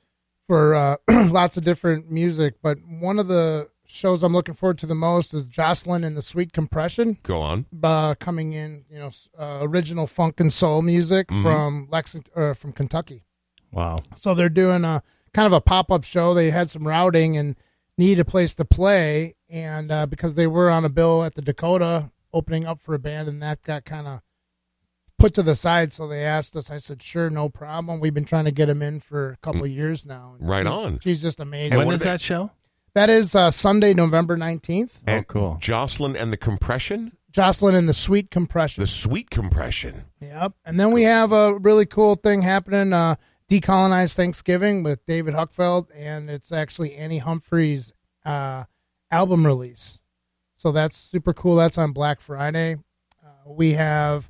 for 0.50 0.74
uh, 0.74 0.96
lots 1.28 1.56
of 1.56 1.62
different 1.62 2.10
music, 2.10 2.56
but 2.60 2.78
one 2.84 3.20
of 3.20 3.28
the 3.28 3.68
shows 3.86 4.24
I'm 4.24 4.32
looking 4.32 4.54
forward 4.54 4.78
to 4.78 4.86
the 4.86 4.96
most 4.96 5.32
is 5.32 5.48
Joslyn 5.48 6.02
and 6.02 6.16
the 6.16 6.22
Sweet 6.22 6.52
Compression 6.52 7.18
Go 7.22 7.40
on. 7.40 7.66
uh, 7.84 8.16
coming 8.16 8.52
in. 8.52 8.84
You 8.90 8.98
know, 8.98 9.10
uh, 9.38 9.58
original 9.60 10.08
funk 10.08 10.40
and 10.40 10.52
soul 10.52 10.82
music 10.82 11.30
from 11.30 11.86
Lexington 11.88 12.32
uh, 12.34 12.54
from 12.54 12.72
Kentucky. 12.72 13.22
Wow. 13.70 13.94
So 14.16 14.34
they're 14.34 14.48
doing 14.48 14.84
a 14.84 15.04
kind 15.32 15.46
of 15.46 15.52
a 15.52 15.60
pop 15.60 15.92
up 15.92 16.02
show. 16.02 16.34
They 16.34 16.50
had 16.50 16.68
some 16.68 16.84
routing 16.84 17.36
and 17.36 17.54
need 17.96 18.18
a 18.18 18.24
place 18.24 18.56
to 18.56 18.64
play, 18.64 19.36
and 19.48 19.92
uh, 19.92 20.06
because 20.06 20.34
they 20.34 20.48
were 20.48 20.68
on 20.68 20.84
a 20.84 20.88
bill 20.88 21.22
at 21.22 21.36
the 21.36 21.42
Dakota 21.42 22.10
opening 22.32 22.66
up 22.66 22.80
for 22.80 22.92
a 22.96 22.98
band, 22.98 23.28
and 23.28 23.40
that 23.40 23.62
got 23.62 23.84
kind 23.84 24.08
of 24.08 24.20
put 25.20 25.34
to 25.34 25.42
the 25.42 25.54
side. 25.54 25.92
So 25.94 26.08
they 26.08 26.24
asked 26.24 26.56
us. 26.56 26.70
I 26.70 26.78
said, 26.78 27.02
"Sure, 27.02 27.30
no 27.30 27.48
problem." 27.48 28.00
We've 28.00 28.14
been 28.14 28.24
trying 28.24 28.46
to 28.46 28.50
get 28.50 28.68
him 28.68 28.82
in 28.82 28.98
for 29.00 29.30
a 29.30 29.36
couple 29.36 29.62
of 29.64 29.70
years 29.70 30.04
now. 30.04 30.34
And 30.38 30.48
Right 30.48 30.64
she's- 30.64 30.74
on. 30.74 30.98
She's 31.00 31.22
just 31.22 31.38
amazing. 31.40 31.72
And 31.72 31.78
when 31.78 31.86
what 31.86 31.94
is 31.94 32.00
they- 32.00 32.10
that 32.10 32.20
show? 32.20 32.50
that 32.94 33.08
is 33.10 33.34
uh, 33.36 33.50
Sunday, 33.50 33.94
November 33.94 34.36
nineteenth. 34.36 34.98
Oh, 35.06 35.12
And 35.12 35.26
cool. 35.28 35.58
Joslyn 35.60 36.16
and 36.16 36.32
the 36.32 36.36
Compression, 36.36 37.12
Joslyn 37.30 37.74
and 37.76 37.88
the 37.88 37.94
Sweet 37.94 38.30
Compression. 38.30 38.80
the 38.82 38.86
Sweet 38.88 39.30
Compression. 39.30 40.04
Yep. 40.20 40.54
And 40.64 40.80
then 40.80 40.90
we 40.90 41.04
have 41.04 41.30
a 41.32 41.54
really 41.54 41.86
cool 41.86 42.16
thing 42.16 42.42
happening, 42.42 42.92
uh, 42.92 43.14
Decolonize 43.48 44.14
Thanksgiving 44.14 44.82
with 44.82 45.04
David 45.06 45.34
Huckfelt, 45.34 45.88
and 45.94 46.28
it's 46.30 46.50
actually 46.52 46.94
Annie 46.94 47.18
Humphreys' 47.18 47.92
uh, 48.24 48.64
album 49.10 49.44
release. 49.46 49.98
So 50.56 50.72
that's 50.72 50.96
super 50.96 51.32
cool. 51.32 51.56
That's 51.56 51.78
on 51.78 51.92
Black 51.92 52.20
Friday. 52.20 52.76
Uh, 53.24 53.50
we 53.52 53.72
have 53.72 54.28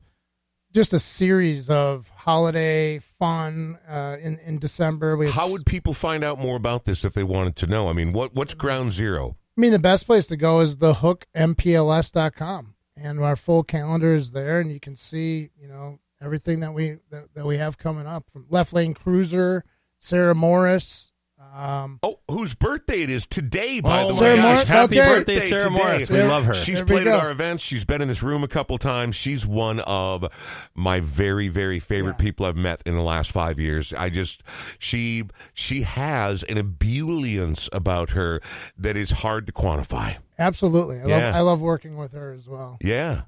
just 0.73 0.93
a 0.93 0.99
series 0.99 1.69
of 1.69 2.09
holiday 2.11 2.99
fun 2.99 3.79
uh, 3.89 4.17
in, 4.21 4.39
in 4.39 4.59
December. 4.59 5.17
We 5.17 5.31
How 5.31 5.51
would 5.51 5.67
people 5.67 5.95
find 5.95 6.23
out 6.23 6.39
more 6.39 6.57
about 6.57 6.85
this 6.85 7.05
if 7.05 7.13
they 7.13 7.25
wanted 7.25 7.57
to 7.57 7.67
know? 7.67 7.89
I 7.89 7.93
mean, 7.93 8.13
what 8.13 8.35
what's 8.35 8.55
ground 8.55 8.93
zero? 8.93 9.37
I 9.57 9.61
mean, 9.61 9.73
the 9.73 9.79
best 9.79 10.07
place 10.07 10.27
to 10.29 10.37
go 10.37 10.61
is 10.61 10.79
the 10.79 10.95
thehookmpls.com, 10.95 12.75
and 12.97 13.21
our 13.21 13.37
full 13.37 13.63
calendar 13.63 14.15
is 14.15 14.33
there, 14.33 14.61
and 14.61 14.71
you 14.71 14.81
can 14.81 14.97
see, 14.97 15.51
you 15.61 15.69
know, 15.69 15.99
everything 16.21 16.61
that 16.61 16.73
we 16.73 16.99
that, 17.11 17.35
that 17.35 17.47
we 17.47 17.59
have 17.59 17.79
coming 17.79 18.07
up 18.07 18.31
from 18.31 18.47
Left 18.49 18.73
Lane 18.73 18.95
Cruiser, 18.95 19.65
Sarah 19.99 20.35
Morris. 20.35 21.10
Um, 21.53 21.99
Oh, 22.03 22.21
whose 22.31 22.55
birthday 22.55 23.03
it 23.03 23.11
is 23.11 23.27
today, 23.27 23.81
by 23.81 24.03
Oh, 24.05 24.09
the 24.09 24.13
my 24.15 24.19
Sarah 24.19 24.37
way. 24.37 24.43
Morris? 24.43 24.59
gosh. 24.61 24.69
Happy 24.69 25.01
Okay. 25.01 25.09
birthday, 25.15 25.41
Sarah 25.41 25.63
today. 25.65 25.75
Morris. 25.75 26.11
We 26.11 26.19
Yeah. 26.19 26.29
love 26.29 26.45
her. 26.45 26.55
She's 26.55 26.77
There 26.77 26.85
played 26.87 27.07
at 27.09 27.19
our 27.21 27.31
events. 27.31 27.65
She's 27.65 27.85
been 27.85 28.01
in 28.01 28.09
this 28.09 28.23
room 28.23 28.45
a 28.45 28.49
couple 28.49 28.79
times. 28.79 29.17
She's 29.17 29.47
one 29.47 29.81
of 29.81 30.27
my 30.75 31.01
very, 31.01 31.49
very 31.49 31.81
favorite 31.81 32.19
people 32.19 32.47
I've 32.47 32.57
met 32.57 32.83
in 32.87 32.95
the 32.95 33.03
last 33.03 33.33
five 33.33 33.59
years. 33.59 33.93
I 33.93 34.11
just 34.11 34.43
she 34.79 35.25
she 35.53 35.83
has 35.83 36.43
an 36.45 36.57
ebullience 36.57 37.69
about 37.73 38.11
her 38.11 38.41
that 38.79 38.97
is 38.97 39.11
hard 39.11 39.47
to 39.47 39.53
quantify. 39.53 40.17
absolutely, 40.39 41.01
I 41.01 41.07
Yeah. 41.07 41.17
love 41.27 41.35
I 41.35 41.41
love 41.41 41.61
working 41.61 41.97
with 41.97 42.13
her 42.13 42.33
as 42.33 42.47
well. 42.49 42.79
Yeah. 42.81 43.23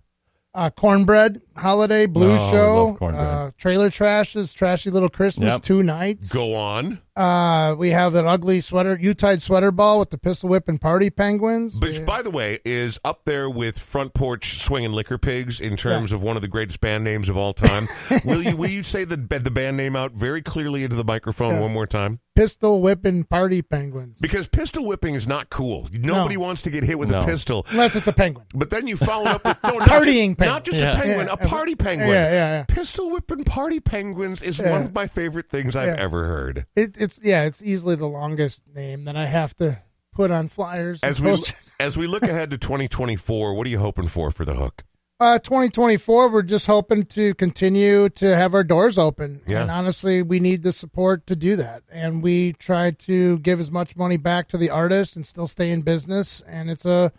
Uh, 0.54 0.68
Cornbread 0.68 1.40
Holiday 1.56 2.04
Blues 2.04 2.38
Oh, 2.38 2.46
I 2.46 2.50
Show, 2.50 2.84
love 2.88 2.98
Cornbread. 2.98 3.26
uh, 3.26 3.50
Trailer 3.56 3.88
Trash's 3.88 4.52
Trashy 4.52 4.90
Little 4.90 5.08
Christmas 5.08 5.54
Yep. 5.54 5.62
two 5.62 5.82
nights. 5.82 6.28
Go 6.28 6.54
on. 6.54 6.98
Uh, 7.14 7.74
we 7.76 7.90
have 7.90 8.14
an 8.14 8.26
ugly 8.26 8.60
sweater, 8.62 8.96
Utide 8.96 9.42
sweater 9.42 9.70
ball 9.70 9.98
with 9.98 10.08
the 10.10 10.16
Pistol 10.18 10.48
Whipping 10.48 10.78
Party 10.78 11.10
Penguins. 11.10 11.78
Which, 11.78 11.98
We- 11.98 12.04
by 12.04 12.22
the 12.22 12.30
way, 12.30 12.58
is 12.64 12.98
up 13.04 13.26
there 13.26 13.50
with 13.50 13.78
Front 13.78 14.14
Porch 14.14 14.58
Swinging 14.60 14.92
Liquor 14.92 15.18
Pigs 15.18 15.60
in 15.60 15.76
terms 15.76 16.10
of 16.12 16.22
one 16.22 16.36
of 16.36 16.42
the 16.42 16.48
greatest 16.48 16.80
band 16.80 17.04
names 17.04 17.28
of 17.28 17.36
all 17.36 17.52
time. 17.52 17.86
will 18.24 18.42
you 18.42 18.56
will 18.56 18.70
you 18.70 18.82
say 18.82 19.04
the 19.04 19.16
the 19.16 19.50
band 19.50 19.76
name 19.76 19.94
out 19.96 20.12
very 20.12 20.40
clearly 20.42 20.84
into 20.84 20.96
the 20.96 21.04
microphone 21.04 21.60
one 21.60 21.72
more 21.72 21.86
time? 21.86 22.20
Pistol 22.34 22.80
Whipping 22.80 23.24
Party 23.24 23.60
Penguins. 23.60 24.18
Because 24.18 24.48
pistol 24.48 24.86
whipping 24.86 25.14
is 25.14 25.26
not 25.26 25.50
cool. 25.50 25.86
Nobody 25.92 26.38
wants 26.38 26.62
to 26.62 26.70
get 26.70 26.82
hit 26.82 26.98
with 26.98 27.12
a 27.12 27.20
pistol. 27.26 27.66
Unless 27.68 27.94
it's 27.94 28.06
a 28.06 28.12
penguin. 28.12 28.46
But 28.54 28.70
then 28.70 28.86
you 28.86 28.96
follow 28.96 29.26
up 29.26 29.44
with 29.44 29.62
no, 29.62 29.70
not 29.78 29.86
Partying 29.88 30.28
just, 30.28 30.38
penguin. 30.38 30.46
not 30.48 30.64
just 30.64 30.78
Yeah. 30.78 30.92
a 30.92 30.94
penguin, 30.96 31.26
Yeah. 31.26 31.32
a 31.34 31.36
party 31.46 31.74
penguin. 31.74 32.08
Yeah, 32.08 32.30
yeah, 32.30 32.32
yeah. 32.32 32.64
Pistol 32.68 33.10
whipping 33.10 33.44
party 33.44 33.80
penguins 33.80 34.40
is 34.42 34.58
Yeah. 34.58 34.70
one 34.70 34.82
of 34.82 34.94
my 34.94 35.08
favorite 35.08 35.50
things 35.50 35.76
I've 35.76 35.88
Yeah. 35.88 35.96
ever 36.02 36.26
heard. 36.26 36.64
It, 36.74 36.96
it's 37.02 37.20
yeah, 37.22 37.44
it's 37.44 37.62
easily 37.62 37.96
the 37.96 38.06
longest 38.06 38.62
name 38.74 39.04
that 39.04 39.16
I 39.16 39.26
have 39.26 39.54
to 39.56 39.82
put 40.12 40.30
on 40.30 40.48
flyers. 40.48 41.00
As 41.02 41.20
we 41.20 41.28
posters. 41.30 41.72
as 41.80 41.96
we 41.96 42.06
look 42.06 42.22
ahead 42.22 42.50
to 42.50 42.58
2024, 42.58 43.54
what 43.54 43.66
are 43.66 43.70
you 43.70 43.78
hoping 43.78 44.08
for 44.08 44.30
for 44.30 44.44
the 44.44 44.54
hook? 44.54 44.84
Uh, 45.20 45.38
2024, 45.38 46.30
we're 46.30 46.42
just 46.42 46.66
hoping 46.66 47.04
to 47.04 47.32
continue 47.34 48.08
to 48.08 48.34
have 48.34 48.54
our 48.54 48.64
doors 48.64 48.98
open. 48.98 49.40
Yeah. 49.46 49.62
And 49.62 49.70
honestly, 49.70 50.20
we 50.20 50.40
need 50.40 50.64
the 50.64 50.72
support 50.72 51.28
to 51.28 51.36
do 51.36 51.54
that. 51.56 51.84
And 51.92 52.24
we 52.24 52.54
try 52.54 52.90
to 52.90 53.38
give 53.38 53.60
as 53.60 53.70
much 53.70 53.94
money 53.94 54.16
back 54.16 54.48
to 54.48 54.58
the 54.58 54.68
artist 54.70 55.14
and 55.14 55.24
still 55.24 55.46
stay 55.46 55.70
in 55.70 55.82
business. 55.82 56.40
And 56.40 56.68
it's 56.68 56.84
a, 56.84 57.12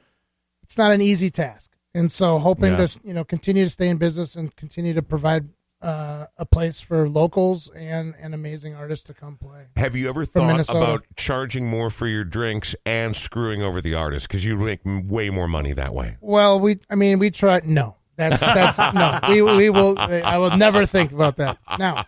it's 0.64 0.78
not 0.78 0.92
an 0.92 1.02
easy 1.02 1.30
task. 1.30 1.72
And 1.96 2.12
so 2.12 2.40
hoping 2.40 2.72
Yeah. 2.72 2.86
to, 2.86 3.00
you 3.06 3.14
know, 3.14 3.24
continue 3.24 3.64
to 3.64 3.70
stay 3.70 3.88
in 3.88 3.96
business 3.96 4.36
and 4.36 4.54
continue 4.54 4.94
to 4.96 5.02
provide 5.02 5.48
uh, 5.84 6.28
a 6.38 6.46
place 6.46 6.80
for 6.80 7.10
locals 7.10 7.70
and, 7.76 8.16
and 8.18 8.34
amazing 8.34 8.74
artists 8.74 9.06
to 9.06 9.14
come 9.14 9.38
play. 9.38 9.68
Have 9.76 9.96
you 9.96 10.08
ever 10.10 10.24
thought 10.26 10.70
about 10.70 11.06
charging 11.18 11.68
more 11.68 11.90
for 11.90 12.08
your 12.08 12.24
drinks 12.24 12.74
and 12.86 13.16
screwing 13.16 13.62
over 13.62 13.82
the 13.82 13.94
artist 13.94 14.28
because 14.28 14.46
you 14.46 14.56
make 14.56 14.80
way 14.86 15.30
more 15.30 15.48
money 15.48 15.74
that 15.74 15.94
way? 15.94 16.18
Well, 16.22 16.60
we, 16.60 16.80
I 16.90 16.96
mean, 16.96 17.20
we 17.20 17.30
try, 17.30 17.62
no, 17.66 17.98
That's 18.16 18.40
that's 18.40 18.78
no. 18.94 19.20
We 19.30 19.42
we 19.42 19.70
will. 19.70 19.98
I 19.98 20.38
will 20.38 20.56
never 20.56 20.86
think 20.86 21.12
about 21.12 21.38
that. 21.38 21.58
Now, 21.80 22.06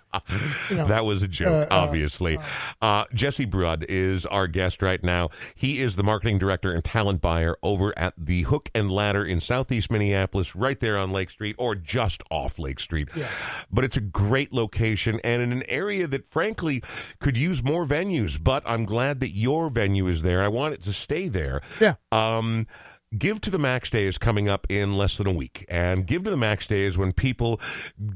you 0.70 0.78
know, 0.78 0.88
That 0.88 1.04
was 1.06 1.24
a 1.24 1.28
joke, 1.28 1.68
Uh, 1.72 1.74
uh, 1.74 1.80
obviously. 1.80 2.38
Uh, 2.82 3.06
Jesse 3.14 3.46
Brodd 3.46 3.86
is 3.90 4.26
our 4.28 4.48
guest 4.48 4.82
right 4.82 5.04
now. 5.04 5.30
He 5.56 5.82
is 5.82 5.96
the 5.96 6.04
marketing 6.04 6.38
director 6.38 6.72
and 6.72 6.84
talent 6.84 7.22
buyer 7.22 7.56
over 7.64 7.92
at 7.98 8.14
the 8.18 8.44
Hook 8.44 8.70
and 8.76 8.92
Ladder 8.92 9.26
in 9.26 9.42
Southeast 9.42 9.92
Minneapolis, 9.92 10.56
right 10.56 10.80
there 10.80 10.98
on 10.98 11.12
Lake 11.12 11.30
Street 11.32 11.56
or 11.58 11.74
just 11.76 12.22
off 12.30 12.60
Lake 12.60 12.80
Street. 12.80 13.10
Yeah. 13.16 13.28
But 13.72 13.84
it's 13.84 13.98
a 13.98 14.02
great 14.02 14.54
location 14.54 15.20
and 15.24 15.42
in 15.42 15.52
an 15.52 15.64
area 15.68 16.08
that, 16.08 16.30
frankly, 16.30 16.84
could 17.20 17.36
use 17.38 17.64
more 17.64 17.86
venues. 17.86 18.42
But 18.42 18.62
I'm 18.66 18.86
glad 18.86 19.22
that 19.22 19.32
your 19.32 19.70
venue 19.70 20.08
is 20.08 20.22
there. 20.22 20.44
I 20.44 20.48
want 20.50 20.76
it 20.76 20.82
to 20.84 20.94
stay 20.94 21.28
there. 21.28 21.62
Yeah. 21.82 21.96
Um, 22.12 22.68
Give 23.18 23.40
to 23.42 23.52
the 23.52 23.60
Max 23.60 23.90
Day 23.92 24.06
is 24.06 24.18
coming 24.18 24.50
up 24.50 24.66
in 24.70 24.98
less 24.98 25.18
than 25.18 25.28
a 25.28 25.32
week, 25.32 25.64
and 25.70 26.08
Give 26.08 26.24
to 26.24 26.32
the 26.32 26.38
Max 26.38 26.66
Day 26.66 26.82
is 26.86 26.98
when 26.98 27.12
people 27.12 27.62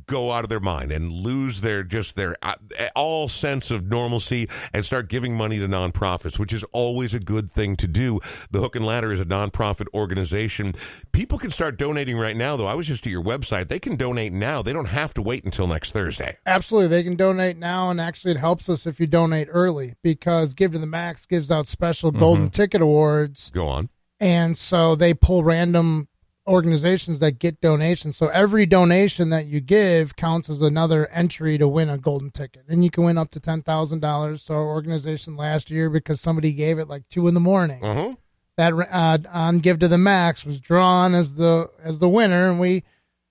go 0.07 0.31
out 0.31 0.43
of 0.43 0.49
their 0.49 0.59
mind 0.59 0.91
and 0.91 1.11
lose 1.11 1.61
their 1.61 1.83
just 1.83 2.15
their 2.15 2.35
uh, 2.41 2.55
all 2.95 3.27
sense 3.27 3.69
of 3.69 3.85
normalcy 3.85 4.49
and 4.73 4.83
start 4.83 5.07
giving 5.07 5.37
money 5.37 5.59
to 5.59 5.67
nonprofits, 5.67 6.39
which 6.39 6.51
is 6.51 6.63
always 6.71 7.13
a 7.13 7.19
good 7.19 7.51
thing 7.51 7.75
to 7.77 7.87
do. 7.87 8.19
The 8.49 8.59
Hook 8.59 8.75
and 8.75 8.85
Ladder 8.85 9.13
is 9.13 9.19
a 9.19 9.25
nonprofit 9.25 9.85
organization. 9.93 10.73
People 11.11 11.37
can 11.37 11.51
start 11.51 11.77
donating 11.77 12.17
right 12.17 12.35
now, 12.35 12.57
though. 12.57 12.67
I 12.67 12.73
was 12.73 12.87
just 12.87 13.05
at 13.05 13.11
your 13.11 13.23
website; 13.23 13.67
they 13.67 13.79
can 13.79 13.95
donate 13.95 14.33
now. 14.33 14.61
They 14.61 14.73
don't 14.73 14.85
have 14.85 15.13
to 15.13 15.21
wait 15.21 15.45
until 15.45 15.67
next 15.67 15.91
Thursday. 15.91 16.37
absolutely, 16.45 16.89
they 16.89 17.03
can 17.03 17.15
donate 17.15 17.57
now, 17.57 17.89
and 17.89 18.01
actually, 18.01 18.31
it 18.31 18.37
helps 18.37 18.67
us 18.67 18.87
if 18.87 18.99
you 18.99 19.05
donate 19.05 19.47
early 19.51 19.95
because 20.03 20.53
Give 20.55 20.71
to 20.71 20.79
the 20.79 20.87
Max 20.87 21.25
gives 21.27 21.51
out 21.51 21.67
special 21.67 22.11
golden 22.11 22.49
ticket 22.49 22.81
awards, 22.81 23.51
Go 23.51 23.67
on. 23.67 23.89
And 24.19 24.57
so 24.57 24.95
they 24.95 25.13
pull 25.13 25.43
random 25.43 26.07
organizations 26.47 27.19
that 27.19 27.33
get 27.37 27.61
donations. 27.61 28.17
So 28.17 28.27
every 28.29 28.65
donation 28.65 29.29
that 29.29 29.45
you 29.45 29.59
give 29.61 30.15
counts 30.15 30.49
as 30.49 30.61
another 30.63 31.07
entry 31.09 31.57
to 31.59 31.67
win 31.67 31.89
a 31.89 31.97
golden 31.97 32.31
ticket, 32.31 32.63
and 32.67 32.83
you 32.83 32.89
can 32.89 33.03
win 33.03 33.17
up 33.17 33.29
to 33.31 33.39
ten 33.39 33.61
thousand 33.61 33.99
dollars. 33.99 34.43
So 34.43 34.55
our 34.55 34.67
organization 34.67 35.35
last 35.37 35.69
year, 35.69 35.89
because 35.89 36.19
somebody 36.19 36.51
gave 36.53 36.79
it 36.79 36.87
like 36.87 37.07
two 37.09 37.27
in 37.27 37.33
the 37.35 37.39
morning, 37.39 37.83
Uh-huh. 37.83 38.15
that 38.57 38.73
uh, 38.73 39.17
on 39.31 39.59
Give 39.59 39.77
to 39.79 39.87
the 39.87 39.97
Max 39.99 40.45
was 40.45 40.59
drawn 40.59 41.13
as 41.13 41.35
the 41.35 41.69
as 41.83 41.99
the 41.99 42.09
winner, 42.09 42.49
and 42.49 42.59
we 42.59 42.83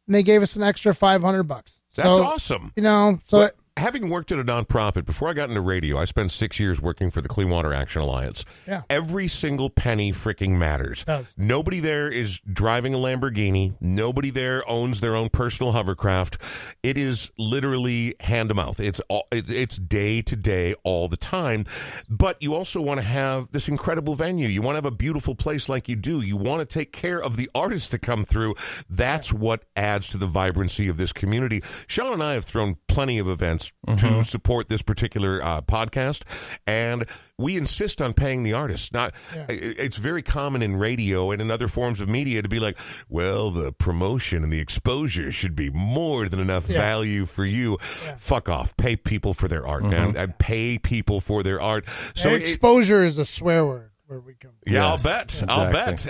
and 0.07 0.14
they 0.14 0.22
gave 0.22 0.43
us 0.43 0.55
an 0.57 0.62
extra 0.62 0.95
five 0.95 1.22
hundred 1.22 1.45
bucks. 1.45 1.80
That's 1.97 2.09
so, 2.09 2.22
awesome. 2.22 2.72
You 2.76 2.82
know, 2.84 3.18
so 3.26 3.39
But 3.41 3.57
having 3.79 4.11
worked 4.11 4.33
at 4.33 4.39
a 4.39 4.45
nonprofit 4.45 5.07
before 5.07 5.29
I 5.29 5.33
got 5.33 5.49
into 5.49 5.61
radio, 5.61 5.99
I 5.99 6.05
spent 6.05 6.33
six 6.33 6.59
years 6.59 6.81
working 6.81 7.11
for 7.11 7.20
the 7.20 7.29
Clean 7.29 7.49
Water 7.49 7.72
Action 7.72 8.03
Alliance. 8.03 8.45
Yeah. 8.66 8.83
Every 8.91 9.29
single 9.29 9.70
penny 9.70 10.12
freaking 10.12 10.59
matters. 10.59 11.05
Does. 11.05 11.35
Nobody 11.37 11.81
there 11.81 12.09
is 12.09 12.41
driving 12.41 12.93
a 12.95 12.99
Lamborghini. 12.99 13.74
Nobody 13.81 14.31
there 14.31 14.68
owns 14.68 15.01
their 15.01 15.14
own 15.14 15.31
personal 15.31 15.72
hovercraft. 15.72 16.39
It 16.83 16.99
is 16.99 17.31
literally 17.39 18.14
hand 18.20 18.49
to 18.49 18.55
mouth. 18.55 18.81
It's 18.81 19.01
all, 19.09 19.26
it's, 19.31 19.51
it's 19.51 19.76
day 19.76 20.22
to 20.22 20.37
day 20.37 20.74
all 20.83 21.09
the 21.09 21.16
time. 21.16 21.64
But 22.09 22.43
you 22.43 22.55
also 22.55 22.81
want 22.81 22.99
to 22.99 23.07
have 23.07 23.53
this 23.53 23.68
incredible 23.68 24.14
venue. 24.14 24.49
You 24.49 24.61
want 24.61 24.74
to 24.74 24.79
have 24.79 24.93
a 24.93 24.97
beautiful 24.97 25.35
place 25.35 25.68
like 25.68 25.89
you 25.89 25.97
do. 25.97 26.20
You 26.20 26.37
want 26.37 26.61
to 26.61 26.66
take 26.66 26.93
care 26.93 27.22
of 27.22 27.37
the 27.37 27.49
artists 27.55 27.91
that 27.91 28.01
come 28.01 28.24
through. 28.24 28.57
That's 28.91 29.33
what 29.33 29.64
adds 29.76 30.09
to 30.11 30.18
the 30.18 30.26
vibrancy 30.26 30.89
of 30.89 30.97
this 30.97 31.12
community. 31.12 31.62
Sean 31.87 32.12
and 32.12 32.22
I 32.22 32.35
have 32.35 32.45
thrown 32.45 32.76
plenty 32.89 33.18
of 33.18 33.29
events 33.29 33.68
to 33.97 34.25
support 34.25 34.69
this 34.69 34.83
particular 34.83 35.43
uh, 35.43 35.61
podcast, 35.62 36.23
and 36.66 37.05
we 37.39 37.57
insist 37.57 38.03
on 38.03 38.12
paying 38.14 38.43
the 38.43 38.53
artists. 38.53 38.93
Not, 38.93 39.14
i- 39.35 39.45
it's 39.49 39.97
very 39.97 40.23
common 40.23 40.61
in 40.62 40.77
radio 40.77 41.31
and 41.31 41.41
in 41.41 41.51
other 41.51 41.69
forms 41.69 42.01
of 42.01 42.09
media 42.09 42.43
to 42.43 42.49
be 42.49 42.59
like, 42.61 42.77
well, 43.09 43.51
the 43.51 43.73
promotion 43.73 44.43
and 44.43 44.53
the 44.53 44.59
exposure 44.59 45.31
should 45.33 45.55
be 45.55 45.71
more 45.71 46.29
than 46.29 46.41
enough 46.41 46.69
Yeah. 46.69 46.79
value 46.79 47.27
for 47.27 47.45
you. 47.45 47.79
Fuck 48.19 48.49
off. 48.49 48.77
Pay 48.77 48.97
people 48.97 49.35
for 49.35 49.47
their 49.49 49.66
art, 49.66 49.85
man. 49.85 50.16
Uh, 50.16 50.27
Pay 50.39 50.79
people 50.79 51.21
for 51.21 51.43
their 51.43 51.61
art. 51.61 51.85
So 52.14 52.31
it- 52.31 52.41
exposure 52.41 53.05
is 53.05 53.19
a 53.19 53.25
swear 53.25 53.64
word 53.64 53.91
where 54.09 54.21
we 54.21 54.35
come. 54.35 54.51
From. 54.63 54.73
yeah, 54.73 54.91
Yes, 54.91 55.05
I'll 55.07 55.13
bet. 55.13 55.45
I'll 55.49 55.71
bet. 55.71 56.07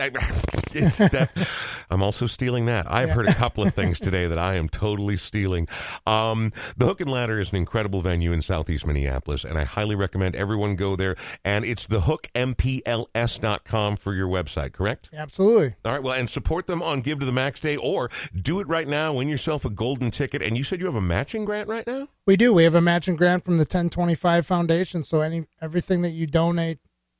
I'm 1.90 2.02
also 2.02 2.26
stealing 2.26 2.66
that. 2.66 2.90
I've 2.90 3.10
heard 3.10 3.28
a 3.28 3.34
couple 3.34 3.64
of 3.64 3.74
things 3.74 3.98
today 4.08 4.28
that 4.28 4.38
I 4.38 4.54
am 4.54 4.68
totally 4.68 5.16
stealing. 5.16 5.66
Um, 6.06 6.52
the 6.76 6.86
Hook 6.86 7.00
and 7.00 7.10
Ladder 7.10 7.40
is 7.40 7.50
an 7.50 7.56
incredible 7.56 8.00
venue 8.00 8.30
in 8.32 8.40
Southeast 8.40 8.86
Minneapolis, 8.86 9.44
and 9.44 9.58
I 9.58 9.64
highly 9.64 9.96
recommend 9.96 10.36
everyone 10.36 10.76
go 10.76 10.94
there. 10.94 11.16
And 11.44 11.64
it's 11.64 11.88
thehookmpls.com 11.88 13.96
for 13.96 14.14
your 14.14 14.28
website, 14.28 14.72
correct? 14.72 15.10
Absolutely. 15.12 15.74
All 15.84 15.92
right. 15.92 16.02
Well, 16.02 16.14
and 16.14 16.30
support 16.30 16.68
them 16.68 16.80
on 16.82 17.00
Give 17.00 17.18
to 17.18 17.26
the 17.26 17.32
Max 17.32 17.58
Day, 17.58 17.76
or 17.76 18.10
do 18.34 18.60
it 18.60 18.68
right 18.68 18.86
now. 18.86 19.14
Win 19.14 19.28
yourself 19.28 19.64
a 19.64 19.70
golden 19.70 20.12
ticket. 20.12 20.40
And 20.42 20.56
you 20.56 20.62
said 20.62 20.78
you 20.78 20.86
have 20.86 20.94
a 20.94 21.00
matching 21.00 21.44
grant 21.44 21.68
right 21.68 21.86
now. 21.86 22.06
We 22.26 22.36
do. 22.36 22.52
We 22.52 22.62
have 22.64 22.74
a 22.76 22.80
matching 22.80 23.16
grant 23.16 23.44
from 23.44 23.56
the 23.56 23.62
1025 23.62 24.46
Foundation. 24.46 25.02
So 25.02 25.20
any 25.20 25.46
everything 25.60 26.02
that 26.02 26.10
you 26.10 26.26
donate 26.26 26.78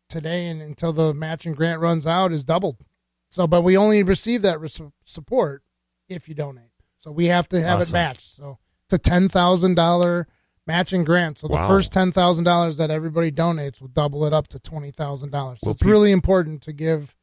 today 0.09 0.47
and 0.49 0.61
until 0.63 0.93
the 0.93 1.13
matching 1.15 1.53
grant 1.53 1.81
runs 1.81 2.07
out 2.07 2.33
is 2.33 2.45
doubled. 2.45 2.85
So, 3.31 3.47
but 3.47 3.63
we 3.63 3.77
only 3.77 4.03
receive 4.03 4.43
that 4.43 4.61
res- 4.61 4.81
support 5.05 5.63
if 6.09 6.29
you 6.29 6.35
donate. 6.35 6.71
So 6.97 7.11
we 7.13 7.27
have 7.27 7.49
to 7.49 7.61
have 7.61 7.81
Awesome. 7.81 7.95
it 7.95 7.99
matched. 7.99 8.35
So 8.35 8.59
it's 8.87 8.95
a 8.95 8.99
ten 8.99 9.29
thousand 9.29 9.75
dollar 9.75 10.27
matching 10.67 11.05
grant. 11.05 11.39
So 11.39 11.47
the 11.49 11.55
Wow. 11.55 11.69
first 11.69 11.93
ten 11.93 12.11
thousand 12.11 12.45
dollars 12.45 12.77
that 12.79 12.91
everybody 12.91 13.31
donates 13.31 13.81
will 13.81 13.89
double 13.89 14.25
it 14.25 14.33
up 14.33 14.49
to 14.49 14.59
twenty 14.59 14.91
thousand 14.91 15.31
dollars. 15.31 15.59
So 15.61 15.67
Well, 15.69 15.73
it's 15.73 15.83
pe- 15.83 15.89
really 15.91 16.11
important 16.11 16.63
to 16.63 16.73
give 16.73 17.15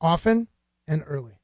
often 0.00 0.48
and 0.86 1.02
early. 1.06 1.35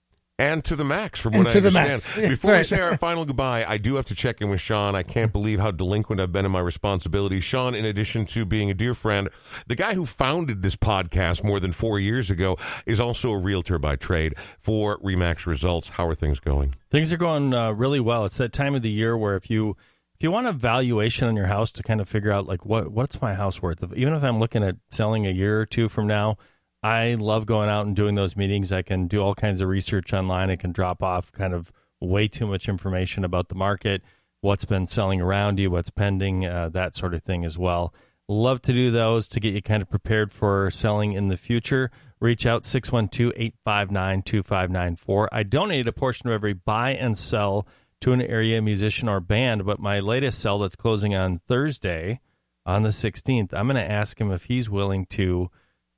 And 0.43 0.65
to 0.65 0.77
the 0.77 0.85
max, 0.85 1.21
from 1.21 1.35
And 1.35 1.45
what 1.45 1.53
to 1.53 1.59
I 1.59 1.61
the 1.61 1.69
understand. 1.69 1.89
max. 1.91 2.07
That's 2.17 2.29
Before 2.29 2.51
we 2.51 2.57
right. 2.59 2.67
say 2.67 2.81
our 2.81 2.97
final 3.09 3.25
goodbye, 3.25 3.65
I 3.67 3.79
do 3.79 3.95
have 3.95 4.07
to 4.07 4.15
check 4.15 4.41
in 4.41 4.51
with 4.51 4.61
Sean. 4.61 4.95
I 4.95 5.03
can't 5.03 5.33
believe 5.33 5.61
how 5.61 5.71
delinquent 5.71 6.21
I've 6.21 6.33
been 6.33 6.45
in 6.45 6.53
my 6.53 6.61
responsibilities. 6.61 7.45
Sean, 7.45 7.75
in 7.75 7.85
addition 7.85 8.27
to 8.27 8.45
being 8.45 8.71
a 8.71 8.75
dear 8.75 8.95
friend, 8.95 9.29
the 9.67 9.77
guy 9.77 9.95
who 9.95 10.05
founded 10.07 10.63
this 10.63 10.75
podcast 10.77 11.45
more 11.45 11.61
than 11.61 11.71
four 11.73 12.01
years 12.01 12.31
ago 12.31 12.57
is 12.87 12.99
also 12.99 13.31
a 13.31 13.39
realtor 13.39 13.79
by 13.79 13.97
trade 13.97 14.35
for 14.59 14.99
Remax 14.99 15.47
Results. 15.47 15.91
How 15.91 16.07
are 16.09 16.15
things 16.15 16.41
going? 16.41 16.75
Things 16.91 17.13
are 17.13 17.17
going 17.17 17.55
uh, 17.55 17.71
really 17.73 18.01
well. 18.01 18.25
It's 18.25 18.37
that 18.39 18.53
time 18.53 18.75
of 18.75 18.83
the 18.83 18.91
year 18.91 19.17
where 19.17 19.37
if 19.37 19.49
you 19.49 19.77
if 20.17 20.23
you 20.25 20.31
want 20.31 20.47
a 20.47 20.53
valuation 20.53 21.27
on 21.27 21.35
your 21.37 21.47
house 21.47 21.73
to 21.73 21.83
kind 21.83 22.01
of 22.01 22.09
figure 22.09 22.31
out 22.31 22.47
like 22.47 22.65
what 22.67 22.91
what's 22.93 23.21
my 23.23 23.35
house 23.35 23.63
worth, 23.63 23.83
even 23.95 24.13
if 24.15 24.23
I'm 24.23 24.39
looking 24.39 24.63
at 24.63 24.77
selling 24.91 25.27
a 25.27 25.31
year 25.31 25.61
or 25.61 25.67
two 25.67 25.89
from 25.89 26.07
now, 26.07 26.37
I 26.83 27.15
love 27.15 27.47
going 27.47 27.69
out 27.69 27.87
and 27.87 27.95
doing 27.95 28.15
those 28.15 28.37
meetings. 28.37 28.73
I 28.73 28.83
can 28.83 29.07
do 29.07 29.21
all 29.21 29.35
kinds 29.35 29.61
of 29.61 29.69
research 29.69 30.13
online. 30.13 30.51
I 30.51 30.57
can 30.57 30.73
drop 30.73 31.03
off 31.03 31.31
kind 31.31 31.55
of 31.55 31.71
way 32.01 32.27
too 32.27 32.47
much 32.47 32.69
information 32.69 33.25
about 33.25 33.49
the 33.49 33.55
market, 33.55 34.03
what's 34.41 34.65
been 34.65 34.87
selling 34.87 35.21
around 35.21 35.61
you, 35.61 35.71
what's 35.71 35.91
pending, 35.91 36.45
uh, 36.45 36.69
that 36.71 36.97
sort 36.97 37.15
of 37.15 37.23
thing 37.23 37.45
as 37.45 37.57
well. 37.57 37.95
Love 38.29 38.63
to 38.63 38.73
do 38.73 38.91
those 38.91 39.29
to 39.29 39.41
get 39.41 39.55
you 39.55 39.63
kind 39.63 39.83
of 39.83 39.91
prepared 39.91 40.33
for 40.33 40.71
selling 40.71 41.13
in 41.13 41.29
the 41.29 41.37
future. 41.37 41.91
Reach 42.21 42.47
out 42.47 42.65
612 42.65 43.33
859 43.37 44.23
2594. 44.23 45.29
I 45.33 45.43
donate 45.43 45.87
a 45.87 45.93
portion 45.93 46.29
of 46.29 46.35
every 46.35 46.53
buy 46.53 46.91
and 46.91 47.17
sell 47.17 47.67
to 48.01 48.13
an 48.13 48.23
area 48.23 48.61
musician 48.61 49.09
or 49.09 49.21
band, 49.21 49.65
but 49.65 49.79
my 49.79 50.01
latest 50.01 50.41
sell 50.41 50.59
that's 50.59 50.77
closing 50.77 51.15
on 51.15 51.39
Thursday 51.39 52.21
on 52.65 52.83
the 52.83 52.91
16th, 52.91 53.53
I'm 53.53 53.67
going 53.67 53.77
to 53.77 53.91
ask 53.91 54.21
him 54.21 54.31
if 54.31 54.45
he's 54.45 54.71
willing 54.71 55.07
to 55.07 55.51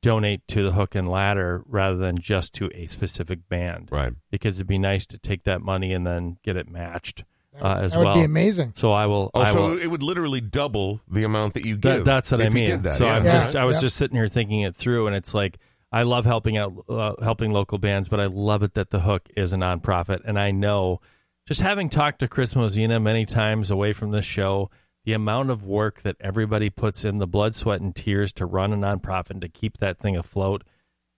donate 0.05 0.47
to 0.49 0.63
the 0.63 0.73
hook 0.73 0.95
and 0.95 1.09
ladder 1.09 1.63
rather 1.67 1.97
than 1.97 2.19
just 2.19 2.55
to 2.55 2.71
a 2.75 2.87
specific 2.87 3.49
band. 3.49 3.89
Right. 3.91 4.13
Because 4.31 4.59
it'd 4.59 4.67
be 4.67 4.79
nice 4.79 5.07
to 5.07 5.19
take 5.19 5.45
that 5.45 5.61
money 5.63 5.93
and 5.93 6.07
then 6.07 6.39
get 6.45 6.57
it 6.57 6.69
matched 6.69 7.25
uh, 7.61 7.77
as 7.81 7.93
that 7.93 7.99
would 8.01 8.05
well. 8.05 8.15
be 8.17 8.23
amazing. 8.23 8.73
So 8.75 8.93
I 8.93 9.07
will. 9.07 9.31
Oh, 9.35 9.41
I 9.41 9.53
so 9.53 9.57
will 9.71 9.79
it 9.79 9.87
would 9.87 10.03
literally 10.03 10.41
double 10.41 11.01
the 11.09 11.25
amount 11.25 11.55
that 11.55 11.65
you 11.65 11.77
that, 11.77 11.97
give. 11.99 12.05
that's 12.05 12.31
what 12.33 12.41
I 12.41 12.45
if 12.47 12.51
you 12.51 12.55
mean. 12.61 12.71
did 12.71 12.83
that, 12.85 12.95
so 12.95 13.07
yeah. 13.07 13.15
I'm 13.15 13.25
Yeah. 13.25 13.33
just 13.33 13.57
I 13.57 13.65
was 13.65 13.77
Yeah. 13.77 13.81
just 13.83 13.97
sitting 13.97 14.17
here 14.17 14.29
thinking 14.29 14.61
it 14.63 14.75
through, 14.75 15.07
and 15.07 15.15
it's 15.17 15.35
like 15.35 15.59
I 15.93 16.03
love 16.03 16.25
helping 16.25 16.57
out, 16.57 16.73
uh, 16.89 17.15
helping 17.23 17.51
local 17.53 17.79
bands, 17.79 18.09
but 18.09 18.19
I 18.19 18.27
love 18.27 18.63
it 18.65 18.75
that 18.75 18.91
the 18.91 19.01
Hook 19.01 19.29
is 19.37 19.53
a 19.53 19.57
nonprofit, 19.57 20.23
and 20.25 20.39
I 20.39 20.51
know 20.51 21.01
just 21.47 21.61
having 21.61 21.89
talked 21.89 22.19
to 22.21 22.29
Chris 22.29 22.57
Mosina 22.57 22.99
many 22.99 23.25
times 23.25 23.71
away 23.71 23.93
from 23.93 24.11
this 24.11 24.25
show, 24.25 24.71
the 25.05 25.13
amount 25.13 25.51
of 25.51 25.65
work 25.65 26.01
that 26.03 26.17
everybody 26.21 26.71
puts 26.71 27.05
in, 27.05 27.19
the 27.19 27.27
blood, 27.27 27.55
sweat, 27.55 27.81
and 27.81 27.95
tears 27.95 28.33
to 28.35 28.47
run 28.47 28.73
a 28.73 28.77
nonprofit 28.77 29.31
and 29.31 29.41
to 29.43 29.49
keep 29.49 29.79
that 29.79 29.99
thing 29.99 30.17
afloat 30.17 30.65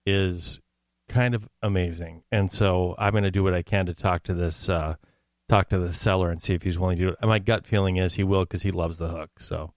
is 0.05 0.59
kind 1.09 1.33
of 1.35 1.47
amazing. 1.61 2.23
And 2.31 2.51
so 2.51 2.95
I'm 2.97 3.11
going 3.11 3.23
to 3.23 3.31
do 3.31 3.43
what 3.43 3.53
I 3.53 3.61
can 3.61 3.85
to 3.85 3.93
talk 3.93 4.23
to 4.23 4.33
this. 4.33 4.69
Uh, 4.69 4.95
Talk 5.49 5.69
to 5.69 5.79
the 5.79 5.93
seller 5.93 6.29
and 6.29 6.41
see 6.41 6.55
if 6.55 6.63
he's 6.63 6.77
willing 6.77 6.97
to 6.97 7.03
do 7.03 7.09
it. 7.11 7.15
And 7.21 7.29
my 7.29 7.39
gut 7.39 7.65
feeling 7.65 7.95
is 7.95 8.15
he 8.15 8.23
will 8.25 8.41
because 8.41 8.63
he 8.63 8.71
loves 8.71 8.97
the 8.97 9.07
hook. 9.07 9.29
So, 9.39 9.71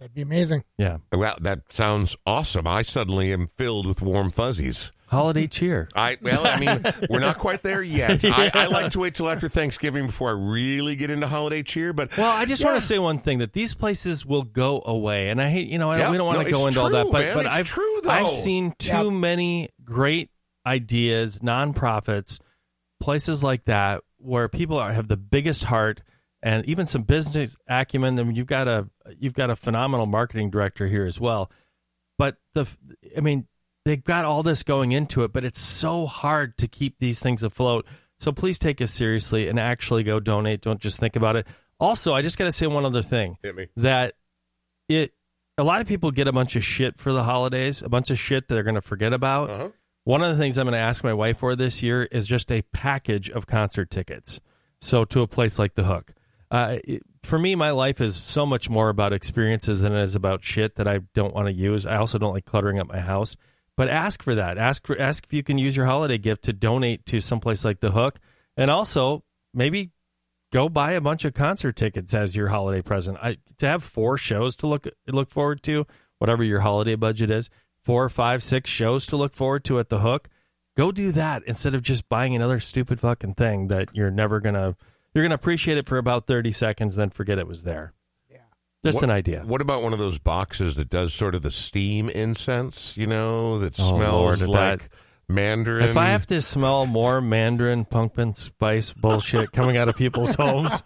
That'd 0.00 0.14
be 0.14 0.22
amazing. 0.22 0.64
yeah. 0.78 0.96
Well, 1.12 1.36
that 1.42 1.70
sounds 1.70 2.16
awesome. 2.24 2.66
I 2.66 2.80
suddenly 2.80 3.30
am 3.30 3.46
filled 3.46 3.84
with 3.84 4.00
warm 4.00 4.30
fuzzies. 4.30 4.90
Holiday 5.06 5.46
cheer. 5.46 5.88
I 5.94 6.16
well, 6.22 6.46
I 6.46 6.58
mean, 6.58 6.84
we're 7.10 7.20
not 7.20 7.38
quite 7.38 7.62
there 7.62 7.82
yet. 7.82 8.20
I, 8.24 8.50
I 8.54 8.66
like 8.66 8.92
to 8.92 8.98
wait 8.98 9.14
till 9.14 9.28
after 9.28 9.48
Thanksgiving 9.48 10.06
before 10.06 10.30
I 10.30 10.32
really 10.52 10.96
get 10.96 11.10
into 11.10 11.26
holiday 11.28 11.62
cheer. 11.62 11.92
But 11.92 12.16
Well, 12.16 12.30
I 12.30 12.44
just 12.46 12.64
want 12.64 12.76
to 12.76 12.80
say 12.80 12.98
one 12.98 13.18
thing 13.18 13.38
that 13.38 13.52
these 13.52 13.74
places 13.74 14.24
will 14.26 14.42
go 14.42 14.82
away, 14.84 15.28
and 15.30 15.40
I 15.40 15.50
hate 15.50 15.68
you 15.68 15.78
know 15.78 15.90
I, 15.90 15.98
Yeah, 15.98 16.10
we 16.10 16.16
don't 16.16 16.26
want 16.26 16.38
no, 16.38 16.44
to 16.44 16.50
go 16.50 16.66
it's 16.66 16.76
into 16.76 16.80
all 16.80 16.90
that, 16.90 17.12
but 17.12 17.20
man. 17.24 17.34
but 17.34 17.46
It's 17.46 17.54
I've 17.54 17.66
true, 17.66 18.00
though. 18.02 18.10
I've 18.10 18.28
seen 18.28 18.72
too 18.78 18.88
Yeah. 18.90 19.10
many 19.10 19.68
great 19.84 20.30
ideas, 20.66 21.38
nonprofits 21.40 22.40
places 23.00 23.44
like 23.44 23.66
that 23.66 24.02
where 24.16 24.48
people 24.48 24.78
are, 24.78 24.92
have 24.92 25.08
the 25.08 25.16
biggest 25.16 25.64
heart 25.64 26.00
and 26.42 26.64
even 26.66 26.86
some 26.86 27.02
business 27.02 27.56
acumen. 27.68 28.18
I 28.18 28.22
mean, 28.22 28.34
you've 28.34 28.46
got 28.46 28.66
a 28.68 28.88
you've 29.18 29.34
got 29.34 29.50
a 29.50 29.56
phenomenal 29.56 30.06
marketing 30.06 30.50
director 30.50 30.86
here 30.86 31.04
as 31.04 31.20
well. 31.20 31.50
But 32.18 32.36
the, 32.54 32.66
I 33.16 33.20
mean, 33.20 33.46
they've 33.84 34.02
got 34.02 34.24
all 34.24 34.42
this 34.42 34.62
going 34.62 34.92
into 34.92 35.24
it, 35.24 35.32
but 35.32 35.44
it's 35.44 35.60
so 35.60 36.06
hard 36.06 36.56
to 36.58 36.68
keep 36.68 36.98
these 36.98 37.20
things 37.20 37.42
afloat. 37.42 37.86
So 38.18 38.32
please 38.32 38.58
take 38.58 38.80
us 38.80 38.92
seriously 38.92 39.48
and 39.48 39.58
actually 39.58 40.02
go 40.04 40.20
donate. 40.20 40.62
Don't 40.62 40.80
just 40.80 40.98
think 40.98 41.16
about 41.16 41.36
it. 41.36 41.46
Also, 41.80 42.14
I 42.14 42.22
just 42.22 42.38
got 42.38 42.44
to 42.44 42.52
say 42.52 42.66
one 42.66 42.84
other 42.84 43.02
thing 43.02 43.36
Hit 43.42 43.54
me. 43.56 43.66
that 43.76 44.14
it 44.88 45.12
a 45.58 45.62
lot 45.64 45.80
of 45.80 45.86
people 45.86 46.10
get 46.10 46.26
a 46.26 46.32
bunch 46.32 46.56
of 46.56 46.64
shit 46.64 46.96
for 46.96 47.12
the 47.12 47.22
holidays, 47.22 47.82
a 47.82 47.88
bunch 47.88 48.10
of 48.10 48.18
shit 48.18 48.48
that 48.48 48.54
they're 48.54 48.64
going 48.64 48.74
to 48.74 48.80
forget 48.82 49.12
about. 49.12 49.50
Uh-huh. 49.50 49.68
One 50.04 50.22
of 50.22 50.30
the 50.36 50.42
things 50.42 50.58
I'm 50.58 50.66
going 50.66 50.72
to 50.72 50.78
ask 50.78 51.02
my 51.04 51.12
wife 51.14 51.38
for 51.38 51.54
this 51.56 51.82
year 51.82 52.02
is 52.04 52.26
just 52.26 52.50
a 52.50 52.62
package 52.72 53.30
of 53.30 53.46
concert 53.46 53.90
tickets. 53.90 54.40
So 54.80 55.04
to 55.06 55.22
a 55.22 55.26
place 55.28 55.58
like 55.58 55.74
the 55.74 55.84
Hook. 55.84 56.12
Uh, 56.50 56.78
it- 56.84 57.02
for 57.22 57.38
me, 57.38 57.54
my 57.54 57.70
life 57.70 58.02
is 58.02 58.16
so 58.16 58.44
much 58.44 58.68
more 58.68 58.90
about 58.90 59.14
experiences 59.14 59.80
than 59.80 59.94
it 59.94 60.02
is 60.02 60.14
about 60.14 60.44
shit 60.44 60.74
that 60.76 60.86
I 60.86 60.98
don't 61.14 61.32
want 61.34 61.46
to 61.46 61.54
use. 61.54 61.86
I 61.86 61.96
also 61.96 62.18
don't 62.18 62.34
like 62.34 62.44
cluttering 62.44 62.78
up 62.78 62.86
my 62.86 63.00
house. 63.00 63.34
But 63.76 63.88
ask 63.88 64.22
for 64.22 64.34
that. 64.34 64.56
Ask 64.56 64.86
for 64.86 65.00
ask 65.00 65.24
if 65.24 65.32
you 65.32 65.42
can 65.42 65.58
use 65.58 65.76
your 65.76 65.86
holiday 65.86 66.18
gift 66.18 66.44
to 66.44 66.52
donate 66.52 67.04
to 67.06 67.20
someplace 67.20 67.64
like 67.64 67.80
the 67.80 67.90
Hook, 67.90 68.20
and 68.56 68.70
also 68.70 69.24
maybe 69.52 69.90
go 70.52 70.68
buy 70.68 70.92
a 70.92 71.00
bunch 71.00 71.24
of 71.24 71.34
concert 71.34 71.74
tickets 71.74 72.14
as 72.14 72.36
your 72.36 72.48
holiday 72.48 72.82
present. 72.82 73.18
I 73.20 73.38
to 73.58 73.66
have 73.66 73.82
four 73.82 74.16
shows 74.16 74.54
to 74.56 74.68
look 74.68 74.86
look 75.08 75.28
forward 75.28 75.62
to, 75.64 75.86
whatever 76.18 76.44
your 76.44 76.60
holiday 76.60 76.94
budget 76.94 77.30
is, 77.30 77.50
four, 77.82 78.08
five, 78.08 78.44
six 78.44 78.70
shows 78.70 79.06
to 79.06 79.16
look 79.16 79.32
forward 79.32 79.64
to 79.64 79.80
at 79.80 79.88
the 79.88 80.00
Hook. 80.00 80.28
Go 80.76 80.92
do 80.92 81.10
that 81.12 81.42
instead 81.46 81.74
of 81.74 81.82
just 81.82 82.08
buying 82.08 82.34
another 82.34 82.60
stupid 82.60 83.00
fucking 83.00 83.34
thing 83.34 83.68
that 83.68 83.88
you're 83.92 84.10
never 84.10 84.40
gonna 84.40 84.76
you're 85.12 85.24
gonna 85.24 85.34
appreciate 85.34 85.78
it 85.78 85.86
for 85.86 85.98
about 85.98 86.26
thirty 86.28 86.52
seconds, 86.52 86.94
then 86.94 87.10
forget 87.10 87.38
it 87.38 87.48
was 87.48 87.64
there. 87.64 87.92
Just 88.84 88.96
What- 88.96 89.04
an 89.04 89.10
idea. 89.10 89.42
What 89.46 89.60
about 89.62 89.82
one 89.82 89.92
of 89.94 89.98
those 89.98 90.18
boxes 90.18 90.76
that 90.76 90.90
does 90.90 91.14
sort 91.14 91.34
of 91.34 91.42
the 91.42 91.50
steam 91.50 92.08
incense, 92.10 92.94
you 92.96 93.06
know, 93.06 93.58
that 93.58 93.78
Oh, 93.80 93.96
smells 93.96 94.40
Lord, 94.40 94.40
like 94.48 94.80
that- 94.80 94.88
mandarin? 95.28 95.88
If 95.88 95.96
I 95.96 96.08
have 96.08 96.26
to 96.26 96.40
smell 96.40 96.86
more 96.86 97.20
Mandarin 97.20 97.84
pumpkin 97.84 98.32
spice 98.32 98.92
bullshit 98.92 99.52
coming 99.52 99.76
out 99.76 99.88
of 99.88 99.96
people's 99.96 100.34
homes, 100.36 100.82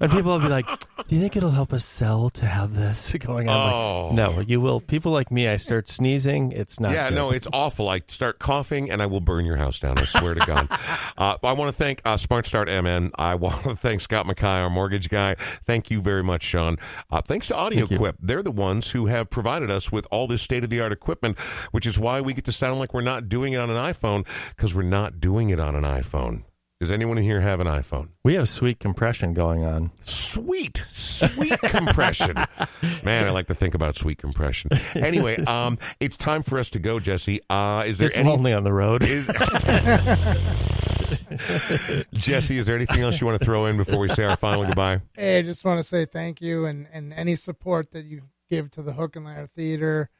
and 0.00 0.10
people 0.10 0.32
will 0.32 0.40
be 0.40 0.48
like, 0.48 0.66
"Do 1.08 1.14
you 1.14 1.20
think 1.20 1.36
it'll 1.36 1.50
help 1.50 1.72
us 1.72 1.84
sell 1.84 2.30
to 2.30 2.46
have 2.46 2.74
this 2.74 3.12
going 3.20 3.48
on?" 3.48 3.72
Oh. 3.72 4.06
Like, 4.06 4.14
no, 4.14 4.40
you 4.40 4.60
will. 4.60 4.80
People 4.80 5.12
like 5.12 5.30
me, 5.30 5.48
I 5.48 5.56
start 5.56 5.88
sneezing. 5.88 6.52
It's 6.52 6.80
not. 6.80 6.92
yeah, 6.92 7.08
good. 7.08 7.14
no, 7.14 7.30
it's 7.30 7.48
awful. 7.52 7.88
I 7.88 8.00
start 8.08 8.38
coughing 8.38 8.90
and 8.90 9.02
I 9.02 9.06
will 9.06 9.20
burn 9.20 9.44
your 9.44 9.56
house 9.56 9.78
down. 9.78 9.98
I 9.98 10.04
swear 10.04 10.34
to 10.34 10.44
God. 10.46 10.68
Uh, 11.18 11.36
I 11.42 11.52
want 11.52 11.68
to 11.68 11.76
thank 11.76 12.00
uh, 12.04 12.16
Smart 12.16 12.46
Start 12.46 12.68
MN. 12.68 13.12
I 13.16 13.34
want 13.34 13.62
to 13.64 13.76
thank 13.76 14.00
Scott 14.00 14.26
McKay, 14.26 14.62
our 14.62 14.70
mortgage 14.70 15.08
guy. 15.08 15.34
Thank 15.66 15.90
you 15.90 16.00
very 16.00 16.22
much, 16.24 16.42
Sean. 16.42 16.78
Uh, 17.10 17.20
thanks 17.20 17.46
to 17.48 17.54
Audio 17.54 17.86
Thank. 17.86 18.16
They're 18.20 18.42
the 18.42 18.50
ones 18.50 18.90
who 18.90 19.06
have 19.06 19.30
provided 19.30 19.70
us 19.70 19.92
with 19.92 20.06
all 20.10 20.26
this 20.26 20.42
state 20.42 20.64
of 20.64 20.70
the 20.70 20.80
art 20.80 20.90
equipment, 20.92 21.38
which 21.70 21.86
is 21.86 21.98
why 21.98 22.20
we 22.20 22.32
get 22.34 22.44
to 22.46 22.52
sound 22.52 22.78
like 22.80 22.94
we're 22.94 23.02
not 23.02 23.28
doing 23.28 23.52
it 23.52 23.60
on 23.60 23.70
an 23.70 23.76
iPhone 23.92 24.26
because 24.56 24.74
we're 24.74 24.82
not 24.82 25.20
doing 25.20 25.50
it 25.50 25.58
on 25.58 25.74
an 25.74 25.82
iPhone. 25.84 26.44
Does 26.80 26.90
anyone 26.90 27.16
here 27.18 27.40
have 27.40 27.60
an 27.60 27.68
iPhone? 27.68 28.08
we 28.24 28.34
have 28.34 28.48
sweet 28.48 28.80
compression 28.80 29.34
going 29.34 29.64
on. 29.64 29.92
Sweet, 30.00 30.84
sweet 30.90 31.56
compression. 31.60 32.34
Man, 33.04 33.24
I 33.24 33.30
like 33.30 33.46
to 33.46 33.54
think 33.54 33.76
about 33.76 33.94
sweet 33.94 34.18
compression. 34.18 34.68
Anyway, 34.96 35.36
um, 35.46 35.78
it's 36.00 36.16
time 36.16 36.42
for 36.42 36.58
us 36.58 36.70
to 36.70 36.80
go, 36.80 36.98
Jesse. 36.98 37.40
Uh, 37.48 37.84
is 37.86 37.98
there 37.98 38.08
It's 38.08 38.18
any 38.18 38.28
lonely 38.28 38.52
on 38.52 38.64
the 38.64 38.72
road. 38.72 39.04
is 39.04 39.28
Jesse, 42.14 42.58
is 42.58 42.66
there 42.66 42.74
anything 42.74 43.02
else 43.02 43.20
you 43.20 43.28
want 43.28 43.38
to 43.38 43.44
throw 43.44 43.66
in 43.66 43.76
before 43.76 44.00
we 44.00 44.08
say 44.08 44.24
our 44.24 44.36
final 44.36 44.64
goodbye? 44.64 45.02
Hey, 45.14 45.38
I 45.38 45.42
just 45.42 45.64
want 45.64 45.78
to 45.78 45.84
say 45.84 46.04
thank 46.04 46.40
you 46.40 46.66
and, 46.66 46.88
and 46.92 47.12
any 47.12 47.36
support 47.36 47.92
that 47.92 48.06
you 48.06 48.22
give 48.50 48.70
to 48.72 48.82
the 48.82 48.94
Hook 48.94 49.14
and 49.16 49.24
Ladder 49.24 49.48
Theater 49.54 50.10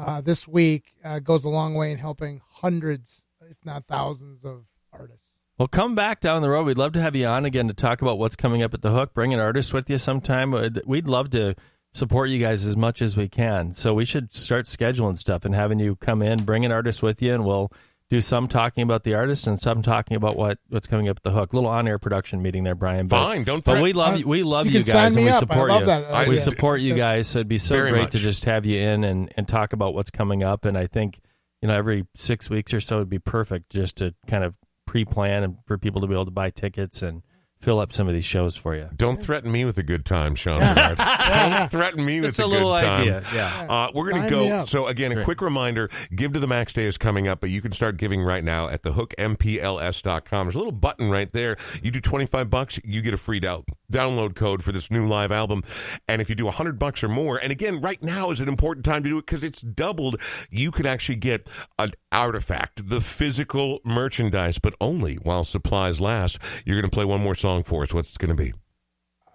uh, 0.00 0.20
this 0.20 0.48
week 0.48 0.94
uh, 1.04 1.18
goes 1.18 1.44
a 1.44 1.48
long 1.48 1.74
way 1.74 1.90
in 1.90 1.98
helping 1.98 2.40
hundreds, 2.46 3.24
if 3.48 3.58
not 3.64 3.84
thousands, 3.84 4.44
of 4.44 4.64
artists. 4.92 5.38
Well, 5.58 5.68
come 5.68 5.94
back 5.94 6.20
down 6.20 6.40
the 6.40 6.48
road. 6.48 6.64
We'd 6.64 6.78
love 6.78 6.92
to 6.92 7.02
have 7.02 7.14
you 7.14 7.26
on 7.26 7.44
again 7.44 7.68
to 7.68 7.74
talk 7.74 8.00
about 8.00 8.18
what's 8.18 8.34
coming 8.34 8.62
up 8.62 8.72
at 8.72 8.80
the 8.80 8.90
Hook. 8.90 9.12
Bring 9.12 9.34
an 9.34 9.40
artist 9.40 9.74
with 9.74 9.90
you 9.90 9.98
sometime. 9.98 10.54
We'd 10.86 11.06
love 11.06 11.28
to 11.30 11.54
support 11.92 12.30
you 12.30 12.38
guys 12.38 12.64
as 12.64 12.76
much 12.76 13.02
as 13.02 13.16
we 13.16 13.28
can. 13.28 13.74
So 13.74 13.92
we 13.92 14.04
should 14.06 14.34
start 14.34 14.66
scheduling 14.66 15.18
stuff 15.18 15.44
and 15.44 15.54
having 15.54 15.78
you 15.78 15.96
come 15.96 16.22
in, 16.22 16.44
bring 16.44 16.64
an 16.64 16.72
artist 16.72 17.02
with 17.02 17.20
you, 17.20 17.34
and 17.34 17.44
we'll 17.44 17.70
do 18.10 18.20
some 18.20 18.48
talking 18.48 18.82
about 18.82 19.04
the 19.04 19.14
artist 19.14 19.46
and 19.46 19.58
some 19.58 19.82
talking 19.82 20.16
about 20.16 20.36
what, 20.36 20.58
what's 20.68 20.88
coming 20.88 21.08
up 21.08 21.18
at 21.18 21.22
the 21.22 21.30
Hook. 21.30 21.54
little 21.54 21.70
on-air 21.70 21.98
production 21.98 22.42
meeting 22.42 22.64
there, 22.64 22.74
Brian. 22.74 23.06
But, 23.06 23.24
Fine, 23.24 23.44
don't 23.44 23.64
But 23.64 23.72
threat- 23.72 23.82
we 23.84 23.92
love 23.92 24.14
uh, 24.14 24.18
you. 24.18 24.26
We 24.26 24.42
love 24.42 24.66
You 24.66 24.80
you, 24.80 24.84
guys, 24.84 25.14
and 25.16 25.24
we 25.24 25.30
up. 25.30 25.38
Support 25.38 25.72
you. 25.72 25.86
that 25.86 26.04
idea. 26.10 26.28
We 26.28 26.36
support 26.36 26.80
you 26.80 26.94
guys. 26.94 27.28
So 27.28 27.38
it'd 27.38 27.48
be 27.48 27.56
so 27.58 27.78
great 27.80 27.94
much. 27.94 28.10
to 28.12 28.18
just 28.18 28.44
have 28.46 28.66
you 28.66 28.80
in 28.80 29.04
and, 29.04 29.32
and 29.36 29.46
talk 29.46 29.72
about 29.72 29.94
what's 29.94 30.10
coming 30.10 30.42
up. 30.42 30.64
And 30.64 30.76
I 30.76 30.86
think 30.88 31.20
you 31.62 31.68
know 31.68 31.74
every 31.74 32.06
six 32.16 32.50
weeks 32.50 32.74
or 32.74 32.80
so 32.80 32.98
would 32.98 33.08
be 33.08 33.18
perfect 33.20 33.70
just 33.70 33.98
to 33.98 34.14
kind 34.26 34.42
of 34.44 34.58
pre-plan 34.86 35.44
and 35.44 35.56
for 35.66 35.78
people 35.78 36.00
to 36.00 36.08
be 36.08 36.14
able 36.14 36.24
to 36.24 36.30
buy 36.32 36.50
tickets 36.50 37.02
and 37.02 37.22
fill 37.60 37.78
up 37.78 37.92
some 37.92 38.08
of 38.08 38.14
these 38.14 38.24
shows 38.24 38.56
for 38.56 38.74
you. 38.74 38.88
Don't 38.96 39.20
threaten 39.20 39.52
me 39.52 39.64
with 39.64 39.76
a 39.78 39.82
good 39.82 40.04
time, 40.06 40.34
Sean. 40.34 40.60
Bernard. 40.74 40.96
Don't 40.98 41.70
threaten 41.70 42.04
me 42.04 42.20
with 42.20 42.30
Just 42.30 42.40
a 42.40 42.44
a, 42.44 42.46
little 42.46 42.74
good 42.74 42.80
time. 42.82 43.00
idea, 43.02 43.24
yeah. 43.34 43.66
Uh, 43.68 43.88
we're 43.94 44.10
going 44.10 44.22
to 44.22 44.28
Sign 44.30 44.38
me 44.40 44.48
go. 44.48 44.54
up. 44.56 44.68
So 44.68 44.86
again, 44.86 45.12
a 45.12 45.16
Great. 45.16 45.24
quick 45.24 45.40
reminder: 45.42 45.90
Give 46.14 46.32
to 46.32 46.40
the 46.40 46.46
Max 46.46 46.72
Day 46.72 46.84
is 46.86 46.96
coming 46.96 47.28
up, 47.28 47.40
but 47.40 47.50
you 47.50 47.60
can 47.60 47.72
start 47.72 47.96
giving 47.96 48.22
right 48.22 48.42
now 48.42 48.68
at 48.68 48.82
thehookmpls.com. 48.82 50.46
There's 50.46 50.54
a 50.54 50.58
little 50.58 50.72
button 50.72 51.10
right 51.10 51.30
there. 51.32 51.56
You 51.82 51.90
do 51.90 52.00
25 52.00 52.48
bucks, 52.50 52.80
you 52.84 53.02
get 53.02 53.14
a 53.14 53.18
free 53.18 53.40
down- 53.40 53.64
download 53.92 54.34
code 54.36 54.62
for 54.62 54.72
this 54.72 54.90
new 54.90 55.06
live 55.06 55.32
album. 55.32 55.62
And 56.08 56.22
if 56.22 56.28
you 56.28 56.34
do 56.36 56.44
100 56.46 56.78
bucks 56.78 57.02
or 57.02 57.08
more, 57.08 57.36
and 57.38 57.50
again, 57.52 57.80
right 57.80 58.02
now 58.02 58.30
is 58.30 58.40
an 58.40 58.48
important 58.48 58.84
time 58.84 59.02
to 59.02 59.08
do 59.10 59.18
it 59.18 59.26
because 59.26 59.42
it's 59.44 59.60
doubled. 59.60 60.16
You 60.50 60.70
can 60.70 60.86
actually 60.86 61.16
get 61.16 61.48
an 61.78 61.90
artifact, 62.12 62.88
the 62.88 63.00
physical 63.00 63.80
merchandise, 63.84 64.58
but 64.58 64.74
only 64.80 65.16
while 65.16 65.44
supplies 65.44 66.00
last. 66.00 66.38
You're 66.64 66.80
going 66.80 66.90
to 66.90 66.94
play 66.94 67.04
one 67.04 67.20
more 67.20 67.34
song 67.34 67.49
for 67.64 67.82
us. 67.82 67.92
What's 67.92 68.12
it 68.12 68.18
going 68.18 68.36
to 68.36 68.42
be? 68.42 68.52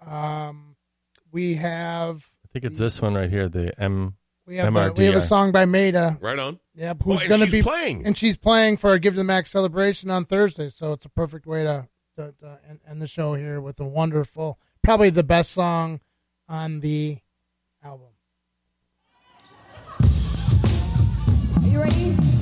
Um, 0.06 0.76
we 1.32 1.54
have 1.54 2.30
I 2.44 2.48
think 2.52 2.64
it's 2.64 2.78
this 2.78 3.02
one 3.02 3.14
right 3.14 3.28
here, 3.28 3.48
the 3.48 3.78
M. 3.80 4.14
we 4.46 4.56
have 4.56 4.74
a, 4.74 4.92
we 4.92 5.04
have 5.04 5.16
a 5.16 5.20
song 5.20 5.52
by 5.52 5.64
Maida. 5.64 6.16
Right 6.20 6.38
on. 6.38 6.58
Yep, 6.74 7.02
who's 7.02 7.20
and 7.20 7.28
going 7.28 7.40
to 7.40 7.50
be 7.50 7.62
playing. 7.62 8.06
and 8.06 8.16
she's 8.16 8.36
playing 8.36 8.76
for 8.76 8.92
a 8.92 8.98
Give 8.98 9.14
the 9.14 9.24
Max 9.24 9.50
celebration 9.50 10.10
on 10.10 10.24
Thursday. 10.24 10.68
So 10.68 10.92
it's 10.92 11.04
a 11.04 11.08
perfect 11.08 11.46
way 11.46 11.64
to, 11.64 11.88
to, 12.16 12.34
to 12.38 12.58
end, 12.68 12.80
end 12.88 13.02
the 13.02 13.06
show 13.06 13.34
here 13.34 13.60
with 13.60 13.80
a 13.80 13.84
wonderful, 13.84 14.58
probably 14.82 15.10
the 15.10 15.24
best 15.24 15.52
song 15.52 16.00
on 16.48 16.80
the 16.80 17.18
album. 17.82 18.08
Are 21.62 21.66
you 21.66 21.80
ready? 21.80 22.35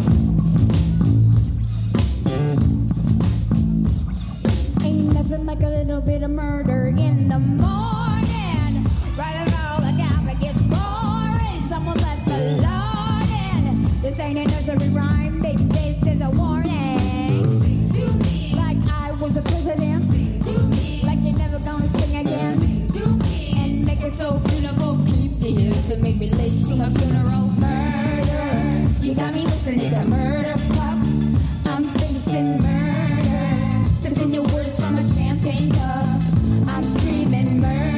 Nothing 5.26 5.46
like 5.46 5.62
a 5.62 5.68
little 5.68 6.02
bit 6.02 6.22
of 6.22 6.30
murder 6.30 6.88
in 6.88 7.28
the 7.30 7.38
morning. 7.38 8.84
Right 9.16 9.36
around 9.48 9.80
the 9.80 10.02
time 10.02 10.28
it 10.28 10.38
gets 10.38 10.60
boring. 10.60 11.66
Someone 11.66 11.96
let 11.96 12.22
the 12.26 12.60
Lord 12.60 13.30
in. 13.30 14.02
This 14.02 14.20
ain't 14.20 14.36
a 14.36 14.44
nursery 14.44 14.90
rhyme, 14.90 15.38
baby. 15.38 15.64
This 15.64 16.06
is 16.06 16.20
a 16.20 16.28
warning. 16.28 17.58
Sing 17.58 17.88
to 17.88 18.12
me 18.24 18.52
like 18.54 18.76
I 18.92 19.12
was 19.12 19.38
a 19.38 19.42
president. 19.42 20.02
Sing 20.02 20.40
to 20.40 20.58
me 20.64 21.00
like 21.04 21.18
you're 21.22 21.38
never 21.38 21.58
gonna 21.58 21.88
sing 21.88 22.16
again. 22.18 22.58
Sing 22.58 22.88
to 22.88 23.08
me 23.24 23.54
and 23.56 23.86
make 23.86 24.02
it 24.02 24.14
so 24.14 24.38
beautiful. 24.40 24.98
Keep 25.06 25.38
the 25.38 25.50
hills 25.52 25.90
and 25.90 26.02
make 26.02 26.18
me 26.18 26.28
late 26.32 26.66
to 26.66 26.76
my 26.76 26.90
funeral. 26.90 27.48
Murder, 27.64 28.90
you 29.00 29.14
got 29.14 29.34
me 29.34 29.44
listening 29.44 29.90
to 29.90 30.04
murder 30.04 30.58
screaming 37.64 37.93